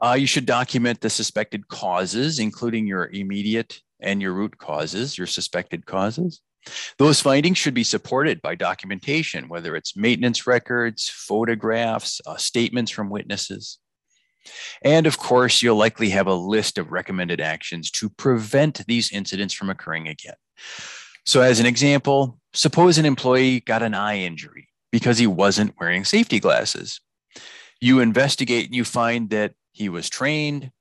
Uh, 0.00 0.16
you 0.18 0.26
should 0.26 0.46
document 0.46 1.00
the 1.00 1.10
suspected 1.10 1.68
causes, 1.68 2.38
including 2.38 2.86
your 2.86 3.06
immediate 3.08 3.80
and 4.00 4.22
your 4.22 4.32
root 4.32 4.58
causes, 4.58 5.18
your 5.18 5.26
suspected 5.26 5.86
causes. 5.86 6.40
Those 6.98 7.20
findings 7.20 7.58
should 7.58 7.74
be 7.74 7.84
supported 7.84 8.42
by 8.42 8.54
documentation, 8.54 9.48
whether 9.48 9.74
it's 9.74 9.96
maintenance 9.96 10.46
records, 10.46 11.08
photographs, 11.08 12.20
uh, 12.26 12.36
statements 12.36 12.90
from 12.90 13.10
witnesses. 13.10 13.78
And 14.82 15.06
of 15.06 15.18
course, 15.18 15.62
you'll 15.62 15.76
likely 15.76 16.10
have 16.10 16.26
a 16.26 16.34
list 16.34 16.78
of 16.78 16.90
recommended 16.90 17.40
actions 17.40 17.90
to 17.92 18.08
prevent 18.08 18.86
these 18.86 19.12
incidents 19.12 19.54
from 19.54 19.70
occurring 19.70 20.08
again. 20.08 20.34
So, 21.26 21.42
as 21.42 21.60
an 21.60 21.66
example, 21.66 22.38
suppose 22.54 22.98
an 22.98 23.04
employee 23.04 23.60
got 23.60 23.82
an 23.82 23.94
eye 23.94 24.18
injury 24.20 24.68
because 24.90 25.18
he 25.18 25.26
wasn't 25.26 25.74
wearing 25.78 26.04
safety 26.04 26.40
glasses. 26.40 27.00
You 27.80 28.00
investigate 28.00 28.66
and 28.66 28.74
you 28.74 28.84
find 28.84 29.28
that 29.30 29.52
he 29.78 29.88
was 29.88 30.10
trained, 30.10 30.72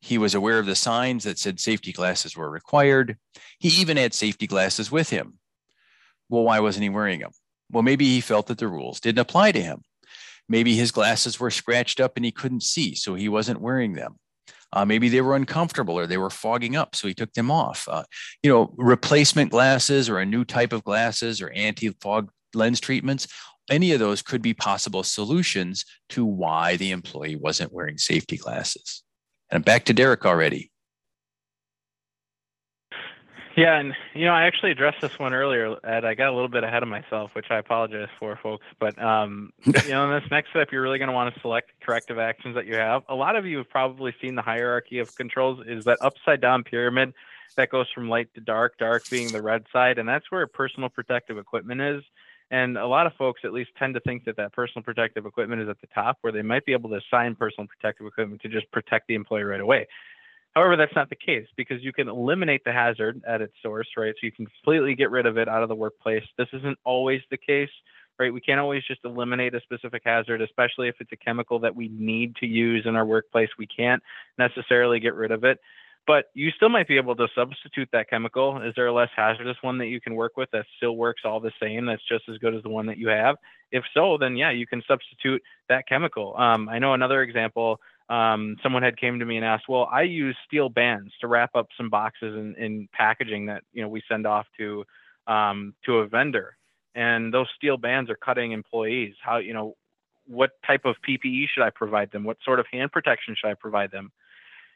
he 0.00 0.18
was 0.18 0.34
aware 0.34 0.58
of 0.58 0.66
the 0.66 0.74
signs 0.74 1.24
that 1.24 1.38
said 1.38 1.60
safety 1.60 1.92
glasses 1.92 2.36
were 2.36 2.50
required. 2.50 3.16
He 3.58 3.68
even 3.80 3.96
had 3.96 4.12
safety 4.12 4.46
glasses 4.46 4.90
with 4.90 5.10
him. 5.10 5.38
Well, 6.28 6.42
why 6.42 6.58
wasn't 6.58 6.82
he 6.82 6.88
wearing 6.88 7.20
them? 7.20 7.30
Well, 7.70 7.84
maybe 7.84 8.06
he 8.06 8.20
felt 8.20 8.48
that 8.48 8.58
the 8.58 8.66
rules 8.66 8.98
didn't 8.98 9.20
apply 9.20 9.52
to 9.52 9.62
him. 9.62 9.82
Maybe 10.48 10.74
his 10.74 10.90
glasses 10.90 11.38
were 11.38 11.50
scratched 11.50 12.00
up 12.00 12.16
and 12.16 12.24
he 12.24 12.32
couldn't 12.32 12.64
see, 12.64 12.96
so 12.96 13.14
he 13.14 13.28
wasn't 13.28 13.60
wearing 13.60 13.92
them. 13.92 14.16
Uh, 14.72 14.84
maybe 14.84 15.08
they 15.08 15.20
were 15.20 15.36
uncomfortable 15.36 15.96
or 15.96 16.06
they 16.06 16.16
were 16.16 16.30
fogging 16.30 16.74
up, 16.74 16.96
so 16.96 17.06
he 17.06 17.14
took 17.14 17.32
them 17.34 17.50
off. 17.50 17.86
Uh, 17.88 18.02
you 18.42 18.50
know, 18.50 18.74
replacement 18.76 19.50
glasses 19.52 20.08
or 20.08 20.18
a 20.18 20.26
new 20.26 20.44
type 20.44 20.72
of 20.72 20.82
glasses 20.82 21.40
or 21.40 21.50
anti 21.50 21.90
fog 22.00 22.30
lens 22.54 22.80
treatments, 22.80 23.28
any 23.70 23.92
of 23.92 24.00
those 24.00 24.20
could 24.20 24.42
be 24.42 24.52
possible 24.52 25.02
solutions 25.02 25.84
to 26.10 26.24
why 26.24 26.76
the 26.76 26.90
employee 26.90 27.36
wasn't 27.36 27.72
wearing 27.72 27.98
safety 27.98 28.36
glasses. 28.36 29.02
And 29.50 29.64
back 29.64 29.84
to 29.86 29.92
Derek 29.92 30.26
already. 30.26 30.70
Yeah, 33.56 33.78
and 33.78 33.94
you 34.14 34.24
know, 34.24 34.32
I 34.32 34.44
actually 34.44 34.70
addressed 34.70 35.00
this 35.00 35.18
one 35.18 35.34
earlier, 35.34 35.76
Ed. 35.84 36.04
I 36.04 36.14
got 36.14 36.28
a 36.28 36.32
little 36.32 36.48
bit 36.48 36.62
ahead 36.62 36.82
of 36.82 36.88
myself, 36.88 37.32
which 37.34 37.46
I 37.50 37.58
apologize 37.58 38.08
for, 38.18 38.38
folks. 38.40 38.64
But 38.78 39.00
um, 39.02 39.50
you 39.66 39.90
know, 39.90 40.10
in 40.10 40.20
this 40.20 40.30
next 40.30 40.50
step, 40.50 40.68
you're 40.70 40.82
really 40.82 40.98
going 40.98 41.08
to 41.08 41.14
want 41.14 41.34
to 41.34 41.40
select 41.40 41.72
corrective 41.82 42.18
actions 42.18 42.54
that 42.54 42.66
you 42.66 42.76
have. 42.76 43.02
A 43.08 43.14
lot 43.14 43.36
of 43.36 43.44
you 43.46 43.58
have 43.58 43.68
probably 43.68 44.14
seen 44.20 44.36
the 44.36 44.42
hierarchy 44.42 44.98
of 44.98 45.14
controls 45.16 45.60
is 45.66 45.84
that 45.84 45.98
upside 46.00 46.40
down 46.40 46.62
pyramid 46.62 47.12
that 47.56 47.70
goes 47.70 47.86
from 47.92 48.08
light 48.08 48.32
to 48.34 48.40
dark, 48.40 48.78
dark 48.78 49.02
being 49.10 49.28
the 49.28 49.42
red 49.42 49.64
side, 49.72 49.98
and 49.98 50.08
that's 50.08 50.30
where 50.30 50.46
personal 50.46 50.88
protective 50.88 51.36
equipment 51.36 51.80
is. 51.80 52.02
And 52.50 52.76
a 52.76 52.86
lot 52.86 53.06
of 53.06 53.12
folks 53.14 53.42
at 53.44 53.52
least 53.52 53.70
tend 53.78 53.94
to 53.94 54.00
think 54.00 54.24
that 54.24 54.36
that 54.36 54.52
personal 54.52 54.82
protective 54.82 55.24
equipment 55.24 55.62
is 55.62 55.68
at 55.68 55.80
the 55.80 55.86
top 55.94 56.18
where 56.22 56.32
they 56.32 56.42
might 56.42 56.66
be 56.66 56.72
able 56.72 56.90
to 56.90 56.96
assign 56.96 57.36
personal 57.36 57.68
protective 57.68 58.06
equipment 58.06 58.42
to 58.42 58.48
just 58.48 58.70
protect 58.72 59.06
the 59.06 59.14
employee 59.14 59.44
right 59.44 59.60
away. 59.60 59.86
However, 60.54 60.76
that's 60.76 60.94
not 60.96 61.08
the 61.08 61.16
case 61.16 61.46
because 61.56 61.82
you 61.82 61.92
can 61.92 62.08
eliminate 62.08 62.62
the 62.64 62.72
hazard 62.72 63.22
at 63.26 63.40
its 63.40 63.54
source, 63.62 63.86
right? 63.96 64.14
So 64.20 64.26
you 64.26 64.32
can 64.32 64.46
completely 64.46 64.96
get 64.96 65.10
rid 65.10 65.26
of 65.26 65.38
it 65.38 65.48
out 65.48 65.62
of 65.62 65.68
the 65.68 65.76
workplace. 65.76 66.24
This 66.36 66.48
isn't 66.52 66.76
always 66.84 67.20
the 67.30 67.36
case, 67.36 67.70
right? 68.18 68.34
We 68.34 68.40
can't 68.40 68.58
always 68.58 68.82
just 68.84 69.04
eliminate 69.04 69.54
a 69.54 69.60
specific 69.60 70.02
hazard, 70.04 70.42
especially 70.42 70.88
if 70.88 70.96
it's 70.98 71.12
a 71.12 71.16
chemical 71.16 71.60
that 71.60 71.76
we 71.76 71.88
need 71.88 72.34
to 72.36 72.46
use 72.46 72.84
in 72.84 72.96
our 72.96 73.06
workplace. 73.06 73.48
We 73.58 73.68
can't 73.68 74.02
necessarily 74.38 74.98
get 74.98 75.14
rid 75.14 75.30
of 75.30 75.44
it 75.44 75.60
but 76.06 76.26
you 76.34 76.50
still 76.50 76.68
might 76.68 76.88
be 76.88 76.96
able 76.96 77.14
to 77.16 77.28
substitute 77.34 77.88
that 77.92 78.08
chemical. 78.08 78.60
Is 78.62 78.72
there 78.74 78.86
a 78.86 78.92
less 78.92 79.10
hazardous 79.14 79.56
one 79.60 79.78
that 79.78 79.86
you 79.86 80.00
can 80.00 80.14
work 80.14 80.36
with 80.36 80.50
that 80.52 80.66
still 80.76 80.96
works 80.96 81.22
all 81.24 81.40
the 81.40 81.52
same? 81.60 81.86
That's 81.86 82.02
just 82.08 82.24
as 82.28 82.38
good 82.38 82.54
as 82.54 82.62
the 82.62 82.68
one 82.68 82.86
that 82.86 82.98
you 82.98 83.08
have. 83.08 83.36
If 83.70 83.84
so, 83.94 84.16
then 84.18 84.36
yeah, 84.36 84.50
you 84.50 84.66
can 84.66 84.82
substitute 84.88 85.42
that 85.68 85.86
chemical. 85.88 86.34
Um, 86.36 86.68
I 86.68 86.78
know 86.78 86.94
another 86.94 87.22
example. 87.22 87.80
Um, 88.08 88.56
someone 88.62 88.82
had 88.82 88.96
came 88.96 89.20
to 89.20 89.24
me 89.24 89.36
and 89.36 89.44
asked, 89.44 89.68
well, 89.68 89.88
I 89.92 90.02
use 90.02 90.36
steel 90.46 90.68
bands 90.68 91.12
to 91.20 91.28
wrap 91.28 91.54
up 91.54 91.68
some 91.76 91.90
boxes 91.90 92.34
in, 92.34 92.56
in 92.56 92.88
packaging 92.92 93.46
that 93.46 93.62
you 93.72 93.82
know 93.82 93.88
we 93.88 94.02
send 94.08 94.26
off 94.26 94.46
to 94.58 94.84
um, 95.28 95.74
to 95.86 95.98
a 95.98 96.08
vendor, 96.08 96.56
and 96.96 97.32
those 97.32 97.46
steel 97.56 97.76
bands 97.76 98.10
are 98.10 98.16
cutting 98.16 98.50
employees. 98.50 99.14
How 99.22 99.36
you 99.36 99.54
know 99.54 99.76
what 100.26 100.50
type 100.66 100.84
of 100.84 100.96
PPE 101.08 101.46
should 101.54 101.62
I 101.62 101.70
provide 101.70 102.10
them? 102.10 102.24
What 102.24 102.38
sort 102.44 102.58
of 102.58 102.66
hand 102.72 102.90
protection 102.90 103.36
should 103.38 103.48
I 103.48 103.54
provide 103.54 103.92
them? 103.92 104.10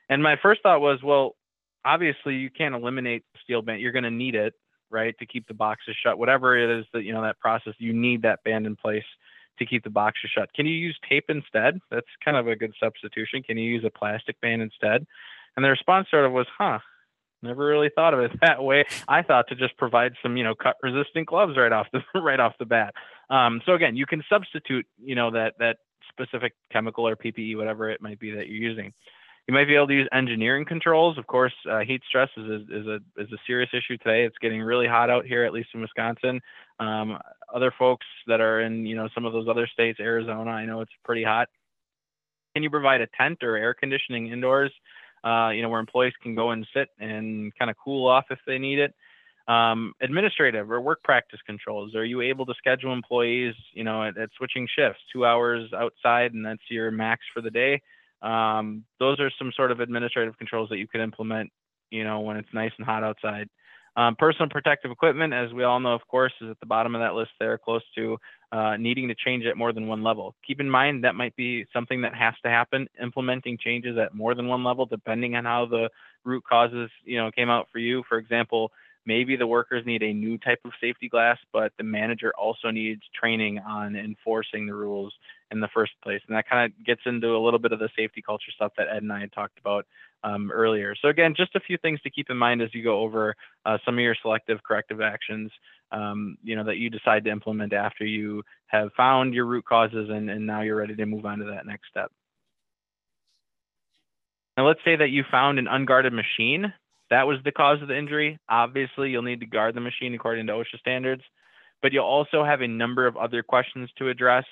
And 0.09 0.23
my 0.23 0.37
first 0.41 0.63
thought 0.63 0.81
was, 0.81 1.03
well, 1.03 1.37
obviously 1.85 2.35
you 2.35 2.51
can't 2.51 2.75
eliminate 2.75 3.25
steel 3.43 3.63
band. 3.63 3.81
You're 3.81 3.93
going 3.93 4.05
to 4.05 4.11
need 4.11 4.35
it, 4.35 4.55
right, 4.91 5.17
to 5.19 5.27
keep 5.27 5.47
the 5.47 5.55
boxes 5.55 5.97
shut. 6.03 6.19
Whatever 6.19 6.57
it 6.57 6.81
is 6.81 6.87
that 6.93 7.05
you 7.05 7.13
know 7.13 7.23
that 7.23 7.39
process, 7.41 7.75
you 7.79 7.93
need 7.93 8.23
that 8.23 8.43
band 8.45 8.67
in 8.67 8.77
place 8.77 9.05
to 9.59 9.67
keep 9.67 9.85
the 9.85 9.91
boxes 9.91 10.31
shut. 10.35 10.53
Can 10.55 10.67
you 10.67 10.75
use 10.75 10.99
tape 11.09 11.27
instead? 11.29 11.79
That's 11.91 12.07
kind 12.25 12.37
of 12.37 12.49
a 12.49 12.57
good 12.57 12.75
substitution. 12.81 13.43
Can 13.43 13.57
you 13.57 13.71
use 13.71 13.85
a 13.85 13.91
plastic 13.91 14.41
band 14.41 14.63
instead? 14.63 15.07
And 15.57 15.65
the 15.65 15.71
response 15.71 16.09
sort 16.11 16.25
of 16.25 16.33
was, 16.33 16.47
huh, 16.59 16.81
never 17.43 17.65
really 17.65 17.91
thought 17.95 18.15
of 18.15 18.21
it 18.21 18.33
that 18.41 18.63
way. 18.63 18.85
I 19.07 19.23
thought 19.23 19.49
to 19.49 19.55
just 19.55 19.77
provide 19.77 20.15
some, 20.23 20.37
you 20.37 20.45
know, 20.45 20.55
cut 20.55 20.77
resistant 20.83 21.29
gloves 21.29 21.57
right 21.57 21.73
off 21.73 21.87
the 21.93 22.01
right 22.21 22.41
off 22.41 22.55
the 22.59 22.65
bat. 22.65 22.95
Um, 23.31 23.61
so 23.65 23.75
again, 23.75 23.97
you 23.97 24.07
can 24.07 24.23
substitute, 24.29 24.87
you 25.03 25.15
know, 25.15 25.31
that 25.31 25.55
that 25.59 25.77
specific 26.11 26.55
chemical 26.73 27.07
or 27.07 27.17
PPE, 27.17 27.57
whatever 27.57 27.91
it 27.91 28.03
might 28.03 28.19
be 28.19 28.31
that 28.33 28.49
you're 28.49 28.71
using. 28.71 28.93
You 29.47 29.53
might 29.53 29.66
be 29.66 29.74
able 29.74 29.88
to 29.88 29.95
use 29.95 30.09
engineering 30.12 30.64
controls. 30.64 31.18
Of 31.18 31.26
course, 31.26 31.53
uh, 31.70 31.80
heat 31.80 32.01
stress 32.09 32.30
is 32.36 32.45
a, 32.45 32.55
is 32.55 32.86
a 32.86 32.95
is 33.20 33.30
a 33.30 33.36
serious 33.47 33.68
issue 33.74 33.99
today. 33.99 34.24
It's 34.24 34.38
getting 34.40 34.62
really 34.62 34.86
hot 34.86 35.11
out 35.11 35.26
here, 35.26 35.45
at 35.45 35.53
least 35.53 35.68
in 35.74 35.82
Wisconsin. 35.82 36.40
Um, 36.80 37.18
other 37.55 37.72
folks 37.78 38.07
that 38.26 38.40
are 38.40 38.62
in 38.62 38.86
you 38.86 38.97
know 38.97 39.09
some 39.14 39.26
of 39.26 39.34
those 39.34 39.47
other 39.49 39.66
states, 39.66 40.01
Arizona, 40.01 40.51
I 40.51 40.64
know 40.64 40.80
it's 40.80 40.92
pretty 41.05 41.24
hot. 41.24 41.49
Can 42.55 42.62
you 42.62 42.70
provide 42.70 43.03
a 43.03 43.07
tent 43.18 43.42
or 43.42 43.57
air 43.57 43.74
conditioning 43.74 44.28
indoors? 44.28 44.72
Uh, 45.22 45.51
you 45.51 45.61
know 45.61 45.68
where 45.68 45.80
employees 45.80 46.14
can 46.22 46.34
go 46.34 46.51
and 46.51 46.66
sit 46.72 46.88
and 46.99 47.55
kind 47.59 47.70
of 47.70 47.76
cool 47.82 48.09
off 48.09 48.24
if 48.30 48.38
they 48.47 48.59
need 48.59 48.78
it. 48.78 48.95
Um, 49.47 49.92
administrative 50.01 50.70
or 50.70 50.80
work 50.80 51.03
practice 51.03 51.40
controls. 51.45 51.95
Are 51.95 52.05
you 52.05 52.22
able 52.22 52.47
to 52.47 52.55
schedule 52.57 52.95
employees, 52.95 53.55
you 53.74 53.84
know, 53.84 54.03
at, 54.03 54.16
at 54.16 54.30
switching 54.38 54.66
shifts, 54.74 55.03
two 55.12 55.26
hours 55.26 55.70
outside, 55.76 56.32
and 56.32 56.47
that's 56.47 56.62
your 56.70 56.90
max 56.90 57.20
for 57.34 57.42
the 57.42 57.51
day? 57.51 57.82
Um, 58.23 58.85
those 58.99 59.21
are 59.21 59.31
some 59.39 59.53
sort 59.55 59.71
of 59.71 59.81
administrative 59.81 60.39
controls 60.39 60.69
that 60.71 60.79
you 60.79 60.89
could 60.89 61.01
implement, 61.01 61.51
you 61.91 62.05
know, 62.05 62.21
when 62.21 62.37
it's 62.37 62.49
nice 62.53 62.73
and 62.79 62.87
hot 62.87 63.05
outside. 63.05 63.49
Um, 63.97 64.17
personal 64.17 64.49
protective 64.49 64.91
equipment, 64.91 65.33
as 65.33 65.53
we 65.53 65.62
all 65.62 65.79
know, 65.79 65.95
of 65.95 66.07
course, 66.09 66.33
is 66.41 66.51
at 66.51 66.59
the 66.59 66.67
bottom 66.67 66.97
of 66.97 67.01
that 67.01 67.15
list 67.15 67.31
there, 67.39 67.57
close 67.59 67.83
to 67.95 68.19
uh, 68.51 68.77
needing 68.77 69.07
to 69.09 69.15
change 69.15 69.45
at 69.47 69.57
more 69.57 69.73
than 69.73 69.87
one 69.87 70.03
level. 70.03 70.35
Keep 70.45 70.61
in 70.61 70.69
mind 70.69 71.05
that 71.05 71.15
might 71.15 71.37
be 71.37 71.65
something 71.73 72.03
that 72.03 72.15
has 72.15 72.35
to 72.43 72.51
happen, 72.51 72.89
implementing 73.01 73.57
changes 73.57 73.97
at 73.97 74.12
more 74.12 74.35
than 74.35 74.49
one 74.49 74.65
level, 74.65 74.85
depending 74.85 75.37
on 75.37 75.45
how 75.45 75.67
the 75.67 75.91
root 76.25 76.43
causes, 76.49 76.91
you 77.05 77.19
know, 77.19 77.31
came 77.31 77.51
out 77.51 77.69
for 77.71 77.79
you. 77.79 78.03
For 78.09 78.19
example, 78.19 78.73
maybe 79.07 79.37
the 79.37 79.47
workers 79.47 79.87
need 79.87 80.03
a 80.03 80.12
new 80.12 80.39
type 80.39 80.61
of 80.65 80.73
safety 80.81 81.09
glass, 81.09 81.39
but 81.53 81.73
the 81.79 81.85
manager 81.85 82.33
also 82.37 82.71
needs 82.73 83.03
training 83.15 83.61
on 83.61 83.95
enforcing 83.95 84.67
the 84.67 84.75
rules 84.75 85.15
in 85.51 85.61
the 85.61 85.68
first 85.68 85.92
place. 86.03 86.20
And 86.26 86.36
that 86.36 86.49
kind 86.49 86.72
of 86.72 86.84
gets 86.84 87.03
into 87.07 87.36
a 87.36 87.42
little 87.42 87.59
bit 87.59 87.72
of 87.72 87.78
the 87.78 87.88
safety 87.97 88.22
culture 88.22 88.51
stuff 88.55 88.72
that 88.76 88.88
Ed 88.88 89.03
and 89.03 89.12
I 89.12 89.20
had 89.20 89.32
talked 89.32 89.59
about 89.59 89.86
um, 90.22 90.51
earlier. 90.51 90.95
So 91.01 91.09
again, 91.09 91.34
just 91.36 91.55
a 91.55 91.61
few 91.61 91.76
things 91.78 92.01
to 92.03 92.11
keep 92.11 92.30
in 92.30 92.36
mind 92.36 92.62
as 92.62 92.74
you 92.74 92.82
go 92.82 93.01
over 93.01 93.34
uh, 93.66 93.78
some 93.84 93.95
of 93.95 94.01
your 94.01 94.16
selective 94.20 94.62
corrective 94.62 95.01
actions, 95.01 95.51
um, 95.92 96.38
you 96.42 96.57
know, 96.57 96.64
that 96.64 96.78
you 96.78 96.90
decide 96.90 97.24
to 97.24 97.30
implement 97.30 97.72
after 97.72 98.05
you 98.05 98.42
have 98.66 98.90
found 98.97 99.34
your 99.34 99.45
root 99.45 99.64
causes 99.64 100.09
and, 100.11 100.30
and 100.30 100.47
now 100.47 100.62
you're 100.62 100.76
ready 100.76 100.97
to 100.97 101.07
move 101.07 101.26
on 101.26 101.38
to 101.38 101.45
that 101.45 101.66
next 101.66 101.88
step. 101.90 102.11
Now 104.57 104.66
let's 104.66 104.80
say 104.84 104.97
that 104.97 105.11
you 105.11 105.24
found 105.30 105.59
an 105.59 105.68
unguarded 105.68 106.12
machine 106.12 106.72
that 107.11 107.26
was 107.26 107.38
the 107.45 107.53
cause 107.53 107.82
of 107.82 107.88
the 107.88 107.97
injury. 107.97 108.38
Obviously, 108.49 109.11
you'll 109.11 109.22
need 109.22 109.40
to 109.40 109.47
guard 109.47 109.74
the 109.74 109.80
machine 109.80 110.14
according 110.14 110.47
to 110.47 110.53
OSHA 110.53 110.78
standards, 110.80 111.22
but 111.82 111.92
you'll 111.92 112.05
also 112.05 112.45
have 112.45 112.61
a 112.61 112.68
number 112.68 113.07
of 113.07 113.16
other 113.16 113.42
questions 113.42 113.90
to 113.99 114.09
address. 114.09 114.45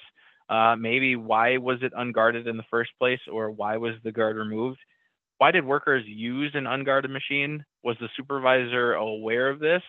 Uh, 0.49 0.77
maybe 0.77 1.17
why 1.17 1.57
was 1.57 1.79
it 1.83 1.93
unguarded 1.97 2.47
in 2.47 2.57
the 2.57 2.65
first 2.71 2.91
place, 2.99 3.21
or 3.31 3.51
why 3.51 3.77
was 3.77 3.95
the 4.05 4.13
guard 4.13 4.37
removed? 4.37 4.79
Why 5.39 5.51
did 5.51 5.65
workers 5.65 6.05
use 6.07 6.53
an 6.55 6.67
unguarded 6.67 7.11
machine? 7.11 7.65
Was 7.83 7.97
the 8.01 8.09
supervisor 8.17 8.95
aware 8.95 9.49
of 9.49 9.59
this? 9.59 9.83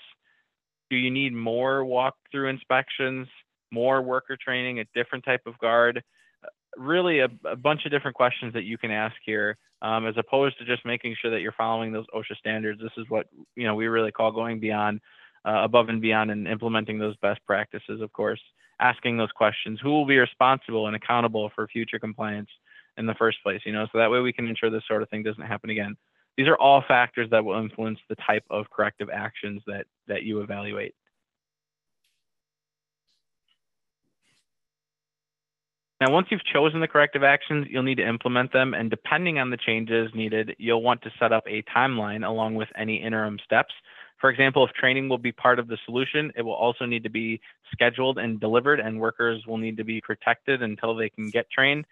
Do 0.89 0.95
you 0.95 1.11
need 1.11 1.33
more 1.33 1.83
walkthrough 1.83 2.49
inspections, 2.49 3.27
more 3.71 4.01
worker 4.01 4.37
training, 4.41 4.79
a 4.79 4.85
different 4.95 5.25
type 5.25 5.41
of 5.45 5.57
guard? 5.59 6.03
really 6.77 7.19
a, 7.19 7.29
a, 7.45 7.55
bunch 7.55 7.85
of 7.85 7.91
different 7.91 8.15
questions 8.15 8.53
that 8.53 8.63
you 8.63 8.77
can 8.77 8.91
ask 8.91 9.15
here, 9.25 9.57
um, 9.81 10.05
as 10.07 10.15
opposed 10.17 10.57
to 10.59 10.65
just 10.65 10.85
making 10.85 11.15
sure 11.21 11.31
that 11.31 11.41
you're 11.41 11.53
following 11.53 11.91
those 11.91 12.05
OSHA 12.15 12.37
standards. 12.37 12.81
This 12.81 12.91
is 12.97 13.05
what 13.09 13.27
you 13.55 13.67
know 13.67 13.75
we 13.75 13.87
really 13.87 14.11
call 14.11 14.31
going 14.31 14.59
beyond, 14.59 14.99
uh, 15.45 15.63
above 15.63 15.89
and 15.89 16.01
beyond, 16.01 16.31
and 16.31 16.47
implementing 16.47 16.99
those 16.99 17.15
best 17.17 17.41
practices. 17.45 18.01
Of 18.01 18.11
course, 18.13 18.41
asking 18.79 19.17
those 19.17 19.31
questions: 19.31 19.79
Who 19.81 19.91
will 19.91 20.05
be 20.05 20.17
responsible 20.17 20.87
and 20.87 20.95
accountable 20.95 21.51
for 21.55 21.67
future 21.67 21.99
compliance 21.99 22.49
in 22.97 23.05
the 23.05 23.15
first 23.15 23.37
place? 23.43 23.61
You 23.65 23.73
know, 23.73 23.87
so 23.91 23.97
that 23.97 24.11
way 24.11 24.19
we 24.19 24.33
can 24.33 24.47
ensure 24.47 24.69
this 24.69 24.83
sort 24.87 25.01
of 25.01 25.09
thing 25.09 25.23
doesn't 25.23 25.41
happen 25.41 25.69
again. 25.69 25.95
These 26.37 26.47
are 26.47 26.57
all 26.57 26.83
factors 26.87 27.29
that 27.29 27.45
will 27.45 27.59
influence 27.61 27.99
the 28.09 28.15
type 28.15 28.43
of 28.49 28.69
corrective 28.69 29.09
actions 29.11 29.61
that 29.67 29.85
that 30.07 30.23
you 30.23 30.41
evaluate. 30.41 30.95
Now, 36.03 36.11
once 36.11 36.27
you've 36.31 36.43
chosen 36.43 36.81
the 36.81 36.87
corrective 36.89 37.23
actions, 37.23 37.65
you'll 37.69 37.83
need 37.83 37.95
to 37.95 38.05
implement 38.05 38.51
them. 38.51 38.73
And 38.73 38.89
depending 38.89 39.39
on 39.39 39.49
the 39.49 39.55
changes 39.55 40.11
needed, 40.13 40.53
you'll 40.59 40.81
want 40.81 41.01
to 41.03 41.11
set 41.17 41.31
up 41.31 41.45
a 41.47 41.63
timeline 41.73 42.27
along 42.27 42.55
with 42.55 42.67
any 42.77 43.01
interim 43.01 43.39
steps. 43.45 43.73
For 44.23 44.29
example, 44.29 44.65
if 44.65 44.71
training 44.71 45.09
will 45.09 45.17
be 45.17 45.33
part 45.33 45.59
of 45.59 45.67
the 45.67 45.77
solution, 45.83 46.31
it 46.37 46.43
will 46.43 46.53
also 46.53 46.85
need 46.85 47.03
to 47.03 47.09
be 47.09 47.41
scheduled 47.73 48.17
and 48.17 48.39
delivered, 48.39 48.79
and 48.79 48.97
workers 48.97 49.45
will 49.45 49.57
need 49.57 49.75
to 49.75 49.83
be 49.83 49.99
protected 49.99 50.61
until 50.61 50.95
they 50.95 51.09
can 51.09 51.29
get 51.29 51.51
trained. 51.51 51.83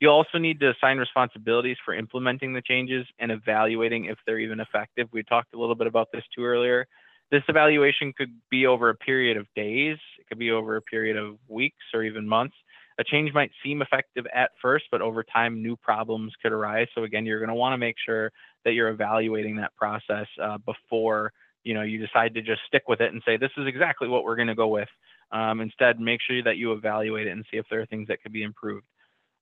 You'll 0.00 0.14
also 0.14 0.38
need 0.38 0.60
to 0.60 0.70
assign 0.70 0.96
responsibilities 0.96 1.76
for 1.84 1.92
implementing 1.92 2.54
the 2.54 2.62
changes 2.62 3.06
and 3.18 3.30
evaluating 3.30 4.06
if 4.06 4.16
they're 4.24 4.38
even 4.38 4.60
effective. 4.60 5.08
We 5.12 5.24
talked 5.24 5.52
a 5.52 5.58
little 5.58 5.74
bit 5.74 5.86
about 5.86 6.08
this 6.10 6.24
too 6.34 6.46
earlier. 6.46 6.86
This 7.30 7.42
evaluation 7.48 8.14
could 8.16 8.32
be 8.50 8.64
over 8.64 8.88
a 8.88 8.94
period 8.94 9.36
of 9.36 9.46
days, 9.54 9.98
it 10.18 10.26
could 10.26 10.38
be 10.38 10.52
over 10.52 10.76
a 10.76 10.82
period 10.82 11.18
of 11.18 11.36
weeks 11.48 11.84
or 11.92 12.02
even 12.02 12.26
months 12.26 12.56
a 12.98 13.04
change 13.04 13.32
might 13.34 13.50
seem 13.62 13.82
effective 13.82 14.26
at 14.32 14.52
first, 14.62 14.84
but 14.90 15.02
over 15.02 15.24
time, 15.24 15.62
new 15.62 15.76
problems 15.76 16.32
could 16.40 16.52
arise. 16.52 16.86
So 16.94 17.02
again, 17.02 17.26
you're 17.26 17.40
going 17.40 17.48
to 17.48 17.54
want 17.54 17.72
to 17.72 17.78
make 17.78 17.96
sure 18.04 18.30
that 18.64 18.72
you're 18.72 18.88
evaluating 18.88 19.56
that 19.56 19.74
process 19.74 20.26
uh, 20.40 20.58
before 20.58 21.32
you 21.64 21.74
know 21.74 21.82
you 21.82 21.98
decide 21.98 22.34
to 22.34 22.42
just 22.42 22.60
stick 22.66 22.84
with 22.88 23.00
it 23.00 23.12
and 23.12 23.22
say 23.26 23.36
this 23.36 23.50
is 23.56 23.66
exactly 23.66 24.08
what 24.08 24.24
we're 24.24 24.36
going 24.36 24.48
to 24.48 24.54
go 24.54 24.68
with. 24.68 24.88
Um, 25.32 25.60
instead, 25.60 25.98
make 25.98 26.20
sure 26.20 26.42
that 26.42 26.56
you 26.56 26.72
evaluate 26.72 27.26
it 27.26 27.30
and 27.30 27.44
see 27.50 27.56
if 27.56 27.66
there 27.70 27.80
are 27.80 27.86
things 27.86 28.08
that 28.08 28.22
could 28.22 28.32
be 28.32 28.42
improved. 28.42 28.86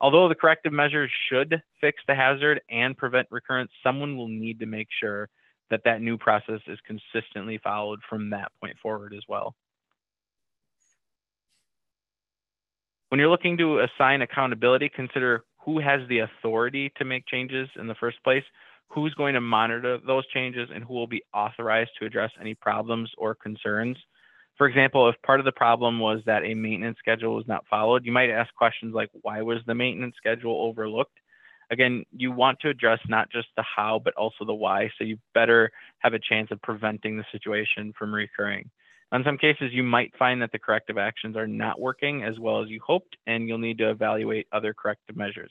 Although 0.00 0.28
the 0.28 0.34
corrective 0.34 0.72
measures 0.72 1.10
should 1.28 1.62
fix 1.80 2.02
the 2.08 2.14
hazard 2.14 2.60
and 2.70 2.96
prevent 2.96 3.28
recurrence, 3.30 3.70
someone 3.84 4.16
will 4.16 4.28
need 4.28 4.58
to 4.60 4.66
make 4.66 4.88
sure 5.00 5.28
that 5.70 5.82
that 5.84 6.02
new 6.02 6.18
process 6.18 6.60
is 6.66 6.78
consistently 6.86 7.58
followed 7.62 8.00
from 8.08 8.30
that 8.30 8.50
point 8.60 8.76
forward 8.82 9.14
as 9.14 9.22
well. 9.28 9.54
When 13.08 13.18
you're 13.18 13.30
looking 13.30 13.58
to 13.58 13.80
assign 13.80 14.22
accountability, 14.22 14.88
consider 14.88 15.44
who 15.64 15.78
has 15.78 16.00
the 16.08 16.20
authority 16.20 16.90
to 16.96 17.04
make 17.04 17.26
changes 17.26 17.68
in 17.78 17.86
the 17.86 17.94
first 17.94 18.22
place, 18.24 18.44
who's 18.92 19.14
going 19.14 19.34
to 19.34 19.40
monitor 19.40 19.98
those 20.06 20.26
changes, 20.28 20.68
and 20.74 20.84
who 20.84 20.94
will 20.94 21.06
be 21.06 21.22
authorized 21.32 21.90
to 21.98 22.06
address 22.06 22.30
any 22.40 22.54
problems 22.54 23.10
or 23.16 23.34
concerns. 23.34 23.96
For 24.58 24.66
example, 24.66 25.08
if 25.08 25.16
part 25.22 25.40
of 25.40 25.46
the 25.46 25.52
problem 25.52 25.98
was 25.98 26.20
that 26.26 26.44
a 26.44 26.54
maintenance 26.54 26.98
schedule 26.98 27.34
was 27.34 27.48
not 27.48 27.64
followed, 27.70 28.04
you 28.04 28.12
might 28.12 28.30
ask 28.30 28.54
questions 28.54 28.94
like, 28.94 29.08
why 29.22 29.40
was 29.40 29.58
the 29.66 29.74
maintenance 29.74 30.14
schedule 30.16 30.66
overlooked? 30.66 31.18
Again, 31.70 32.04
you 32.14 32.32
want 32.32 32.60
to 32.60 32.68
address 32.68 32.98
not 33.08 33.30
just 33.30 33.48
the 33.56 33.64
how, 33.64 33.98
but 34.04 34.14
also 34.14 34.44
the 34.44 34.52
why. 34.52 34.90
So 34.98 35.04
you 35.04 35.16
better 35.32 35.70
have 36.00 36.12
a 36.12 36.18
chance 36.18 36.50
of 36.50 36.60
preventing 36.60 37.16
the 37.16 37.24
situation 37.32 37.94
from 37.98 38.14
recurring. 38.14 38.70
In 39.10 39.24
some 39.24 39.38
cases, 39.38 39.72
you 39.72 39.82
might 39.82 40.14
find 40.18 40.42
that 40.42 40.52
the 40.52 40.58
corrective 40.58 40.98
actions 40.98 41.34
are 41.36 41.46
not 41.46 41.80
working 41.80 42.24
as 42.24 42.38
well 42.38 42.62
as 42.62 42.68
you 42.68 42.80
hoped, 42.86 43.16
and 43.26 43.48
you'll 43.48 43.56
need 43.56 43.78
to 43.78 43.90
evaluate 43.90 44.48
other 44.52 44.74
corrective 44.74 45.16
measures. 45.16 45.50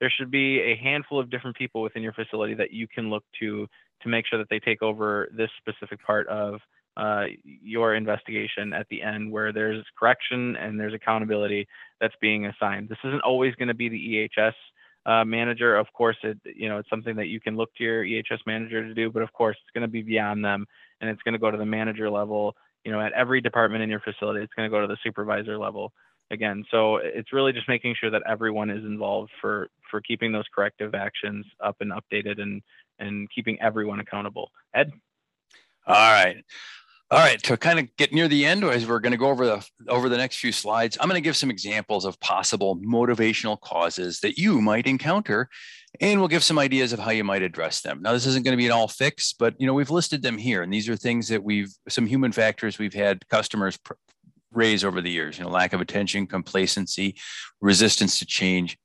There 0.00 0.10
should 0.10 0.30
be 0.30 0.60
a 0.60 0.76
handful 0.76 1.18
of 1.18 1.30
different 1.30 1.56
people 1.56 1.82
within 1.82 2.02
your 2.02 2.12
facility 2.12 2.54
that 2.54 2.72
you 2.72 2.86
can 2.88 3.10
look 3.10 3.24
to 3.40 3.66
to 4.02 4.08
make 4.08 4.26
sure 4.26 4.38
that 4.38 4.48
they 4.48 4.60
take 4.60 4.82
over 4.82 5.28
this 5.36 5.50
specific 5.58 6.04
part 6.06 6.28
of 6.28 6.60
uh, 6.96 7.24
your 7.44 7.94
investigation 7.94 8.72
at 8.72 8.86
the 8.90 9.02
end 9.02 9.30
where 9.30 9.52
there's 9.52 9.84
correction 9.98 10.56
and 10.56 10.78
there's 10.78 10.94
accountability 10.94 11.66
that's 12.00 12.14
being 12.20 12.46
assigned. 12.46 12.88
This 12.88 12.98
isn't 13.04 13.22
always 13.22 13.54
going 13.56 13.68
to 13.68 13.74
be 13.74 13.88
the 13.88 14.28
EHS 14.38 14.52
uh, 15.06 15.24
manager. 15.24 15.76
Of 15.76 15.86
course, 15.92 16.16
it 16.22 16.38
you 16.44 16.68
know 16.68 16.78
it's 16.78 16.90
something 16.90 17.16
that 17.16 17.26
you 17.26 17.40
can 17.40 17.56
look 17.56 17.74
to 17.76 17.84
your 17.84 18.04
EHS 18.04 18.40
manager 18.46 18.86
to 18.86 18.94
do, 18.94 19.10
but 19.10 19.22
of 19.22 19.32
course 19.32 19.56
it's 19.62 19.72
going 19.72 19.86
to 19.86 19.90
be 19.90 20.02
beyond 20.02 20.44
them 20.44 20.66
and 21.00 21.10
it's 21.10 21.22
going 21.22 21.34
to 21.34 21.38
go 21.38 21.50
to 21.50 21.58
the 21.58 21.66
manager 21.66 22.10
level 22.10 22.54
you 22.84 22.92
know, 22.92 23.00
at 23.00 23.12
every 23.12 23.40
department 23.40 23.82
in 23.82 23.90
your 23.90 24.00
facility. 24.00 24.40
It's 24.40 24.52
going 24.54 24.66
to 24.66 24.74
go 24.74 24.80
to 24.80 24.86
the 24.86 24.96
supervisor 25.02 25.58
level 25.58 25.92
again. 26.30 26.64
So 26.70 26.96
it's 26.96 27.32
really 27.32 27.52
just 27.52 27.68
making 27.68 27.94
sure 28.00 28.10
that 28.10 28.22
everyone 28.26 28.70
is 28.70 28.84
involved 28.84 29.30
for 29.40 29.68
for 29.90 30.00
keeping 30.00 30.32
those 30.32 30.46
corrective 30.54 30.94
actions 30.94 31.46
up 31.62 31.76
and 31.80 31.92
updated 31.92 32.40
and 32.40 32.62
and 32.98 33.30
keeping 33.30 33.60
everyone 33.60 34.00
accountable. 34.00 34.50
Ed. 34.74 34.92
All 35.86 36.12
right. 36.12 36.44
All 37.10 37.18
right, 37.18 37.42
to 37.44 37.56
kind 37.56 37.78
of 37.78 37.88
get 37.96 38.12
near 38.12 38.28
the 38.28 38.44
end, 38.44 38.62
as 38.64 38.86
we're 38.86 39.00
going 39.00 39.12
to 39.12 39.16
go 39.16 39.30
over 39.30 39.46
the 39.46 39.66
over 39.88 40.10
the 40.10 40.18
next 40.18 40.40
few 40.40 40.52
slides, 40.52 40.98
I'm 41.00 41.08
going 41.08 41.20
to 41.20 41.26
give 41.26 41.38
some 41.38 41.50
examples 41.50 42.04
of 42.04 42.20
possible 42.20 42.76
motivational 42.76 43.58
causes 43.58 44.20
that 44.20 44.36
you 44.36 44.60
might 44.60 44.86
encounter, 44.86 45.48
and 46.02 46.20
we'll 46.20 46.28
give 46.28 46.44
some 46.44 46.58
ideas 46.58 46.92
of 46.92 46.98
how 46.98 47.10
you 47.10 47.24
might 47.24 47.40
address 47.40 47.80
them. 47.80 48.02
Now, 48.02 48.12
this 48.12 48.26
isn't 48.26 48.44
going 48.44 48.52
to 48.52 48.58
be 48.58 48.66
an 48.66 48.72
all 48.72 48.88
fix, 48.88 49.32
but 49.32 49.54
you 49.58 49.66
know 49.66 49.72
we've 49.72 49.88
listed 49.88 50.20
them 50.20 50.36
here, 50.36 50.62
and 50.62 50.70
these 50.70 50.86
are 50.86 50.96
things 50.96 51.28
that 51.28 51.42
we've 51.42 51.72
some 51.88 52.04
human 52.04 52.30
factors 52.30 52.78
we've 52.78 52.92
had 52.92 53.26
customers 53.28 53.78
raise 54.58 54.84
over 54.84 55.00
the 55.00 55.10
years. 55.10 55.38
You 55.38 55.44
know, 55.44 55.50
lack 55.50 55.72
of 55.72 55.80
attention, 55.80 56.26
complacency, 56.26 57.16
resistance 57.60 58.18
to 58.18 58.26
change. 58.26 58.76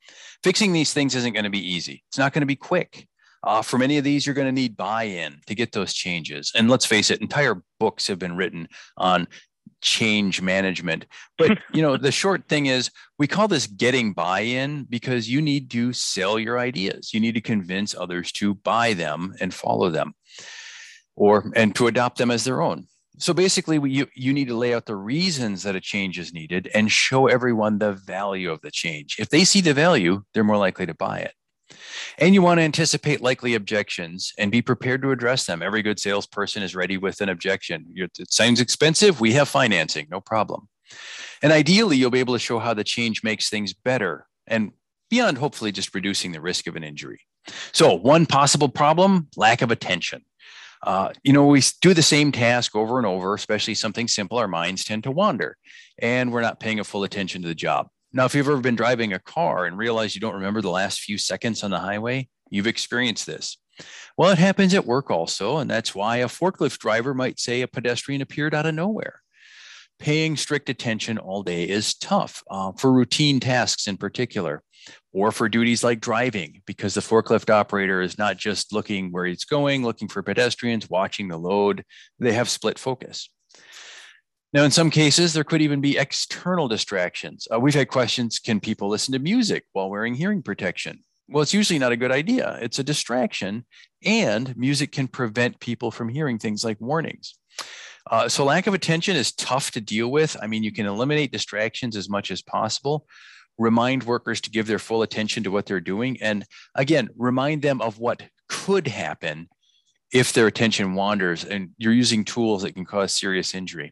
Fixing 0.44 0.72
these 0.74 0.94
things 0.94 1.16
isn't 1.16 1.34
going 1.34 1.44
to 1.44 1.50
be 1.50 1.74
easy. 1.74 2.04
It's 2.10 2.18
not 2.18 2.34
going 2.34 2.42
to 2.42 2.48
be 2.48 2.56
quick. 2.56 3.08
Uh, 3.44 3.62
for 3.62 3.78
many 3.78 3.98
of 3.98 4.06
these, 4.06 4.26
you're 4.26 4.36
going 4.36 4.48
to 4.48 4.54
need 4.54 4.78
buy-in 4.78 5.42
to 5.48 5.56
get 5.56 5.74
those 5.74 5.94
changes. 5.94 6.52
And 6.56 6.70
let's 6.70 6.86
face 6.86 7.12
it, 7.12 7.20
entire 7.20 7.62
books 7.80 8.08
have 8.08 8.20
been 8.20 8.38
written 8.38 8.70
on 8.96 9.28
change 9.82 10.42
management. 10.42 11.06
But 11.38 11.60
you 11.74 11.82
know, 11.82 11.98
the 11.98 12.12
short 12.12 12.48
thing 12.48 12.68
is 12.68 12.90
we 13.20 13.28
call 13.28 13.48
this 13.48 13.68
getting 13.68 14.14
buy-in 14.14 14.86
because 14.90 15.30
you 15.30 15.42
need 15.42 15.70
to 15.72 15.92
sell 15.94 16.40
your 16.40 16.58
ideas. 16.58 17.14
You 17.14 17.20
need 17.20 17.36
to 17.36 17.42
convince 17.42 17.94
others 17.94 18.32
to 18.34 18.56
buy 18.56 18.94
them 18.94 19.34
and 19.42 19.54
follow 19.54 19.90
them 19.90 20.14
or 21.16 21.52
and 21.56 21.76
to 21.76 21.88
adopt 21.88 22.18
them 22.18 22.32
as 22.32 22.44
their 22.44 22.62
own. 22.62 22.88
So 23.20 23.34
basically, 23.34 23.78
we, 23.78 23.92
you, 23.92 24.08
you 24.16 24.34
need 24.34 24.48
to 24.48 24.56
lay 24.56 24.74
out 24.74 24.86
the 24.86 24.96
reasons 24.96 25.64
that 25.64 25.76
a 25.76 25.82
change 25.82 26.18
is 26.18 26.34
needed 26.34 26.70
and 26.74 26.92
show 26.92 27.28
everyone 27.28 27.78
the 27.78 27.94
value 27.94 28.52
of 28.52 28.62
the 28.62 28.72
change. 28.72 29.18
If 29.20 29.30
they 29.30 29.44
see 29.44 29.62
the 29.62 29.74
value, 29.74 30.24
they're 30.34 30.44
more 30.44 30.58
likely 30.58 30.86
to 30.88 30.96
buy 30.96 31.20
it. 31.20 31.34
And 32.18 32.34
you 32.34 32.42
want 32.42 32.60
to 32.60 32.64
anticipate 32.64 33.22
likely 33.22 33.56
objections 33.56 34.34
and 34.38 34.52
be 34.52 34.62
prepared 34.62 35.02
to 35.04 35.12
address 35.12 35.46
them. 35.46 35.62
Every 35.62 35.82
good 35.82 36.00
salesperson 36.00 36.64
is 36.64 36.76
ready 36.76 36.98
with 36.98 37.22
an 37.22 37.30
objection. 37.30 37.86
It 37.96 38.12
sounds 38.32 38.60
expensive. 38.60 39.22
We 39.22 39.34
have 39.34 39.48
financing, 39.48 40.08
no 40.10 40.20
problem. 40.20 40.68
And 41.42 41.52
ideally, 41.52 41.98
you'll 41.98 42.12
be 42.12 42.20
able 42.20 42.36
to 42.36 42.40
show 42.40 42.60
how 42.60 42.74
the 42.74 42.84
change 42.84 43.24
makes 43.24 43.50
things 43.50 43.74
better 43.74 44.28
and 44.48 44.72
beyond 45.10 45.38
hopefully 45.38 45.72
just 45.72 45.94
reducing 45.94 46.32
the 46.32 46.42
risk 46.42 46.68
of 46.68 46.76
an 46.76 46.84
injury. 46.84 47.22
So, 47.72 47.94
one 47.94 48.26
possible 48.26 48.70
problem 48.70 49.28
lack 49.36 49.62
of 49.62 49.70
attention. 49.70 50.24
Uh, 50.84 51.14
you 51.24 51.32
know, 51.32 51.46
we 51.46 51.62
do 51.82 51.94
the 51.94 52.02
same 52.02 52.32
task 52.32 52.76
over 52.76 52.98
and 52.98 53.08
over, 53.08 53.34
especially 53.34 53.74
something 53.74 54.08
simple. 54.08 54.38
Our 54.38 54.48
minds 54.48 54.84
tend 54.84 55.04
to 55.04 55.12
wander 55.12 55.58
and 56.00 56.32
we're 56.32 56.42
not 56.42 56.60
paying 56.60 56.80
a 56.80 56.84
full 56.84 57.04
attention 57.04 57.42
to 57.42 57.48
the 57.48 57.56
job. 57.56 57.88
Now, 58.12 58.26
if 58.26 58.36
you've 58.36 58.48
ever 58.48 58.60
been 58.60 58.76
driving 58.76 59.14
a 59.14 59.20
car 59.20 59.66
and 59.66 59.78
realized 59.78 60.14
you 60.14 60.22
don't 60.22 60.36
remember 60.36 60.62
the 60.62 60.70
last 60.70 61.00
few 61.00 61.18
seconds 61.18 61.64
on 61.64 61.72
the 61.72 61.80
highway, 61.80 62.28
you've 62.50 62.68
experienced 62.68 63.26
this. 63.26 63.58
Well, 64.18 64.30
it 64.30 64.38
happens 64.38 64.76
at 64.76 64.86
work 64.86 65.10
also, 65.10 65.58
and 65.58 65.70
that's 65.70 65.96
why 65.96 66.18
a 66.18 66.28
forklift 66.28 66.78
driver 66.78 67.16
might 67.16 67.40
say 67.40 67.62
a 67.62 67.68
pedestrian 67.68 68.22
appeared 68.22 68.54
out 68.54 68.68
of 68.68 68.76
nowhere. 68.76 69.22
Paying 69.98 70.38
strict 70.38 70.70
attention 70.70 71.18
all 71.18 71.42
day 71.44 71.64
is 71.64 71.96
tough 71.96 72.44
uh, 72.52 72.74
for 72.74 72.92
routine 72.92 73.40
tasks 73.40 73.88
in 73.88 73.98
particular, 73.98 74.62
or 75.12 75.32
for 75.32 75.50
duties 75.50 75.84
like 75.84 76.00
driving, 76.00 76.62
because 76.66 76.94
the 76.94 77.02
forklift 77.02 77.50
operator 77.50 78.02
is 78.02 78.18
not 78.18 78.38
just 78.38 78.74
looking 78.74 79.12
where 79.12 79.26
it's 79.26 79.46
going, 79.46 79.84
looking 79.84 80.08
for 80.08 80.24
pedestrians, 80.24 80.90
watching 80.90 81.28
the 81.28 81.38
load. 81.38 81.84
They 82.20 82.34
have 82.34 82.50
split 82.50 82.80
focus. 82.80 83.30
Now, 84.54 84.64
in 84.64 84.72
some 84.72 84.92
cases, 84.92 85.34
there 85.34 85.44
could 85.44 85.64
even 85.64 85.82
be 85.82 85.98
external 85.98 86.68
distractions. 86.68 87.48
Uh, 87.52 87.60
we've 87.60 87.74
had 87.74 87.88
questions 87.88 88.38
can 88.38 88.60
people 88.60 88.88
listen 88.88 89.12
to 89.14 89.20
music 89.20 89.64
while 89.74 89.90
wearing 89.90 90.14
hearing 90.14 90.44
protection? 90.44 91.00
Well, 91.28 91.42
it's 91.42 91.56
usually 91.56 91.80
not 91.80 91.92
a 91.92 91.98
good 91.98 92.12
idea. 92.12 92.60
It's 92.62 92.78
a 92.78 92.84
distraction, 92.84 93.66
and 94.06 94.56
music 94.56 94.92
can 94.92 95.08
prevent 95.08 95.60
people 95.60 95.90
from 95.90 96.10
hearing 96.10 96.38
things 96.38 96.64
like 96.64 96.80
warnings. 96.80 97.34
Uh, 98.12 98.30
so, 98.30 98.44
lack 98.44 98.68
of 98.68 98.76
attention 98.76 99.16
is 99.16 99.32
tough 99.32 99.72
to 99.72 99.82
deal 99.82 100.12
with. 100.12 100.38
I 100.42 100.48
mean, 100.48 100.62
you 100.62 100.72
can 100.72 100.86
eliminate 100.86 101.32
distractions 101.32 101.96
as 101.96 102.10
much 102.10 102.30
as 102.30 102.42
possible, 102.42 103.08
remind 103.58 104.04
workers 104.04 104.42
to 104.42 104.50
give 104.50 104.68
their 104.68 104.80
full 104.80 105.02
attention 105.02 105.44
to 105.44 105.52
what 105.52 105.66
they're 105.66 105.80
doing, 105.80 106.18
and 106.22 106.46
again, 106.76 107.10
remind 107.18 107.62
them 107.62 107.82
of 107.82 108.00
what 108.00 108.24
could 108.48 108.88
happen 108.88 109.50
if 110.14 110.32
their 110.32 110.48
attention 110.48 110.94
wanders 110.94 111.44
and 111.44 111.72
you're 111.78 111.92
using 111.92 112.24
tools 112.24 112.62
that 112.62 112.74
can 112.74 112.86
cause 112.86 113.12
serious 113.12 113.56
injury. 113.56 113.92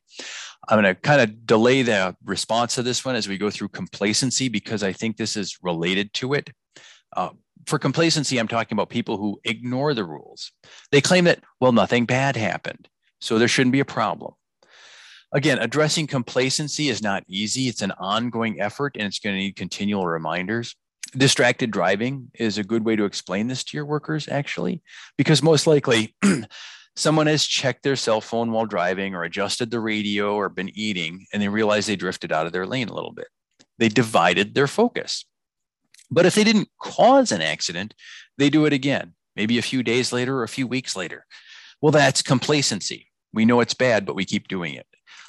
I'm 0.70 0.80
going 0.80 0.96
to 0.96 1.02
kind 1.02 1.20
of 1.20 1.48
delay 1.48 1.82
the 1.82 2.16
response 2.24 2.76
to 2.76 2.84
this 2.84 3.04
one 3.04 3.16
as 3.16 3.28
we 3.28 3.40
go 3.40 3.50
through 3.50 3.70
complacency 3.70 4.48
because 4.48 4.84
I 4.84 4.94
think 4.94 5.18
this 5.18 5.36
is 5.36 5.58
related 5.64 6.14
to 6.16 6.36
it. 6.36 6.52
Uh, 7.18 7.30
for 7.66 7.80
complacency, 7.80 8.40
I'm 8.40 8.48
talking 8.48 8.76
about 8.76 8.90
people 8.90 9.18
who 9.18 9.40
ignore 9.44 9.94
the 9.94 10.04
rules. 10.04 10.52
They 10.92 11.02
claim 11.02 11.26
that, 11.26 11.44
well, 11.60 11.72
nothing 11.72 12.06
bad 12.06 12.36
happened, 12.36 12.88
so 13.20 13.40
there 13.40 13.48
shouldn't 13.48 13.74
be 13.74 13.80
a 13.80 13.86
problem. 13.86 14.34
Again, 15.34 15.60
addressing 15.60 16.08
complacency 16.08 16.90
is 16.90 17.02
not 17.02 17.24
easy. 17.28 17.68
It's 17.68 17.82
an 17.82 17.94
ongoing 17.94 18.60
effort 18.60 18.98
and 18.98 19.08
it's 19.08 19.20
going 19.20 19.36
to 19.36 19.40
need 19.40 19.56
continual 19.56 20.06
reminders. 20.06 20.76
Distracted 21.16 21.72
driving 21.72 22.32
is 22.34 22.58
a 22.58 22.64
good 22.64 22.86
way 22.86 22.96
to 22.96 23.06
explain 23.06 23.48
this 23.48 23.64
to 23.66 23.78
your 23.78 23.86
workers, 23.86 24.28
actually, 24.28 24.82
because 25.18 25.42
most 25.42 25.68
likely 25.68 26.16
someone 26.96 27.28
has 27.28 27.46
checked 27.46 27.84
their 27.84 27.96
cell 27.96 28.22
phone 28.22 28.52
while 28.52 28.66
driving 28.66 29.16
or 29.16 29.24
adjusted 29.24 29.72
the 29.72 29.80
radio 29.80 30.36
or 30.36 30.50
been 30.50 30.72
eating 30.78 31.26
and 31.34 31.42
they 31.42 31.48
realize 31.48 31.86
they 31.86 31.96
drifted 31.96 32.32
out 32.32 32.46
of 32.46 32.52
their 32.52 32.68
lane 32.68 32.90
a 32.90 32.94
little 32.94 33.14
bit. 33.14 33.28
They 33.78 33.90
divided 33.90 34.54
their 34.54 34.68
focus. 34.68 35.26
But 36.10 36.26
if 36.26 36.36
they 36.36 36.44
didn't 36.44 36.70
cause 36.78 37.32
an 37.32 37.42
accident, 37.42 37.94
they 38.38 38.50
do 38.50 38.66
it 38.66 38.74
again, 38.74 39.14
maybe 39.38 39.58
a 39.58 39.64
few 39.64 39.82
days 39.82 40.12
later 40.12 40.38
or 40.38 40.44
a 40.44 40.50
few 40.50 40.68
weeks 40.68 40.96
later. 40.96 41.26
Well, 41.82 41.94
that's 41.94 42.22
complacency. 42.22 43.08
We 43.34 43.46
know 43.46 43.62
it's 43.62 43.74
bad, 43.74 44.06
but 44.06 44.16
we 44.16 44.26
keep 44.26 44.50
doing 44.50 44.74
it. 44.74 44.86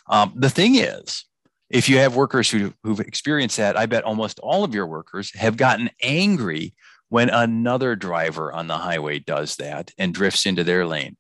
Um, 0.09 0.33
the 0.37 0.51
thing 0.51 0.77
is, 0.77 1.25
if 1.71 1.89
you 1.89 1.99
have 1.99 2.15
workers 2.15 2.51
who, 2.51 2.75
who've 2.83 3.01
experienced 3.01 3.57
that, 3.57 3.79
I 3.79 3.87
bet 3.87 4.05
almost 4.05 4.39
all 4.41 4.63
of 4.63 4.75
your 4.75 4.87
workers 4.87 5.35
have 5.35 5.57
gotten 5.57 5.91
angry 6.03 6.75
when 7.09 7.31
another 7.31 7.97
driver 7.97 8.53
on 8.53 8.67
the 8.67 8.79
highway 8.79 9.19
does 9.19 9.57
that 9.57 9.91
and 9.99 10.15
drifts 10.15 10.47
into 10.47 10.65
their 10.65 10.87
lane. 10.87 11.17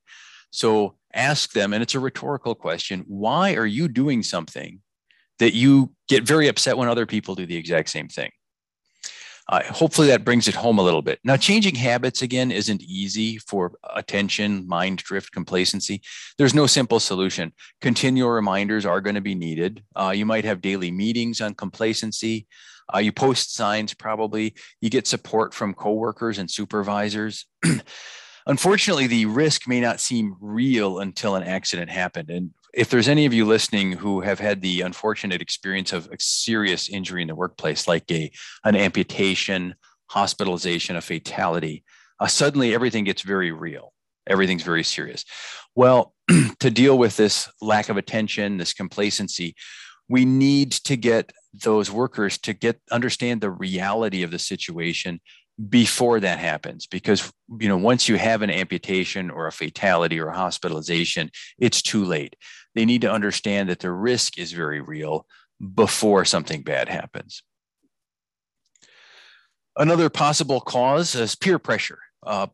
So 0.50 0.96
ask 1.14 1.52
them, 1.52 1.72
and 1.72 1.82
it's 1.82 1.94
a 1.94 2.00
rhetorical 2.00 2.54
question 2.54 3.04
why 3.06 3.54
are 3.54 3.66
you 3.66 3.88
doing 3.88 4.22
something 4.22 4.80
that 5.38 5.54
you 5.54 5.92
get 6.08 6.24
very 6.24 6.48
upset 6.48 6.76
when 6.76 6.88
other 6.88 7.06
people 7.06 7.34
do 7.34 7.46
the 7.46 7.56
exact 7.56 7.88
same 7.90 8.08
thing? 8.08 8.30
Uh, 9.48 9.62
hopefully 9.64 10.06
that 10.08 10.24
brings 10.24 10.46
it 10.46 10.54
home 10.54 10.78
a 10.78 10.82
little 10.82 11.02
bit. 11.02 11.18
Now, 11.24 11.36
changing 11.36 11.74
habits 11.74 12.22
again 12.22 12.50
isn't 12.50 12.80
easy 12.82 13.38
for 13.38 13.72
attention, 13.94 14.66
mind 14.68 14.98
drift, 14.98 15.32
complacency. 15.32 16.00
There's 16.38 16.54
no 16.54 16.66
simple 16.66 17.00
solution. 17.00 17.52
Continual 17.80 18.30
reminders 18.30 18.86
are 18.86 19.00
going 19.00 19.16
to 19.16 19.20
be 19.20 19.34
needed. 19.34 19.82
Uh, 19.96 20.12
you 20.14 20.24
might 20.24 20.44
have 20.44 20.60
daily 20.60 20.90
meetings 20.90 21.40
on 21.40 21.54
complacency. 21.54 22.46
Uh, 22.94 22.98
you 22.98 23.12
post 23.12 23.54
signs, 23.54 23.94
probably. 23.94 24.54
You 24.80 24.90
get 24.90 25.06
support 25.06 25.54
from 25.54 25.74
coworkers 25.74 26.38
and 26.38 26.50
supervisors. 26.50 27.46
unfortunately, 28.46 29.06
the 29.06 29.26
risk 29.26 29.66
may 29.66 29.80
not 29.80 30.00
seem 30.00 30.36
real 30.40 31.00
until 31.00 31.34
an 31.36 31.42
accident 31.42 31.90
happened. 31.90 32.30
And 32.30 32.50
if 32.72 32.88
there's 32.88 33.08
any 33.08 33.26
of 33.26 33.34
you 33.34 33.44
listening 33.44 33.92
who 33.92 34.20
have 34.20 34.40
had 34.40 34.62
the 34.62 34.80
unfortunate 34.80 35.42
experience 35.42 35.92
of 35.92 36.06
a 36.06 36.16
serious 36.18 36.88
injury 36.88 37.22
in 37.22 37.28
the 37.28 37.34
workplace, 37.34 37.86
like 37.86 38.10
a 38.10 38.30
an 38.64 38.76
amputation, 38.76 39.74
hospitalization, 40.06 40.96
a 40.96 41.00
fatality, 41.00 41.84
uh, 42.20 42.26
suddenly 42.26 42.74
everything 42.74 43.04
gets 43.04 43.22
very 43.22 43.52
real. 43.52 43.92
Everything's 44.26 44.62
very 44.62 44.84
serious. 44.84 45.24
Well, 45.74 46.14
to 46.60 46.70
deal 46.70 46.96
with 46.96 47.16
this 47.16 47.50
lack 47.60 47.88
of 47.88 47.96
attention, 47.96 48.56
this 48.56 48.72
complacency, 48.72 49.54
we 50.08 50.24
need 50.24 50.72
to 50.72 50.96
get 50.96 51.32
those 51.52 51.90
workers 51.90 52.38
to 52.38 52.52
get 52.52 52.80
understand 52.90 53.40
the 53.40 53.50
reality 53.50 54.22
of 54.22 54.30
the 54.30 54.38
situation 54.38 55.20
before 55.68 56.18
that 56.18 56.38
happens 56.38 56.86
because 56.86 57.30
you 57.60 57.68
know 57.68 57.76
once 57.76 58.08
you 58.08 58.16
have 58.16 58.40
an 58.40 58.50
amputation 58.50 59.30
or 59.30 59.46
a 59.46 59.52
fatality 59.52 60.18
or 60.18 60.28
a 60.28 60.36
hospitalization 60.36 61.30
it's 61.58 61.82
too 61.82 62.04
late 62.04 62.34
they 62.74 62.84
need 62.84 63.02
to 63.02 63.12
understand 63.12 63.68
that 63.68 63.80
the 63.80 63.90
risk 63.90 64.38
is 64.38 64.52
very 64.52 64.80
real 64.80 65.26
before 65.74 66.24
something 66.24 66.62
bad 66.62 66.88
happens. 66.88 67.42
Another 69.76 70.10
possible 70.10 70.60
cause 70.60 71.14
is 71.14 71.34
peer 71.34 71.58
pressure. 71.58 71.98
Uh, 72.22 72.48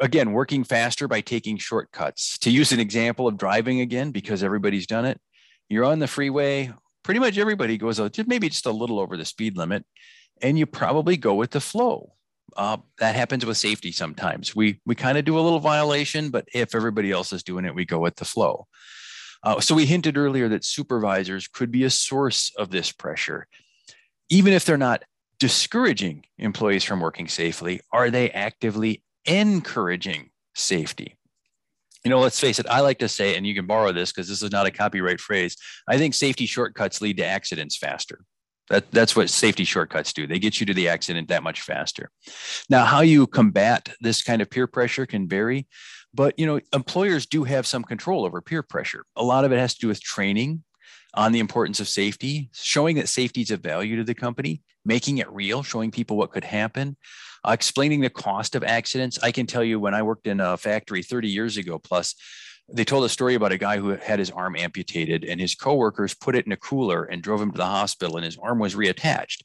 again 0.00 0.32
working 0.32 0.62
faster 0.62 1.08
by 1.08 1.20
taking 1.20 1.56
shortcuts. 1.56 2.38
To 2.38 2.50
use 2.50 2.72
an 2.72 2.80
example 2.80 3.26
of 3.26 3.36
driving 3.36 3.80
again 3.80 4.10
because 4.12 4.42
everybody's 4.42 4.86
done 4.86 5.04
it 5.04 5.20
you're 5.68 5.84
on 5.84 5.98
the 5.98 6.06
freeway 6.06 6.72
pretty 7.02 7.20
much 7.20 7.38
everybody 7.38 7.78
goes 7.78 8.00
out 8.00 8.16
maybe 8.26 8.48
just 8.48 8.66
a 8.66 8.72
little 8.72 8.98
over 8.98 9.16
the 9.16 9.24
speed 9.24 9.56
limit 9.56 9.84
and 10.40 10.58
you 10.58 10.66
probably 10.66 11.16
go 11.16 11.34
with 11.34 11.50
the 11.50 11.60
flow. 11.60 12.12
Uh, 12.56 12.78
that 12.98 13.14
happens 13.14 13.44
with 13.46 13.56
safety 13.56 13.92
sometimes. 13.92 14.56
We 14.56 14.80
we 14.86 14.94
kind 14.94 15.18
of 15.18 15.24
do 15.24 15.38
a 15.38 15.40
little 15.40 15.60
violation, 15.60 16.30
but 16.30 16.46
if 16.52 16.74
everybody 16.74 17.10
else 17.10 17.32
is 17.32 17.42
doing 17.42 17.64
it, 17.64 17.74
we 17.74 17.84
go 17.84 17.98
with 17.98 18.16
the 18.16 18.24
flow. 18.24 18.66
Uh, 19.42 19.60
so 19.60 19.74
we 19.74 19.86
hinted 19.86 20.16
earlier 20.16 20.48
that 20.48 20.64
supervisors 20.64 21.46
could 21.46 21.70
be 21.70 21.84
a 21.84 21.90
source 21.90 22.52
of 22.56 22.70
this 22.70 22.90
pressure, 22.90 23.46
even 24.28 24.52
if 24.52 24.64
they're 24.64 24.76
not 24.76 25.04
discouraging 25.38 26.24
employees 26.38 26.82
from 26.82 27.00
working 27.00 27.28
safely. 27.28 27.80
Are 27.92 28.10
they 28.10 28.30
actively 28.30 29.04
encouraging 29.24 30.30
safety? 30.54 31.18
you 32.04 32.10
know, 32.10 32.20
let's 32.20 32.40
face 32.40 32.58
it, 32.58 32.66
I 32.68 32.80
like 32.80 32.98
to 33.00 33.08
say, 33.08 33.36
and 33.36 33.46
you 33.46 33.54
can 33.54 33.66
borrow 33.66 33.92
this 33.92 34.12
because 34.12 34.28
this 34.28 34.42
is 34.42 34.52
not 34.52 34.66
a 34.66 34.70
copyright 34.70 35.20
phrase. 35.20 35.56
I 35.88 35.98
think 35.98 36.14
safety 36.14 36.46
shortcuts 36.46 37.00
lead 37.00 37.16
to 37.18 37.26
accidents 37.26 37.76
faster. 37.76 38.20
That, 38.70 38.90
that's 38.90 39.16
what 39.16 39.30
safety 39.30 39.64
shortcuts 39.64 40.12
do. 40.12 40.26
They 40.26 40.38
get 40.38 40.60
you 40.60 40.66
to 40.66 40.74
the 40.74 40.88
accident 40.88 41.28
that 41.28 41.42
much 41.42 41.62
faster. 41.62 42.10
Now, 42.68 42.84
how 42.84 43.00
you 43.00 43.26
combat 43.26 43.90
this 44.00 44.22
kind 44.22 44.42
of 44.42 44.50
peer 44.50 44.66
pressure 44.66 45.06
can 45.06 45.28
vary, 45.28 45.66
but 46.12 46.38
you 46.38 46.46
know, 46.46 46.60
employers 46.72 47.26
do 47.26 47.44
have 47.44 47.66
some 47.66 47.84
control 47.84 48.24
over 48.24 48.40
peer 48.40 48.62
pressure. 48.62 49.04
A 49.16 49.24
lot 49.24 49.44
of 49.44 49.52
it 49.52 49.58
has 49.58 49.74
to 49.74 49.80
do 49.80 49.88
with 49.88 50.02
training 50.02 50.64
on 51.14 51.32
the 51.32 51.38
importance 51.38 51.80
of 51.80 51.88
safety, 51.88 52.50
showing 52.52 52.96
that 52.96 53.08
safety 53.08 53.40
is 53.40 53.50
of 53.50 53.60
value 53.60 53.96
to 53.96 54.04
the 54.04 54.14
company, 54.14 54.62
making 54.84 55.18
it 55.18 55.30
real, 55.32 55.62
showing 55.62 55.90
people 55.90 56.16
what 56.16 56.30
could 56.30 56.44
happen, 56.44 56.96
uh, 57.46 57.52
explaining 57.52 58.00
the 58.00 58.10
cost 58.10 58.54
of 58.54 58.62
accidents. 58.62 59.18
I 59.22 59.32
can 59.32 59.46
tell 59.46 59.64
you 59.64 59.80
when 59.80 59.94
I 59.94 60.02
worked 60.02 60.26
in 60.26 60.40
a 60.40 60.56
factory 60.56 61.02
30 61.02 61.28
years 61.28 61.56
ago 61.56 61.78
plus, 61.78 62.14
they 62.70 62.84
told 62.84 63.04
a 63.04 63.08
story 63.08 63.34
about 63.34 63.52
a 63.52 63.58
guy 63.58 63.78
who 63.78 63.90
had 63.90 64.18
his 64.18 64.30
arm 64.30 64.54
amputated 64.56 65.24
and 65.24 65.40
his 65.40 65.54
coworkers 65.54 66.14
put 66.14 66.36
it 66.36 66.46
in 66.46 66.52
a 66.52 66.56
cooler 66.56 67.04
and 67.04 67.22
drove 67.22 67.40
him 67.40 67.50
to 67.50 67.56
the 67.56 67.64
hospital 67.64 68.16
and 68.16 68.24
his 68.24 68.36
arm 68.38 68.58
was 68.58 68.74
reattached. 68.74 69.42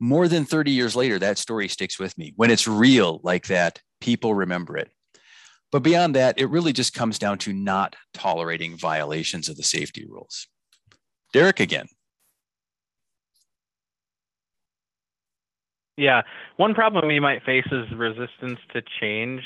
More 0.00 0.28
than 0.28 0.44
30 0.44 0.70
years 0.70 0.96
later, 0.96 1.18
that 1.18 1.38
story 1.38 1.68
sticks 1.68 1.98
with 1.98 2.16
me. 2.16 2.32
When 2.36 2.50
it's 2.50 2.66
real 2.66 3.20
like 3.22 3.46
that, 3.48 3.80
people 4.00 4.34
remember 4.34 4.76
it. 4.76 4.90
But 5.70 5.82
beyond 5.82 6.14
that, 6.14 6.38
it 6.38 6.46
really 6.46 6.72
just 6.72 6.94
comes 6.94 7.18
down 7.18 7.38
to 7.38 7.52
not 7.52 7.96
tolerating 8.12 8.76
violations 8.76 9.48
of 9.48 9.56
the 9.56 9.62
safety 9.62 10.06
rules. 10.08 10.46
Derek 11.32 11.60
again. 11.60 11.86
Yeah, 15.96 16.22
one 16.56 16.74
problem 16.74 17.10
you 17.10 17.20
might 17.20 17.44
face 17.44 17.66
is 17.70 17.86
resistance 17.96 18.58
to 18.72 18.82
change. 19.00 19.42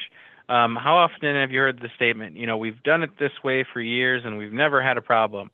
Um, 0.49 0.77
how 0.77 0.97
often 0.97 1.35
have 1.35 1.51
you 1.51 1.61
heard 1.61 1.81
the 1.81 1.91
statement, 1.95 2.37
you 2.37 2.47
know, 2.47 2.57
we've 2.57 2.83
done 2.83 3.03
it 3.03 3.11
this 3.19 3.33
way 3.45 3.67
for 3.71 3.81
years 3.81 4.23
and 4.25 4.39
we've 4.39 4.53
never 4.53 4.83
had 4.83 4.97
a 4.97 5.03
problem? 5.03 5.51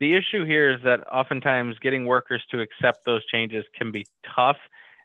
The 0.00 0.14
issue 0.14 0.44
here 0.44 0.70
is 0.70 0.80
that 0.84 1.06
oftentimes 1.12 1.76
getting 1.80 2.06
workers 2.06 2.42
to 2.52 2.60
accept 2.60 3.04
those 3.04 3.24
changes 3.26 3.64
can 3.76 3.92
be 3.92 4.06
tough. 4.34 4.56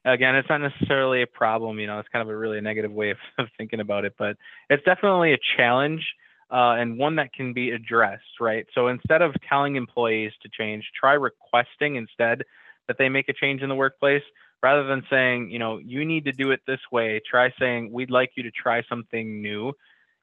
Again, 0.05 0.35
it's 0.35 0.47
not 0.49 0.61
necessarily 0.61 1.23
a 1.23 1.27
problem, 1.27 1.79
you 1.79 1.87
know, 1.87 1.99
it's 1.99 2.09
kind 2.09 2.21
of 2.21 2.33
a 2.33 2.37
really 2.37 2.61
negative 2.61 2.91
way 2.91 3.09
of, 3.09 3.17
of 3.37 3.47
thinking 3.57 3.79
about 3.79 4.05
it, 4.05 4.13
but 4.17 4.37
it's 4.69 4.83
definitely 4.83 5.33
a 5.33 5.39
challenge 5.57 6.05
uh, 6.51 6.75
and 6.77 6.97
one 6.97 7.15
that 7.15 7.33
can 7.33 7.51
be 7.51 7.71
addressed, 7.71 8.39
right? 8.39 8.65
So 8.75 8.87
instead 8.87 9.21
of 9.21 9.33
telling 9.49 9.75
employees 9.75 10.31
to 10.43 10.49
change, 10.49 10.85
try 10.97 11.13
requesting 11.13 11.95
instead 11.95 12.43
that 12.87 12.97
they 12.97 13.09
make 13.09 13.27
a 13.27 13.33
change 13.33 13.61
in 13.61 13.69
the 13.69 13.75
workplace 13.75 14.23
rather 14.63 14.85
than 14.85 15.03
saying, 15.09 15.51
you 15.51 15.59
know, 15.59 15.77
you 15.77 16.05
need 16.05 16.25
to 16.25 16.31
do 16.31 16.51
it 16.51 16.61
this 16.65 16.79
way, 16.89 17.19
try 17.29 17.53
saying, 17.59 17.91
we'd 17.91 18.09
like 18.09 18.31
you 18.35 18.43
to 18.43 18.51
try 18.51 18.81
something 18.89 19.41
new. 19.41 19.73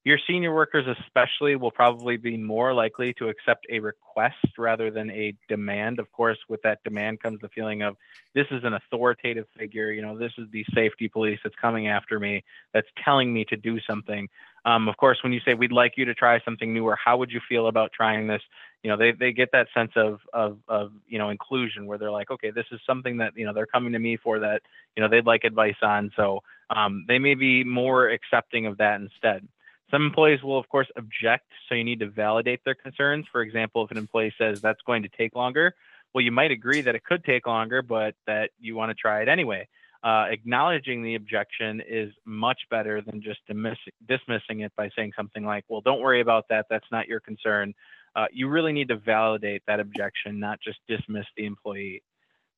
Your 0.03 0.18
senior 0.26 0.55
workers, 0.55 0.86
especially, 1.05 1.57
will 1.57 1.70
probably 1.70 2.16
be 2.16 2.38
more 2.38 2.72
likely 2.72 3.12
to 3.18 3.28
accept 3.28 3.66
a 3.68 3.80
request 3.80 4.57
rather 4.57 4.91
than 4.91 5.11
a 5.11 5.34
demand. 5.47 5.99
Of 5.99 6.11
course, 6.11 6.38
with 6.49 6.62
that 6.62 6.82
demand 6.84 7.20
comes 7.20 7.38
the 7.43 7.51
feeling 7.51 7.82
of 7.82 7.99
this 8.34 8.47
is 8.51 8.64
an 8.64 8.72
authoritative 8.72 9.45
figure. 9.59 9.93
You 9.93 10.01
know, 10.01 10.16
this 10.16 10.32
is 10.38 10.47
the 10.53 10.64
safety 10.74 11.09
police 11.09 11.38
that's 11.45 11.55
coming 11.57 11.88
after 11.88 12.18
me, 12.18 12.43
that's 12.72 12.88
telling 13.05 13.30
me 13.30 13.45
to 13.51 13.57
do 13.59 13.78
something. 13.80 14.26
Um, 14.64 14.88
of 14.88 14.97
course, 14.97 15.18
when 15.22 15.34
you 15.34 15.41
say 15.45 15.53
we'd 15.53 15.70
like 15.70 15.93
you 15.99 16.07
to 16.07 16.14
try 16.14 16.41
something 16.47 16.72
new, 16.72 16.86
or 16.86 16.97
how 16.97 17.18
would 17.18 17.30
you 17.30 17.41
feel 17.47 17.66
about 17.66 17.93
trying 17.93 18.26
this? 18.26 18.43
You 18.82 18.90
know, 18.90 18.96
they, 18.96 19.12
they 19.12 19.32
get 19.32 19.50
that 19.52 19.68
sense 19.74 19.92
of, 19.96 20.20
of, 20.32 20.58
of, 20.68 20.92
you 21.06 21.18
know, 21.18 21.28
inclusion 21.28 21.86
where 21.86 21.98
they're 21.98 22.10
like, 22.10 22.30
okay, 22.30 22.50
this 22.50 22.64
is 22.72 22.80
something 22.86 23.18
that, 23.18 23.36
you 23.36 23.44
know, 23.44 23.52
they're 23.52 23.66
coming 23.66 23.92
to 23.92 23.98
me 23.98 24.16
for 24.16 24.38
that, 24.40 24.62
you 24.96 25.02
know, 25.02 25.08
they'd 25.08 25.26
like 25.26 25.44
advice 25.44 25.76
on. 25.82 26.10
So 26.16 26.40
um, 26.70 27.04
they 27.06 27.18
may 27.18 27.34
be 27.34 27.62
more 27.64 28.08
accepting 28.08 28.66
of 28.66 28.78
that 28.78 29.00
instead. 29.00 29.46
Some 29.90 30.06
employees 30.06 30.42
will, 30.42 30.58
of 30.58 30.68
course, 30.68 30.86
object. 30.96 31.46
So 31.68 31.74
you 31.74 31.84
need 31.84 32.00
to 32.00 32.08
validate 32.08 32.60
their 32.64 32.76
concerns. 32.76 33.26
For 33.30 33.42
example, 33.42 33.84
if 33.84 33.90
an 33.90 33.98
employee 33.98 34.32
says 34.38 34.60
that's 34.60 34.80
going 34.82 35.02
to 35.02 35.08
take 35.08 35.34
longer, 35.34 35.74
well, 36.14 36.22
you 36.22 36.32
might 36.32 36.50
agree 36.50 36.80
that 36.80 36.94
it 36.94 37.04
could 37.04 37.24
take 37.24 37.46
longer, 37.46 37.82
but 37.82 38.14
that 38.26 38.50
you 38.60 38.76
want 38.76 38.90
to 38.90 38.94
try 38.94 39.22
it 39.22 39.28
anyway 39.28 39.68
uh, 40.02 40.26
acknowledging 40.30 41.02
the 41.02 41.14
objection 41.14 41.82
is 41.86 42.12
much 42.24 42.60
better 42.70 43.02
than 43.02 43.22
just 43.22 43.40
dismissing 43.46 44.60
it 44.60 44.72
by 44.76 44.88
saying 44.96 45.12
something 45.14 45.44
like, 45.44 45.64
well, 45.68 45.82
don't 45.82 46.00
worry 46.00 46.20
about 46.20 46.46
that. 46.48 46.66
That's 46.70 46.86
not 46.90 47.06
your 47.06 47.20
concern. 47.20 47.74
Uh, 48.16 48.26
you 48.32 48.48
really 48.48 48.72
need 48.72 48.88
to 48.88 48.96
validate 48.96 49.62
that 49.66 49.80
objection, 49.80 50.38
not 50.38 50.58
just 50.61 50.78
dismiss 50.88 51.26
the 51.36 51.46
employee. 51.46 52.02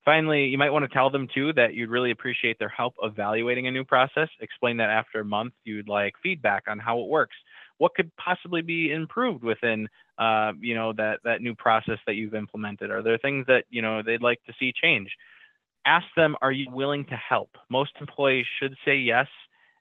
Finally, 0.04 0.46
you 0.46 0.58
might 0.58 0.70
want 0.70 0.84
to 0.84 0.92
tell 0.92 1.10
them 1.10 1.28
too 1.32 1.52
that 1.52 1.74
you'd 1.74 1.90
really 1.90 2.10
appreciate 2.10 2.58
their 2.58 2.68
help 2.68 2.94
evaluating 3.02 3.66
a 3.68 3.70
new 3.70 3.84
process. 3.84 4.28
Explain 4.40 4.76
that 4.78 4.90
after 4.90 5.20
a 5.20 5.24
month, 5.24 5.52
you'd 5.64 5.88
like 5.88 6.14
feedback 6.22 6.64
on 6.66 6.78
how 6.78 6.98
it 7.00 7.08
works. 7.08 7.36
What 7.78 7.94
could 7.94 8.10
possibly 8.16 8.62
be 8.62 8.90
improved 8.90 9.44
within, 9.44 9.88
uh, 10.18 10.52
you 10.60 10.74
know, 10.74 10.92
that 10.94 11.20
that 11.24 11.40
new 11.40 11.54
process 11.54 11.98
that 12.06 12.14
you've 12.14 12.34
implemented? 12.34 12.90
Are 12.90 13.02
there 13.02 13.18
things 13.18 13.46
that 13.46 13.64
you 13.70 13.82
know 13.82 14.02
they'd 14.02 14.22
like 14.22 14.42
to 14.46 14.52
see 14.58 14.72
change? 14.72 15.10
ask 15.84 16.06
them, 16.16 16.36
are 16.42 16.52
you 16.52 16.70
willing 16.70 17.04
to 17.06 17.16
help? 17.16 17.50
Most 17.68 17.92
employees 18.00 18.46
should 18.60 18.76
say 18.84 18.96
yes. 18.96 19.26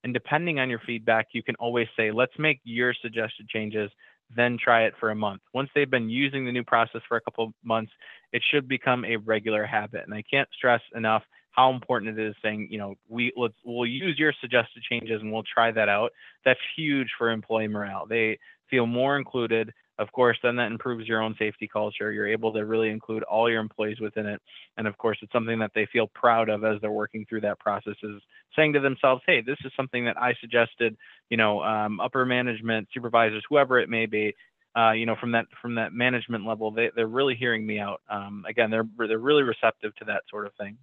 And 0.04 0.14
depending 0.14 0.60
on 0.60 0.70
your 0.70 0.82
feedback, 0.86 1.28
you 1.34 1.44
can 1.44 1.56
always 1.56 1.88
say, 1.96 2.12
let's 2.12 2.34
make 2.40 2.60
your 2.64 2.94
suggested 3.02 3.48
changes, 3.48 3.92
then 4.36 4.58
try 4.64 4.84
it 4.84 4.94
for 5.00 5.12
a 5.12 5.16
month. 5.16 5.42
Once 5.54 5.70
they've 5.74 5.90
been 5.90 6.10
using 6.10 6.46
the 6.46 6.52
new 6.52 6.64
process 6.64 7.02
for 7.08 7.18
a 7.18 7.22
couple 7.22 7.54
months, 7.64 7.92
it 8.32 8.42
should 8.52 8.68
become 8.68 9.06
a 9.06 9.18
regular 9.18 9.66
habit. 9.66 10.04
And 10.06 10.14
I 10.14 10.24
can't 10.30 10.50
stress 10.56 10.82
enough 10.96 11.24
how 11.52 11.70
important 11.72 12.18
it 12.18 12.28
is 12.28 12.36
saying, 12.42 12.70
you 12.72 12.78
know, 12.78 12.96
we 13.10 13.34
let's 13.36 13.56
we'll 13.66 13.86
use 13.86 14.18
your 14.18 14.34
suggested 14.40 14.84
changes 14.90 15.22
and 15.22 15.32
we'll 15.32 15.44
try 15.44 15.72
that 15.72 15.90
out. 15.90 16.12
That's 16.46 16.60
huge 16.76 17.10
for 17.18 17.30
employee 17.30 17.68
morale. 17.68 18.06
They 18.08 18.40
feel 18.70 18.86
more 18.86 19.18
included 19.18 19.74
of 20.02 20.12
course, 20.12 20.38
then 20.42 20.56
that 20.56 20.72
improves 20.72 21.08
your 21.08 21.22
own 21.22 21.36
safety 21.38 21.70
culture. 21.72 22.12
You're 22.12 22.28
able 22.28 22.52
to 22.54 22.66
really 22.66 22.90
include 22.90 23.24
all 23.24 23.50
your 23.50 23.62
employees 23.62 24.00
within 24.00 24.26
it. 24.26 24.42
And 24.78 24.88
of 24.88 24.98
course, 24.98 25.18
it's 25.22 25.32
something 25.32 25.60
that 25.60 25.72
they 25.76 25.88
feel 25.94 26.08
proud 26.08 26.50
of 26.50 26.64
as 26.64 26.82
they're 26.82 26.92
working 26.92 27.26
through 27.30 27.42
that 27.42 27.60
process 27.60 27.96
is 28.02 28.22
saying 28.56 28.74
to 28.74 28.80
themselves, 28.80 29.22
hey, 29.28 29.42
this 29.42 29.58
is 29.64 29.72
something 29.78 30.04
that 30.06 30.18
I 30.20 30.34
suggested, 30.42 30.98
you 31.30 31.38
know, 31.38 31.62
um, 31.64 32.00
upper 32.00 32.26
management, 32.26 32.88
supervisors, 32.92 33.44
whoever 33.48 33.80
it 33.80 33.90
may 33.90 34.08
be, 34.08 34.34
uh, 34.76 34.92
you 34.92 35.06
know, 35.06 35.16
from 35.20 35.32
that 35.34 35.46
from 35.62 35.76
that 35.76 35.94
management 35.94 36.46
level, 36.46 36.72
they, 36.72 36.90
they're 36.96 37.08
really 37.08 37.36
hearing 37.36 37.66
me 37.66 37.80
out. 37.80 38.02
Um, 38.10 38.44
again, 38.48 38.72
they're 38.72 38.88
they're 38.98 39.20
really 39.20 39.44
receptive 39.44 39.94
to 39.98 40.06
that 40.06 40.24
sort 40.30 40.46
of 40.48 40.54
thing. 40.56 40.78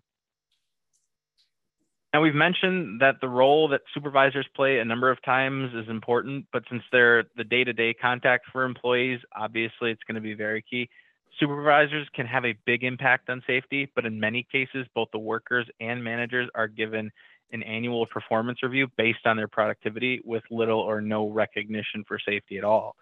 Now, 2.15 2.23
we've 2.23 2.35
mentioned 2.35 3.03
that 3.03 3.17
the 3.21 3.29
role 3.29 3.69
that 3.69 3.83
supervisors 3.93 4.47
play 4.57 4.79
a 4.79 4.85
number 4.85 5.11
of 5.11 5.23
times 5.23 5.75
is 5.75 5.91
important, 5.91 6.47
but 6.53 6.63
since 6.71 6.83
they're 6.91 7.25
the 7.37 7.45
day 7.45 7.65
to 7.65 7.73
day 7.75 7.93
contact 7.93 8.47
for 8.51 8.65
employees, 8.65 9.21
obviously 9.37 9.91
it's 9.91 10.03
going 10.05 10.15
to 10.15 10.23
be 10.23 10.33
very 10.33 10.63
key. 10.63 10.89
Supervisors 11.39 12.09
can 12.15 12.27
have 12.27 12.47
a 12.47 12.57
big 12.65 12.83
impact 12.83 13.29
on 13.29 13.43
safety, 13.47 13.91
but 13.95 14.07
in 14.07 14.19
many 14.19 14.47
cases, 14.51 14.87
both 14.95 15.09
the 15.13 15.19
workers 15.19 15.67
and 15.81 16.03
managers 16.03 16.49
are 16.55 16.67
given 16.67 17.11
an 17.53 17.63
annual 17.63 18.07
performance 18.07 18.63
review 18.63 18.89
based 18.97 19.27
on 19.27 19.37
their 19.37 19.49
productivity 19.49 20.21
with 20.25 20.43
little 20.51 20.81
or 20.81 21.03
no 21.03 21.29
recognition 21.29 22.05
for 22.09 22.19
safety 22.19 22.57
at 22.57 22.65
all. 22.65 22.97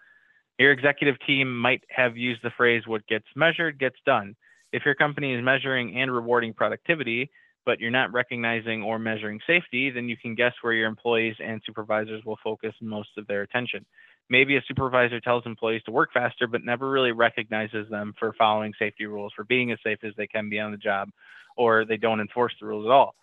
Your 0.59 0.71
executive 0.73 1.15
team 1.25 1.57
might 1.57 1.83
have 1.89 2.17
used 2.17 2.41
the 2.43 2.51
phrase, 2.57 2.83
what 2.85 3.07
gets 3.07 3.25
measured 3.35 3.79
gets 3.79 3.97
done. 4.05 4.35
If 4.73 4.83
your 4.85 4.95
company 4.95 5.33
is 5.33 5.43
measuring 5.43 5.97
and 5.97 6.11
rewarding 6.11 6.53
productivity, 6.53 7.29
but 7.67 7.81
you're 7.81 7.91
not 7.91 8.13
recognizing 8.13 8.81
or 8.81 8.97
measuring 8.97 9.41
safety, 9.45 9.89
then 9.89 10.07
you 10.07 10.15
can 10.15 10.35
guess 10.35 10.53
where 10.61 10.71
your 10.71 10.87
employees 10.87 11.35
and 11.43 11.61
supervisors 11.65 12.23
will 12.23 12.39
focus 12.41 12.73
most 12.81 13.09
of 13.17 13.27
their 13.27 13.41
attention. 13.41 13.85
Maybe 14.29 14.55
a 14.55 14.61
supervisor 14.65 15.19
tells 15.19 15.45
employees 15.45 15.81
to 15.83 15.91
work 15.91 16.11
faster, 16.13 16.47
but 16.47 16.63
never 16.63 16.89
really 16.89 17.11
recognizes 17.11 17.89
them 17.89 18.13
for 18.17 18.33
following 18.37 18.71
safety 18.79 19.05
rules, 19.05 19.33
for 19.35 19.43
being 19.43 19.73
as 19.73 19.79
safe 19.83 19.99
as 20.05 20.13
they 20.15 20.27
can 20.27 20.49
be 20.49 20.61
on 20.61 20.71
the 20.71 20.77
job, 20.77 21.09
or 21.57 21.83
they 21.83 21.97
don't 21.97 22.21
enforce 22.21 22.53
the 22.61 22.65
rules 22.65 22.85
at 22.85 22.91
all. 22.91 23.15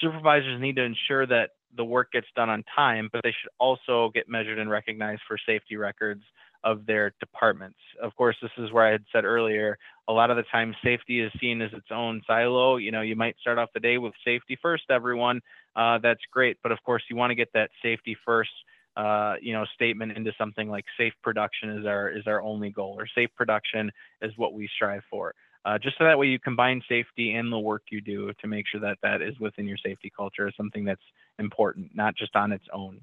Supervisors 0.00 0.60
need 0.60 0.76
to 0.76 0.84
ensure 0.84 1.26
that 1.26 1.50
the 1.76 1.84
work 1.84 2.12
gets 2.12 2.28
done 2.36 2.48
on 2.48 2.62
time, 2.76 3.08
but 3.12 3.22
they 3.24 3.30
should 3.30 3.50
also 3.58 4.12
get 4.14 4.28
measured 4.28 4.60
and 4.60 4.70
recognized 4.70 5.22
for 5.26 5.36
safety 5.44 5.76
records 5.76 6.22
of 6.62 6.86
their 6.86 7.14
departments. 7.18 7.78
Of 8.00 8.14
course, 8.14 8.36
this 8.40 8.50
is 8.58 8.70
where 8.70 8.86
I 8.86 8.92
had 8.92 9.04
said 9.12 9.24
earlier, 9.24 9.76
a 10.08 10.12
lot 10.12 10.30
of 10.30 10.36
the 10.36 10.42
time 10.44 10.74
safety 10.82 11.20
is 11.20 11.30
seen 11.38 11.60
as 11.60 11.72
its 11.72 11.88
own 11.90 12.22
silo. 12.26 12.76
You 12.76 12.90
know, 12.90 13.02
you 13.02 13.14
might 13.14 13.36
start 13.40 13.58
off 13.58 13.68
the 13.74 13.80
day 13.80 13.98
with 13.98 14.14
safety 14.24 14.58
first, 14.60 14.84
everyone. 14.90 15.40
Uh, 15.76 15.98
that's 15.98 16.22
great. 16.32 16.56
But 16.62 16.72
of 16.72 16.82
course, 16.82 17.02
you 17.10 17.16
want 17.16 17.30
to 17.30 17.34
get 17.34 17.52
that 17.52 17.70
safety 17.82 18.16
first, 18.24 18.50
uh, 18.96 19.34
you 19.40 19.52
know, 19.52 19.66
statement 19.74 20.16
into 20.16 20.32
something 20.38 20.68
like 20.68 20.86
safe 20.96 21.12
production 21.22 21.78
is 21.78 21.86
our, 21.86 22.08
is 22.08 22.26
our 22.26 22.40
only 22.40 22.70
goal 22.70 22.96
or 22.98 23.06
safe 23.14 23.30
production 23.36 23.92
is 24.22 24.32
what 24.36 24.54
we 24.54 24.68
strive 24.74 25.02
for. 25.10 25.34
Uh, 25.64 25.76
just 25.76 25.98
so 25.98 26.04
that 26.04 26.18
way 26.18 26.26
you 26.26 26.38
combine 26.38 26.80
safety 26.88 27.34
and 27.34 27.52
the 27.52 27.58
work 27.58 27.82
you 27.90 28.00
do 28.00 28.32
to 28.40 28.46
make 28.46 28.64
sure 28.66 28.80
that 28.80 28.96
that 29.02 29.20
is 29.20 29.38
within 29.38 29.66
your 29.66 29.76
safety 29.76 30.10
culture 30.16 30.50
something 30.56 30.84
that's 30.84 31.02
important, 31.38 31.90
not 31.94 32.14
just 32.16 32.34
on 32.34 32.52
its 32.52 32.64
own 32.72 32.98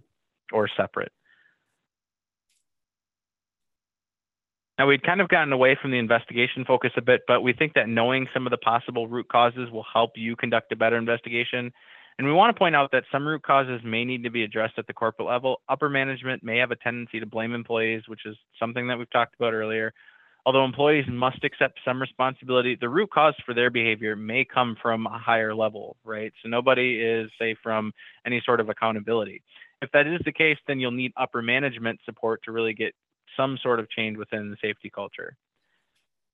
or 0.52 0.68
separate. 0.76 1.12
Now, 4.78 4.88
we'd 4.88 5.04
kind 5.04 5.22
of 5.22 5.30
gotten 5.30 5.54
away 5.54 5.78
from 5.82 5.92
the 5.92 5.98
investigation 5.98 6.66
focus 6.66 6.92
a 6.98 7.02
bit, 7.02 7.22
but 7.28 7.42
we 7.42 7.54
think 7.54 7.74
that 7.76 7.88
knowing 7.88 8.28
some 8.34 8.46
of 8.46 8.52
the 8.52 8.58
possible 8.58 9.08
root 9.08 9.30
causes 9.30 9.72
will 9.72 9.86
help 9.92 10.12
you 10.16 10.36
conduct 10.36 10.72
a 10.74 10.76
better 10.76 10.98
investigation. 10.98 11.72
And 12.18 12.28
we 12.28 12.34
want 12.34 12.54
to 12.54 12.60
point 12.60 12.76
out 12.76 12.92
that 12.92 13.04
some 13.12 13.26
root 13.26 13.44
causes 13.44 13.82
may 13.86 14.04
need 14.04 14.24
to 14.24 14.30
be 14.30 14.44
addressed 14.44 14.78
at 14.78 14.88
the 14.88 14.94
corporate 14.94 15.28
level. 15.28 15.62
Upper 15.70 15.90
management 15.90 16.44
may 16.44 16.58
have 16.58 16.72
a 16.72 16.76
tendency 16.76 17.20
to 17.20 17.26
blame 17.26 17.54
employees, 17.54 18.04
which 18.08 18.26
is 18.26 18.36
something 18.60 18.88
that 18.88 18.98
we've 18.98 19.10
talked 19.12 19.36
about 19.36 19.54
earlier. 19.54 19.94
Although 20.46 20.64
employees 20.64 21.06
must 21.10 21.44
accept 21.44 21.80
some 21.84 22.00
responsibility, 22.00 22.78
the 22.80 22.90
root 22.90 23.10
cause 23.12 23.34
for 23.46 23.54
their 23.54 23.70
behavior 23.70 24.16
may 24.16 24.46
come 24.46 24.76
from 24.82 25.08
a 25.08 25.18
higher 25.18 25.56
level, 25.56 25.96
right? 26.04 26.32
So 26.44 26.50
nobody 26.50 27.02
is 27.02 27.32
safe 27.40 27.58
from 27.64 27.94
any 28.26 28.42
sort 28.46 28.60
of 28.60 28.70
accountability. 28.70 29.42
If 29.82 29.92
that 29.92 30.06
is 30.06 30.22
the 30.24 30.32
case, 30.32 30.58
then 30.68 30.80
you'll 30.80 30.92
need 30.92 31.14
upper 31.18 31.42
management 31.42 32.00
support 32.06 32.42
to 32.44 32.52
really 32.52 32.74
get 32.74 32.94
some 33.38 33.58
sort 33.62 33.80
of 33.80 33.90
change 33.90 34.18
within 34.18 34.50
the 34.50 34.58
safety 34.62 34.90
culture. 34.90 35.36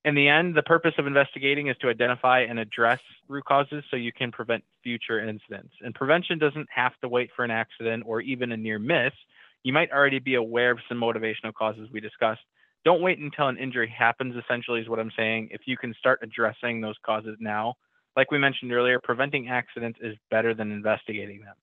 In 0.04 0.16
the 0.16 0.28
end, 0.28 0.56
the 0.56 0.64
purpose 0.64 0.94
of 0.98 1.06
investigating 1.06 1.68
is 1.68 1.78
to 1.82 1.90
identify 1.90 2.40
and 2.42 2.58
address 2.58 3.00
root 3.28 3.46
causes 3.46 3.84
so 3.92 3.98
you 3.98 4.12
can 4.12 4.32
prevent 4.32 4.64
future 4.84 5.20
incidents. 5.20 5.74
And 5.82 5.94
prevention 5.94 6.40
doesn't 6.40 6.68
have 6.74 6.94
to 7.02 7.08
wait 7.08 7.30
for 7.36 7.46
an 7.46 7.52
accident 7.52 8.04
or 8.08 8.20
even 8.22 8.52
a 8.52 8.58
near 8.58 8.80
miss. 8.80 9.14
You 9.64 9.74
might 9.74 9.92
already 9.92 10.18
be 10.18 10.36
aware 10.36 10.72
of 10.72 10.80
some 10.90 11.00
motivational 11.00 11.54
causes 11.54 11.88
we 11.94 12.00
discussed. 12.00 12.42
Don't 12.84 13.04
wait 13.04 13.20
until 13.20 13.48
an 13.48 13.60
injury 13.60 13.94
happens, 13.96 14.36
essentially, 14.36 14.82
is 14.82 14.90
what 14.90 15.00
I'm 15.00 15.12
saying. 15.16 15.50
If 15.52 15.62
you 15.66 15.78
can 15.78 15.94
start 16.00 16.20
addressing 16.24 16.82
those 16.82 16.96
causes 17.06 17.38
now, 17.40 17.76
like 18.18 18.32
we 18.32 18.40
mentioned 18.40 18.74
earlier, 18.74 19.00
preventing 19.04 19.50
accidents 19.50 20.00
is 20.02 20.18
better 20.32 20.56
than 20.56 20.72
investigating 20.72 21.42
them. 21.42 21.56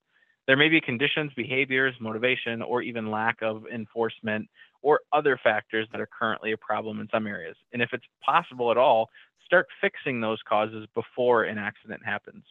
There 0.49 0.57
may 0.57 0.67
be 0.67 0.81
conditions, 0.81 1.31
behaviors, 1.35 1.93
motivation, 1.99 2.63
or 2.63 2.81
even 2.81 3.11
lack 3.11 3.43
of 3.43 3.67
enforcement 3.71 4.49
or 4.81 5.01
other 5.13 5.39
factors 5.43 5.87
that 5.91 6.01
are 6.01 6.07
currently 6.07 6.53
a 6.53 6.57
problem 6.57 6.99
in 6.99 7.07
some 7.13 7.27
areas. 7.27 7.55
And 7.71 7.83
if 7.83 7.89
it's 7.93 8.05
possible 8.25 8.71
at 8.71 8.77
all, 8.77 9.11
start 9.45 9.67
fixing 9.79 10.21
those 10.21 10.39
causes 10.49 10.87
before 10.95 11.43
an 11.43 11.59
accident 11.59 12.01
happens. 12.03 12.43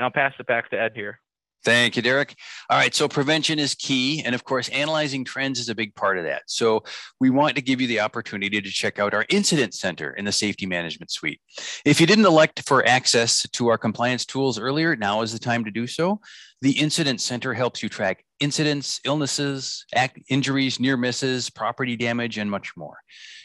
And 0.00 0.04
I'll 0.04 0.10
pass 0.10 0.32
it 0.40 0.48
back 0.48 0.68
to 0.70 0.80
Ed 0.80 0.90
here. 0.96 1.20
Thank 1.62 1.94
you, 1.94 2.02
Derek. 2.02 2.34
All 2.70 2.78
right. 2.78 2.94
So 2.94 3.06
prevention 3.06 3.58
is 3.58 3.74
key. 3.74 4.22
And 4.24 4.34
of 4.34 4.44
course, 4.44 4.68
analyzing 4.70 5.24
trends 5.24 5.60
is 5.60 5.68
a 5.68 5.74
big 5.74 5.94
part 5.94 6.16
of 6.16 6.24
that. 6.24 6.42
So 6.46 6.82
we 7.20 7.28
want 7.28 7.54
to 7.56 7.62
give 7.62 7.82
you 7.82 7.86
the 7.86 8.00
opportunity 8.00 8.60
to 8.60 8.70
check 8.70 8.98
out 8.98 9.12
our 9.12 9.26
incident 9.28 9.74
center 9.74 10.12
in 10.14 10.24
the 10.24 10.32
safety 10.32 10.64
management 10.64 11.10
suite. 11.10 11.40
If 11.84 12.00
you 12.00 12.06
didn't 12.06 12.24
elect 12.24 12.66
for 12.66 12.86
access 12.86 13.46
to 13.50 13.68
our 13.68 13.76
compliance 13.76 14.24
tools 14.24 14.58
earlier, 14.58 14.96
now 14.96 15.20
is 15.20 15.32
the 15.32 15.38
time 15.38 15.64
to 15.66 15.70
do 15.70 15.86
so. 15.86 16.20
The 16.62 16.78
Incident 16.78 17.22
Center 17.22 17.54
helps 17.54 17.82
you 17.82 17.88
track 17.88 18.22
incidents, 18.38 19.00
illnesses, 19.04 19.86
injuries, 20.28 20.78
near 20.78 20.98
misses, 20.98 21.48
property 21.48 21.96
damage, 21.96 22.36
and 22.36 22.50
much 22.50 22.76
more. 22.76 22.98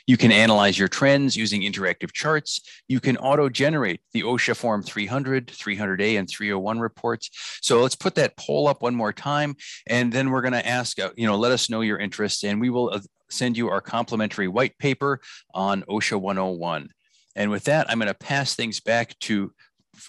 You 0.06 0.18
can 0.18 0.34
analyze 0.34 0.78
your 0.78 0.90
trends 0.90 1.36
using 1.36 1.62
interactive 1.62 2.12
charts. 2.12 2.62
You 2.88 3.00
can 3.00 3.16
auto 3.18 3.48
generate 3.50 4.02
the 4.12 4.24
OSHA 4.24 4.58
Form 4.58 4.84
300, 4.84 5.48
300A, 5.48 6.20
and 6.20 6.30
301 6.30 6.80
reports. 6.80 7.30
So 7.62 7.82
let's 7.82 7.96
put 7.96 8.16
that 8.16 8.36
poll 8.38 8.68
up 8.68 8.82
one 8.82 8.96
more 8.96 9.14
time. 9.14 9.56
And 9.88 10.12
then 10.12 10.30
we're 10.30 10.42
going 10.42 10.54
to 10.54 10.68
ask, 10.68 11.00
uh, 11.00 11.12
you 11.16 11.26
know, 11.26 11.38
let 11.38 11.54
us 11.54 11.70
know 11.70 11.82
your 11.82 11.98
interests, 11.98 12.44
and 12.44 12.60
we 12.60 12.70
will 12.70 12.92
uh, 12.94 13.00
send 13.30 13.58
you 13.58 13.70
our 13.70 13.82
complimentary 13.82 14.48
white 14.50 14.78
paper 14.78 15.22
on 15.54 15.84
OSHA 15.84 16.20
101. 16.20 16.90
And 17.36 17.50
with 17.52 17.66
that, 17.66 17.90
I'm 17.90 18.00
going 18.00 18.08
to 18.08 18.14
pass 18.14 18.56
things 18.56 18.80
back 18.80 19.18
to 19.22 19.52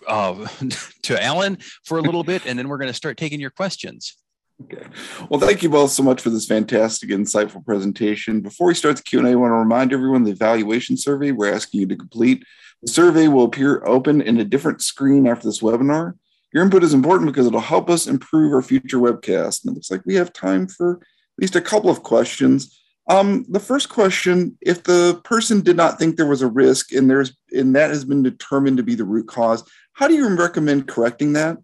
uh, 0.07 0.47
to 1.03 1.23
Alan 1.23 1.59
for 1.85 1.99
a 1.99 2.03
little 2.03 2.25
bit, 2.25 2.47
and 2.47 2.59
then 2.59 2.69
we're 2.69 2.79
going 2.79 2.91
to 2.91 2.95
start 2.95 3.17
taking 3.17 3.41
your 3.41 3.51
questions. 3.51 4.17
Okay. 4.65 4.87
Well, 5.29 5.39
thank 5.39 5.63
you 5.63 5.69
both 5.69 5.91
so 5.91 6.03
much 6.03 6.23
for 6.23 6.31
this 6.31 6.47
fantastic, 6.47 7.11
insightful 7.11 7.65
presentation. 7.65 8.41
Before 8.41 8.69
we 8.69 8.75
start 8.75 8.97
the 8.97 9.03
Q&A, 9.03 9.31
I 9.31 9.35
want 9.35 9.51
to 9.51 9.57
remind 9.57 9.93
everyone 9.93 10.25
the 10.25 10.31
evaluation 10.31 10.97
survey 10.97 11.31
we're 11.31 11.53
asking 11.53 11.81
you 11.81 11.87
to 11.89 11.97
complete. 11.97 12.43
The 12.83 12.91
survey 12.91 13.29
will 13.29 13.45
appear 13.45 13.87
open 13.87 14.23
in 14.23 14.39
a 14.41 14.45
different 14.45 14.81
screen 14.81 15.27
after 15.27 15.47
this 15.47 15.61
webinar. 15.61 16.15
Your 16.55 16.65
input 16.65 16.85
is 16.85 16.95
important 16.95 17.31
because 17.31 17.47
it'll 17.47 17.61
help 17.61 17.91
us 17.91 18.07
improve 18.07 18.55
our 18.55 18.63
future 18.63 18.99
webcast. 18.99 19.65
And 19.65 19.73
it 19.73 19.75
looks 19.75 19.91
like 19.91 20.07
we 20.07 20.15
have 20.15 20.33
time 20.33 20.69
for 20.69 21.01
at 21.03 21.43
least 21.43 21.57
a 21.57 21.61
couple 21.61 21.91
of 21.91 22.03
questions. 22.03 22.81
Um, 23.09 23.45
the 23.49 23.61
first 23.61 23.89
question: 23.89 24.57
If 24.61 24.83
the 24.83 25.21
person 25.25 25.61
did 25.61 25.77
not 25.77 25.99
think 25.99 26.17
there 26.17 26.27
was 26.27 26.43
a 26.43 26.49
risk, 26.49 26.93
and 26.93 27.09
there's 27.09 27.37
and 27.53 27.75
that 27.77 27.91
has 27.91 28.05
been 28.05 28.23
determined 28.23 28.77
to 28.79 28.83
be 28.83 28.95
the 28.95 29.05
root 29.05 29.29
cause, 29.29 29.69
how 29.93 30.09
do 30.09 30.15
you 30.15 30.29
recommend 30.37 30.89
correcting 30.89 31.35
that? 31.35 31.59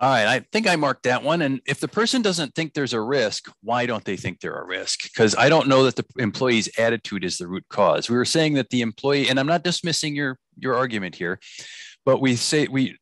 All 0.00 0.08
right, 0.08 0.26
I 0.26 0.40
think 0.52 0.68
I 0.68 0.76
marked 0.76 1.02
that 1.02 1.24
one. 1.24 1.42
And 1.42 1.60
if 1.66 1.80
the 1.80 1.88
person 1.88 2.22
doesn't 2.22 2.54
think 2.54 2.72
there's 2.72 2.92
a 2.92 3.00
risk, 3.00 3.50
why 3.62 3.84
don't 3.84 4.04
they 4.04 4.16
think 4.16 4.38
they're 4.38 4.54
a 4.54 4.64
risk? 4.64 5.02
Because 5.02 5.34
I 5.34 5.48
don't 5.48 5.66
know 5.66 5.82
that 5.82 5.96
the 5.96 6.04
employee's 6.18 6.68
attitude 6.78 7.24
is 7.24 7.38
the 7.38 7.48
root 7.48 7.64
cause. 7.68 8.08
We 8.08 8.16
were 8.16 8.24
saying 8.24 8.54
that 8.54 8.70
the 8.70 8.80
employee, 8.80 9.28
and 9.28 9.40
I'm 9.40 9.46
not 9.46 9.64
dismissing 9.64 10.14
your 10.14 10.38
your 10.56 10.76
argument 10.76 11.16
here, 11.16 11.40
but 12.04 12.20
we 12.20 12.36
say 12.36 12.68
we 12.68 12.96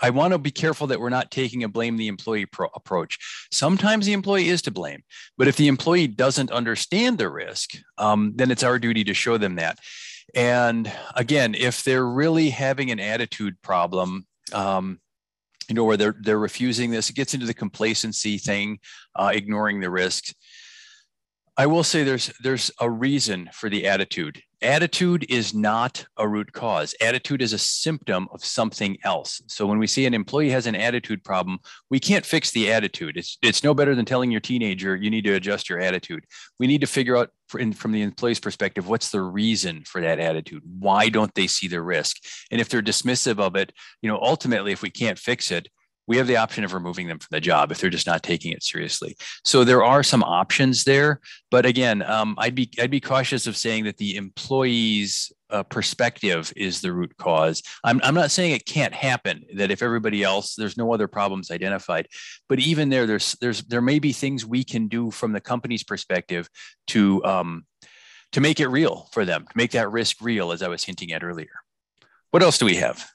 I 0.00 0.10
want 0.10 0.32
to 0.32 0.38
be 0.38 0.50
careful 0.50 0.86
that 0.88 1.00
we're 1.00 1.10
not 1.10 1.30
taking 1.30 1.62
a 1.62 1.68
blame 1.68 1.96
the 1.96 2.08
employee 2.08 2.46
pro- 2.46 2.70
approach. 2.74 3.18
Sometimes 3.50 4.06
the 4.06 4.12
employee 4.12 4.48
is 4.48 4.62
to 4.62 4.70
blame, 4.70 5.02
but 5.36 5.48
if 5.48 5.56
the 5.56 5.68
employee 5.68 6.06
doesn't 6.06 6.50
understand 6.50 7.18
the 7.18 7.28
risk, 7.28 7.72
um, 7.98 8.32
then 8.34 8.50
it's 8.50 8.62
our 8.62 8.78
duty 8.78 9.04
to 9.04 9.14
show 9.14 9.36
them 9.36 9.56
that. 9.56 9.78
And 10.34 10.90
again, 11.14 11.54
if 11.54 11.82
they're 11.82 12.06
really 12.06 12.50
having 12.50 12.90
an 12.90 13.00
attitude 13.00 13.60
problem, 13.62 14.26
um, 14.52 15.00
you 15.68 15.74
know, 15.74 15.84
where 15.84 15.96
they're 15.96 16.16
they're 16.20 16.38
refusing 16.38 16.90
this, 16.90 17.10
it 17.10 17.16
gets 17.16 17.34
into 17.34 17.46
the 17.46 17.54
complacency 17.54 18.38
thing, 18.38 18.80
uh, 19.14 19.30
ignoring 19.32 19.80
the 19.80 19.90
risks. 19.90 20.34
I 21.56 21.66
will 21.66 21.84
say 21.84 22.02
there's 22.02 22.32
there's 22.42 22.70
a 22.80 22.90
reason 22.90 23.50
for 23.52 23.68
the 23.68 23.86
attitude. 23.86 24.42
Attitude 24.62 25.24
is 25.30 25.54
not 25.54 26.04
a 26.18 26.28
root 26.28 26.52
cause. 26.52 26.94
Attitude 27.00 27.40
is 27.40 27.54
a 27.54 27.58
symptom 27.58 28.28
of 28.30 28.44
something 28.44 28.98
else. 29.04 29.40
So 29.46 29.66
when 29.66 29.78
we 29.78 29.86
see 29.86 30.04
an 30.04 30.12
employee 30.12 30.50
has 30.50 30.66
an 30.66 30.74
attitude 30.74 31.24
problem, 31.24 31.60
we 31.88 31.98
can't 31.98 32.26
fix 32.26 32.50
the 32.50 32.70
attitude. 32.70 33.16
It's 33.16 33.38
it's 33.42 33.64
no 33.64 33.72
better 33.72 33.94
than 33.94 34.04
telling 34.04 34.30
your 34.30 34.42
teenager 34.42 34.94
you 34.94 35.08
need 35.08 35.24
to 35.24 35.32
adjust 35.32 35.70
your 35.70 35.80
attitude. 35.80 36.24
We 36.58 36.66
need 36.66 36.82
to 36.82 36.86
figure 36.86 37.16
out 37.16 37.30
from 37.48 37.92
the 37.92 38.02
employee's 38.02 38.38
perspective 38.38 38.86
what's 38.86 39.10
the 39.10 39.22
reason 39.22 39.82
for 39.86 40.02
that 40.02 40.20
attitude. 40.20 40.62
Why 40.78 41.08
don't 41.08 41.34
they 41.34 41.46
see 41.46 41.66
the 41.66 41.80
risk? 41.80 42.18
And 42.50 42.60
if 42.60 42.68
they're 42.68 42.82
dismissive 42.82 43.38
of 43.40 43.56
it, 43.56 43.72
you 44.02 44.10
know, 44.10 44.18
ultimately 44.20 44.72
if 44.72 44.82
we 44.82 44.90
can't 44.90 45.18
fix 45.18 45.50
it, 45.50 45.68
we 46.10 46.16
have 46.16 46.26
the 46.26 46.36
option 46.36 46.64
of 46.64 46.74
removing 46.74 47.06
them 47.06 47.20
from 47.20 47.28
the 47.30 47.40
job 47.40 47.70
if 47.70 47.78
they're 47.78 47.88
just 47.88 48.08
not 48.08 48.24
taking 48.24 48.50
it 48.50 48.64
seriously. 48.64 49.16
So 49.44 49.62
there 49.62 49.84
are 49.84 50.02
some 50.02 50.24
options 50.24 50.82
there, 50.82 51.20
but 51.52 51.64
again, 51.64 52.02
um, 52.02 52.34
I'd 52.36 52.56
be 52.56 52.68
I'd 52.80 52.90
be 52.90 53.00
cautious 53.00 53.46
of 53.46 53.56
saying 53.56 53.84
that 53.84 53.96
the 53.96 54.16
employee's 54.16 55.30
uh, 55.50 55.62
perspective 55.62 56.52
is 56.56 56.80
the 56.80 56.92
root 56.92 57.16
cause. 57.16 57.62
I'm 57.84 58.00
I'm 58.02 58.16
not 58.16 58.32
saying 58.32 58.50
it 58.50 58.66
can't 58.66 58.92
happen. 58.92 59.44
That 59.54 59.70
if 59.70 59.82
everybody 59.82 60.24
else, 60.24 60.56
there's 60.56 60.76
no 60.76 60.92
other 60.92 61.06
problems 61.06 61.52
identified, 61.52 62.08
but 62.48 62.58
even 62.58 62.88
there, 62.88 63.06
there's 63.06 63.36
there's 63.40 63.62
there 63.62 63.80
may 63.80 64.00
be 64.00 64.12
things 64.12 64.44
we 64.44 64.64
can 64.64 64.88
do 64.88 65.12
from 65.12 65.30
the 65.30 65.40
company's 65.40 65.84
perspective 65.84 66.50
to 66.88 67.24
um, 67.24 67.66
to 68.32 68.40
make 68.40 68.58
it 68.58 68.66
real 68.66 69.08
for 69.12 69.24
them, 69.24 69.44
to 69.44 69.56
make 69.56 69.70
that 69.70 69.92
risk 69.92 70.16
real, 70.20 70.50
as 70.50 70.60
I 70.60 70.66
was 70.66 70.82
hinting 70.82 71.12
at 71.12 71.22
earlier. 71.22 71.54
What 72.32 72.42
else 72.42 72.58
do 72.58 72.66
we 72.66 72.76
have? 72.78 73.08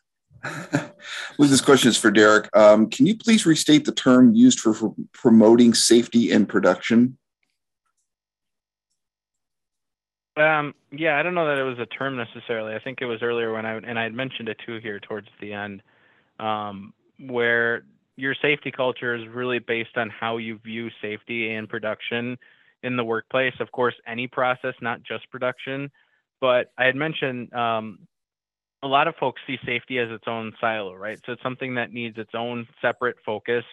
This 1.37 1.61
question 1.61 1.89
is 1.89 1.97
for 1.97 2.11
Derek. 2.11 2.49
Um, 2.55 2.89
can 2.89 3.05
you 3.05 3.15
please 3.15 3.45
restate 3.45 3.85
the 3.85 3.91
term 3.91 4.33
used 4.33 4.59
for, 4.59 4.73
for 4.73 4.93
promoting 5.13 5.73
safety 5.73 6.31
in 6.31 6.45
production? 6.45 7.17
Um, 10.37 10.75
yeah, 10.91 11.17
I 11.17 11.23
don't 11.23 11.33
know 11.33 11.47
that 11.47 11.57
it 11.57 11.63
was 11.63 11.79
a 11.79 11.85
term 11.85 12.17
necessarily. 12.17 12.73
I 12.73 12.79
think 12.79 12.99
it 13.01 13.05
was 13.05 13.21
earlier 13.21 13.53
when 13.53 13.65
I 13.65 13.75
and 13.75 13.97
I 13.97 14.03
had 14.03 14.13
mentioned 14.13 14.49
it 14.49 14.57
too 14.65 14.79
here 14.79 14.99
towards 14.99 15.29
the 15.39 15.53
end, 15.53 15.81
um, 16.39 16.93
where 17.19 17.83
your 18.17 18.35
safety 18.41 18.71
culture 18.71 19.15
is 19.15 19.27
really 19.29 19.59
based 19.59 19.97
on 19.97 20.09
how 20.09 20.37
you 20.37 20.57
view 20.57 20.89
safety 21.01 21.53
and 21.53 21.69
production 21.69 22.37
in 22.83 22.97
the 22.97 23.03
workplace. 23.03 23.53
Of 23.59 23.71
course, 23.71 23.95
any 24.05 24.27
process, 24.27 24.73
not 24.81 25.03
just 25.03 25.29
production. 25.31 25.89
But 26.41 26.71
I 26.77 26.85
had 26.85 26.95
mentioned 26.95 27.53
um, 27.53 27.99
a 28.84 28.88
lot 28.88 29.07
of 29.07 29.15
folks 29.15 29.41
see 29.47 29.57
safety 29.65 29.99
as 29.99 30.09
its 30.11 30.26
own 30.28 30.53
silo, 30.59 30.93
right? 30.93 31.19
So 31.26 31.34
it's 31.34 31.43
something 31.43 31.76
that 31.76 31.91
needs 31.91 32.17
its 32.17 32.32
own 32.34 32.67
separate 32.82 33.15
focus 33.26 33.63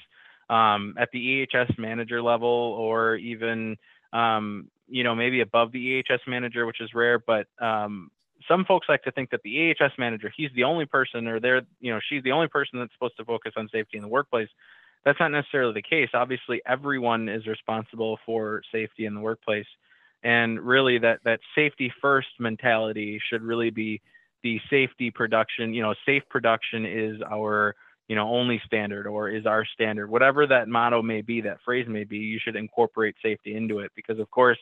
um, 0.48 0.94
at 0.98 1.11
the 1.12 1.46
EHS 1.55 1.78
manager 1.78 2.22
level, 2.22 2.48
or 2.48 3.16
even 3.16 3.76
um, 4.12 4.68
you 4.88 5.05
know 5.05 5.14
maybe 5.14 5.40
above 5.40 5.72
the 5.72 6.03
EHS 6.03 6.20
manager, 6.26 6.66
which 6.66 6.80
is 6.80 6.94
rare. 6.94 7.18
But 7.18 7.46
um, 7.61 8.11
some 8.48 8.64
folks 8.64 8.88
like 8.88 9.03
to 9.05 9.12
think 9.12 9.30
that 9.30 9.42
the 9.42 9.55
EHS 9.55 9.98
manager, 9.98 10.32
he's 10.36 10.50
the 10.55 10.64
only 10.64 10.86
person, 10.86 11.26
or 11.26 11.40
they're 11.40 11.62
you 11.80 11.92
know 11.92 12.00
she's 12.09 12.22
the 12.22 12.32
only 12.32 12.48
person 12.48 12.78
that's 12.78 12.92
supposed 12.92 13.16
to 13.16 13.24
focus 13.24 13.53
on 13.57 13.68
safety 13.70 13.96
in 13.96 14.03
the 14.03 14.09
workplace. 14.09 14.48
That's 15.05 15.18
not 15.18 15.32
necessarily 15.32 15.74
the 15.74 15.82
case. 15.82 16.11
Obviously, 16.14 16.62
everyone 16.64 17.28
is 17.28 17.46
responsible 17.46 18.18
for 18.24 18.62
safety 18.70 19.05
in 19.07 19.14
the 19.14 19.20
workplace, 19.20 19.66
and 20.22 20.61
really 20.61 20.98
that 20.98 21.20
that 21.24 21.40
safety 21.55 21.92
first 22.00 22.28
mentality 22.38 23.20
should 23.28 23.42
really 23.42 23.70
be 23.70 24.00
the 24.43 24.61
safety 24.70 25.11
production, 25.11 25.74
you 25.74 25.82
know, 25.82 25.95
safe 26.07 26.22
production 26.30 26.86
is 26.86 27.20
our, 27.30 27.74
you 28.09 28.16
know, 28.16 28.28
only 28.28 28.61
standard 28.66 29.07
or 29.07 29.28
is 29.28 29.47
our 29.47 29.64
standard, 29.64 30.09
whatever 30.09 30.47
that 30.47 30.68
motto 30.68 31.03
may 31.03 31.20
be, 31.20 31.40
that 31.43 31.59
phrase 31.64 31.86
may 31.88 32.05
be, 32.05 32.18
you 32.18 32.38
should 32.43 32.57
incorporate 32.57 33.14
safety 33.22 33.55
into 33.55 33.78
it 33.78 33.93
because, 33.95 34.18
of 34.18 34.30
course, 34.30 34.59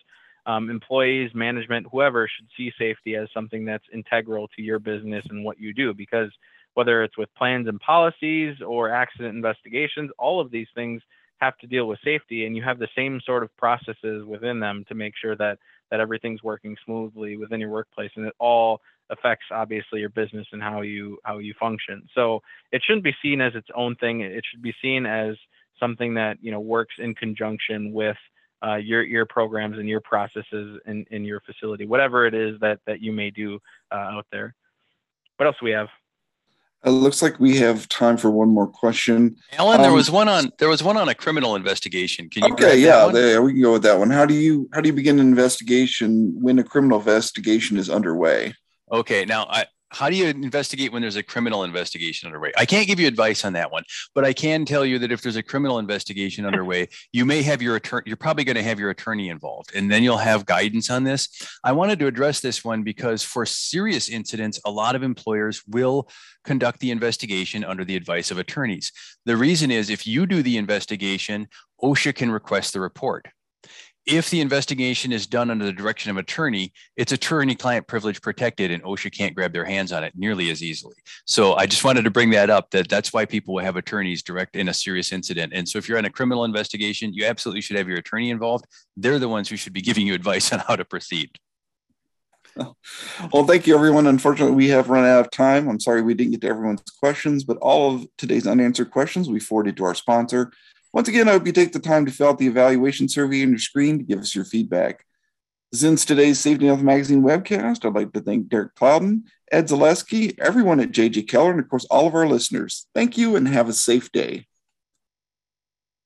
um, 0.46 0.70
employees, 0.70 1.30
management, 1.34 1.86
whoever 1.90 2.28
should 2.28 2.48
see 2.56 2.72
safety 2.78 3.14
as 3.16 3.28
something 3.32 3.64
that's 3.64 3.84
integral 3.92 4.48
to 4.56 4.62
your 4.62 4.78
business 4.78 5.24
and 5.30 5.44
what 5.44 5.60
you 5.60 5.74
do 5.74 5.92
because 5.92 6.30
whether 6.74 7.02
it's 7.02 7.18
with 7.18 7.34
plans 7.34 7.68
and 7.68 7.80
policies 7.80 8.56
or 8.66 8.90
accident 8.90 9.34
investigations, 9.34 10.10
all 10.18 10.40
of 10.40 10.50
these 10.50 10.68
things 10.74 11.02
have 11.40 11.56
to 11.58 11.66
deal 11.66 11.86
with 11.86 11.98
safety 12.04 12.46
and 12.46 12.54
you 12.54 12.62
have 12.62 12.78
the 12.78 12.88
same 12.94 13.20
sort 13.24 13.42
of 13.42 13.54
processes 13.56 14.24
within 14.26 14.60
them 14.60 14.84
to 14.88 14.94
make 14.94 15.14
sure 15.20 15.36
that 15.36 15.58
that 15.90 16.00
everything's 16.00 16.42
working 16.42 16.76
smoothly 16.84 17.36
within 17.36 17.60
your 17.60 17.70
workplace 17.70 18.10
and 18.16 18.26
it 18.26 18.34
all 18.38 18.80
affects 19.10 19.46
obviously 19.50 20.00
your 20.00 20.08
business 20.08 20.46
and 20.52 20.62
how 20.62 20.80
you 20.80 21.18
how 21.24 21.38
you 21.38 21.54
function 21.58 22.02
so 22.14 22.40
it 22.72 22.82
shouldn't 22.84 23.04
be 23.04 23.14
seen 23.22 23.40
as 23.40 23.54
its 23.54 23.68
own 23.74 23.94
thing 23.96 24.20
it 24.20 24.44
should 24.50 24.62
be 24.62 24.74
seen 24.80 25.06
as 25.06 25.36
something 25.78 26.14
that 26.14 26.38
you 26.40 26.50
know 26.50 26.60
works 26.60 26.94
in 26.98 27.14
conjunction 27.14 27.92
with 27.92 28.16
uh, 28.66 28.76
your 28.76 29.02
your 29.02 29.24
programs 29.24 29.78
and 29.78 29.88
your 29.88 30.00
processes 30.00 30.78
in, 30.86 31.04
in 31.10 31.24
your 31.24 31.40
facility 31.40 31.86
whatever 31.86 32.26
it 32.26 32.34
is 32.34 32.58
that 32.60 32.78
that 32.86 33.00
you 33.00 33.12
may 33.12 33.30
do 33.30 33.58
uh, 33.92 33.96
out 33.96 34.26
there 34.30 34.54
what 35.36 35.46
else 35.46 35.56
do 35.60 35.64
we 35.64 35.72
have 35.72 35.88
it 36.84 36.90
looks 36.90 37.20
like 37.20 37.38
we 37.38 37.58
have 37.58 37.86
time 37.88 38.16
for 38.16 38.30
one 38.30 38.48
more 38.48 38.66
question. 38.66 39.36
Alan, 39.58 39.82
there 39.82 39.90
um, 39.90 39.96
was 39.96 40.10
one 40.10 40.28
on 40.28 40.50
there 40.58 40.68
was 40.70 40.82
one 40.82 40.96
on 40.96 41.10
a 41.10 41.14
criminal 41.14 41.54
investigation. 41.54 42.30
Can 42.30 42.44
you? 42.44 42.54
Okay, 42.54 42.78
yeah, 42.78 43.06
there, 43.12 43.42
we 43.42 43.52
can 43.52 43.60
go 43.60 43.72
with 43.72 43.82
that 43.82 43.98
one. 43.98 44.08
How 44.08 44.24
do 44.24 44.32
you 44.32 44.66
how 44.72 44.80
do 44.80 44.88
you 44.88 44.94
begin 44.94 45.18
an 45.18 45.28
investigation 45.28 46.34
when 46.40 46.58
a 46.58 46.64
criminal 46.64 46.98
investigation 46.98 47.76
is 47.76 47.90
underway? 47.90 48.54
Okay, 48.90 49.24
now 49.24 49.46
I 49.48 49.66
how 49.92 50.08
do 50.08 50.14
you 50.14 50.26
investigate 50.26 50.92
when 50.92 51.02
there's 51.02 51.16
a 51.16 51.22
criminal 51.22 51.64
investigation 51.64 52.28
underway? 52.28 52.52
I 52.56 52.64
can't 52.64 52.86
give 52.86 53.00
you 53.00 53.08
advice 53.08 53.44
on 53.44 53.54
that 53.54 53.72
one, 53.72 53.82
but 54.14 54.24
I 54.24 54.32
can 54.32 54.64
tell 54.64 54.84
you 54.84 55.00
that 55.00 55.10
if 55.10 55.20
there's 55.20 55.36
a 55.36 55.42
criminal 55.42 55.80
investigation 55.80 56.46
underway, 56.46 56.88
you 57.12 57.24
may 57.24 57.42
have 57.42 57.60
your 57.60 57.76
attorney, 57.76 58.04
you're 58.06 58.16
probably 58.16 58.44
going 58.44 58.56
to 58.56 58.62
have 58.62 58.78
your 58.78 58.90
attorney 58.90 59.28
involved, 59.28 59.74
and 59.74 59.90
then 59.90 60.04
you'll 60.04 60.18
have 60.18 60.46
guidance 60.46 60.90
on 60.90 61.04
this. 61.04 61.28
I 61.64 61.72
wanted 61.72 61.98
to 61.98 62.06
address 62.06 62.40
this 62.40 62.64
one 62.64 62.84
because 62.84 63.22
for 63.24 63.44
serious 63.44 64.08
incidents, 64.08 64.60
a 64.64 64.70
lot 64.70 64.94
of 64.94 65.02
employers 65.02 65.62
will 65.66 66.08
conduct 66.44 66.78
the 66.78 66.92
investigation 66.92 67.64
under 67.64 67.84
the 67.84 67.96
advice 67.96 68.30
of 68.30 68.38
attorneys. 68.38 68.92
The 69.26 69.36
reason 69.36 69.72
is 69.72 69.90
if 69.90 70.06
you 70.06 70.24
do 70.24 70.42
the 70.42 70.56
investigation, 70.56 71.48
OSHA 71.82 72.14
can 72.14 72.30
request 72.30 72.72
the 72.72 72.80
report 72.80 73.26
if 74.06 74.30
the 74.30 74.40
investigation 74.40 75.12
is 75.12 75.26
done 75.26 75.50
under 75.50 75.64
the 75.64 75.72
direction 75.72 76.10
of 76.10 76.16
attorney, 76.16 76.72
it's 76.96 77.12
attorney 77.12 77.54
client 77.54 77.86
privilege 77.86 78.20
protected 78.22 78.70
and 78.70 78.82
OSHA 78.82 79.16
can't 79.16 79.34
grab 79.34 79.52
their 79.52 79.64
hands 79.64 79.92
on 79.92 80.02
it 80.04 80.12
nearly 80.16 80.50
as 80.50 80.62
easily. 80.62 80.96
So 81.26 81.54
I 81.54 81.66
just 81.66 81.84
wanted 81.84 82.02
to 82.04 82.10
bring 82.10 82.30
that 82.30 82.50
up 82.50 82.70
that 82.70 82.88
that's 82.88 83.12
why 83.12 83.24
people 83.24 83.54
will 83.54 83.62
have 83.62 83.76
attorneys 83.76 84.22
direct 84.22 84.56
in 84.56 84.68
a 84.68 84.74
serious 84.74 85.12
incident. 85.12 85.52
And 85.54 85.68
so 85.68 85.78
if 85.78 85.88
you're 85.88 85.98
in 85.98 86.06
a 86.06 86.10
criminal 86.10 86.44
investigation, 86.44 87.12
you 87.12 87.26
absolutely 87.26 87.60
should 87.60 87.76
have 87.76 87.88
your 87.88 87.98
attorney 87.98 88.30
involved. 88.30 88.64
They're 88.96 89.18
the 89.18 89.28
ones 89.28 89.48
who 89.48 89.56
should 89.56 89.72
be 89.72 89.82
giving 89.82 90.06
you 90.06 90.14
advice 90.20 90.52
on 90.52 90.60
how 90.60 90.76
to 90.76 90.84
proceed. 90.84 91.30
Well, 92.56 93.44
thank 93.46 93.66
you, 93.66 93.74
everyone. 93.74 94.06
Unfortunately, 94.06 94.56
we 94.56 94.68
have 94.68 94.90
run 94.90 95.04
out 95.04 95.20
of 95.20 95.30
time. 95.30 95.68
I'm 95.68 95.80
sorry 95.80 96.02
we 96.02 96.14
didn't 96.14 96.32
get 96.32 96.40
to 96.42 96.48
everyone's 96.48 96.82
questions, 96.82 97.44
but 97.44 97.56
all 97.58 97.94
of 97.94 98.06
today's 98.18 98.46
unanswered 98.46 98.90
questions 98.90 99.28
we 99.28 99.40
forwarded 99.40 99.76
to 99.76 99.84
our 99.84 99.94
sponsor, 99.94 100.52
once 100.92 101.08
again, 101.08 101.28
I 101.28 101.32
hope 101.32 101.46
you 101.46 101.52
take 101.52 101.72
the 101.72 101.78
time 101.78 102.06
to 102.06 102.12
fill 102.12 102.28
out 102.28 102.38
the 102.38 102.46
evaluation 102.46 103.08
survey 103.08 103.42
on 103.42 103.50
your 103.50 103.58
screen 103.58 103.98
to 103.98 104.04
give 104.04 104.18
us 104.18 104.34
your 104.34 104.44
feedback. 104.44 105.04
Since 105.72 106.04
today's 106.04 106.40
Safety 106.40 106.66
Health 106.66 106.82
Magazine 106.82 107.22
webcast, 107.22 107.84
I'd 107.84 107.94
like 107.94 108.12
to 108.14 108.20
thank 108.20 108.48
Derek 108.48 108.74
Clouden, 108.74 109.22
Ed 109.52 109.68
Zalewski, 109.68 110.36
everyone 110.40 110.80
at 110.80 110.90
JJ 110.90 111.28
Keller, 111.28 111.52
and 111.52 111.60
of 111.60 111.68
course, 111.68 111.86
all 111.90 112.08
of 112.08 112.14
our 112.14 112.26
listeners. 112.26 112.88
Thank 112.92 113.16
you 113.16 113.36
and 113.36 113.46
have 113.46 113.68
a 113.68 113.72
safe 113.72 114.10
day. 114.10 114.46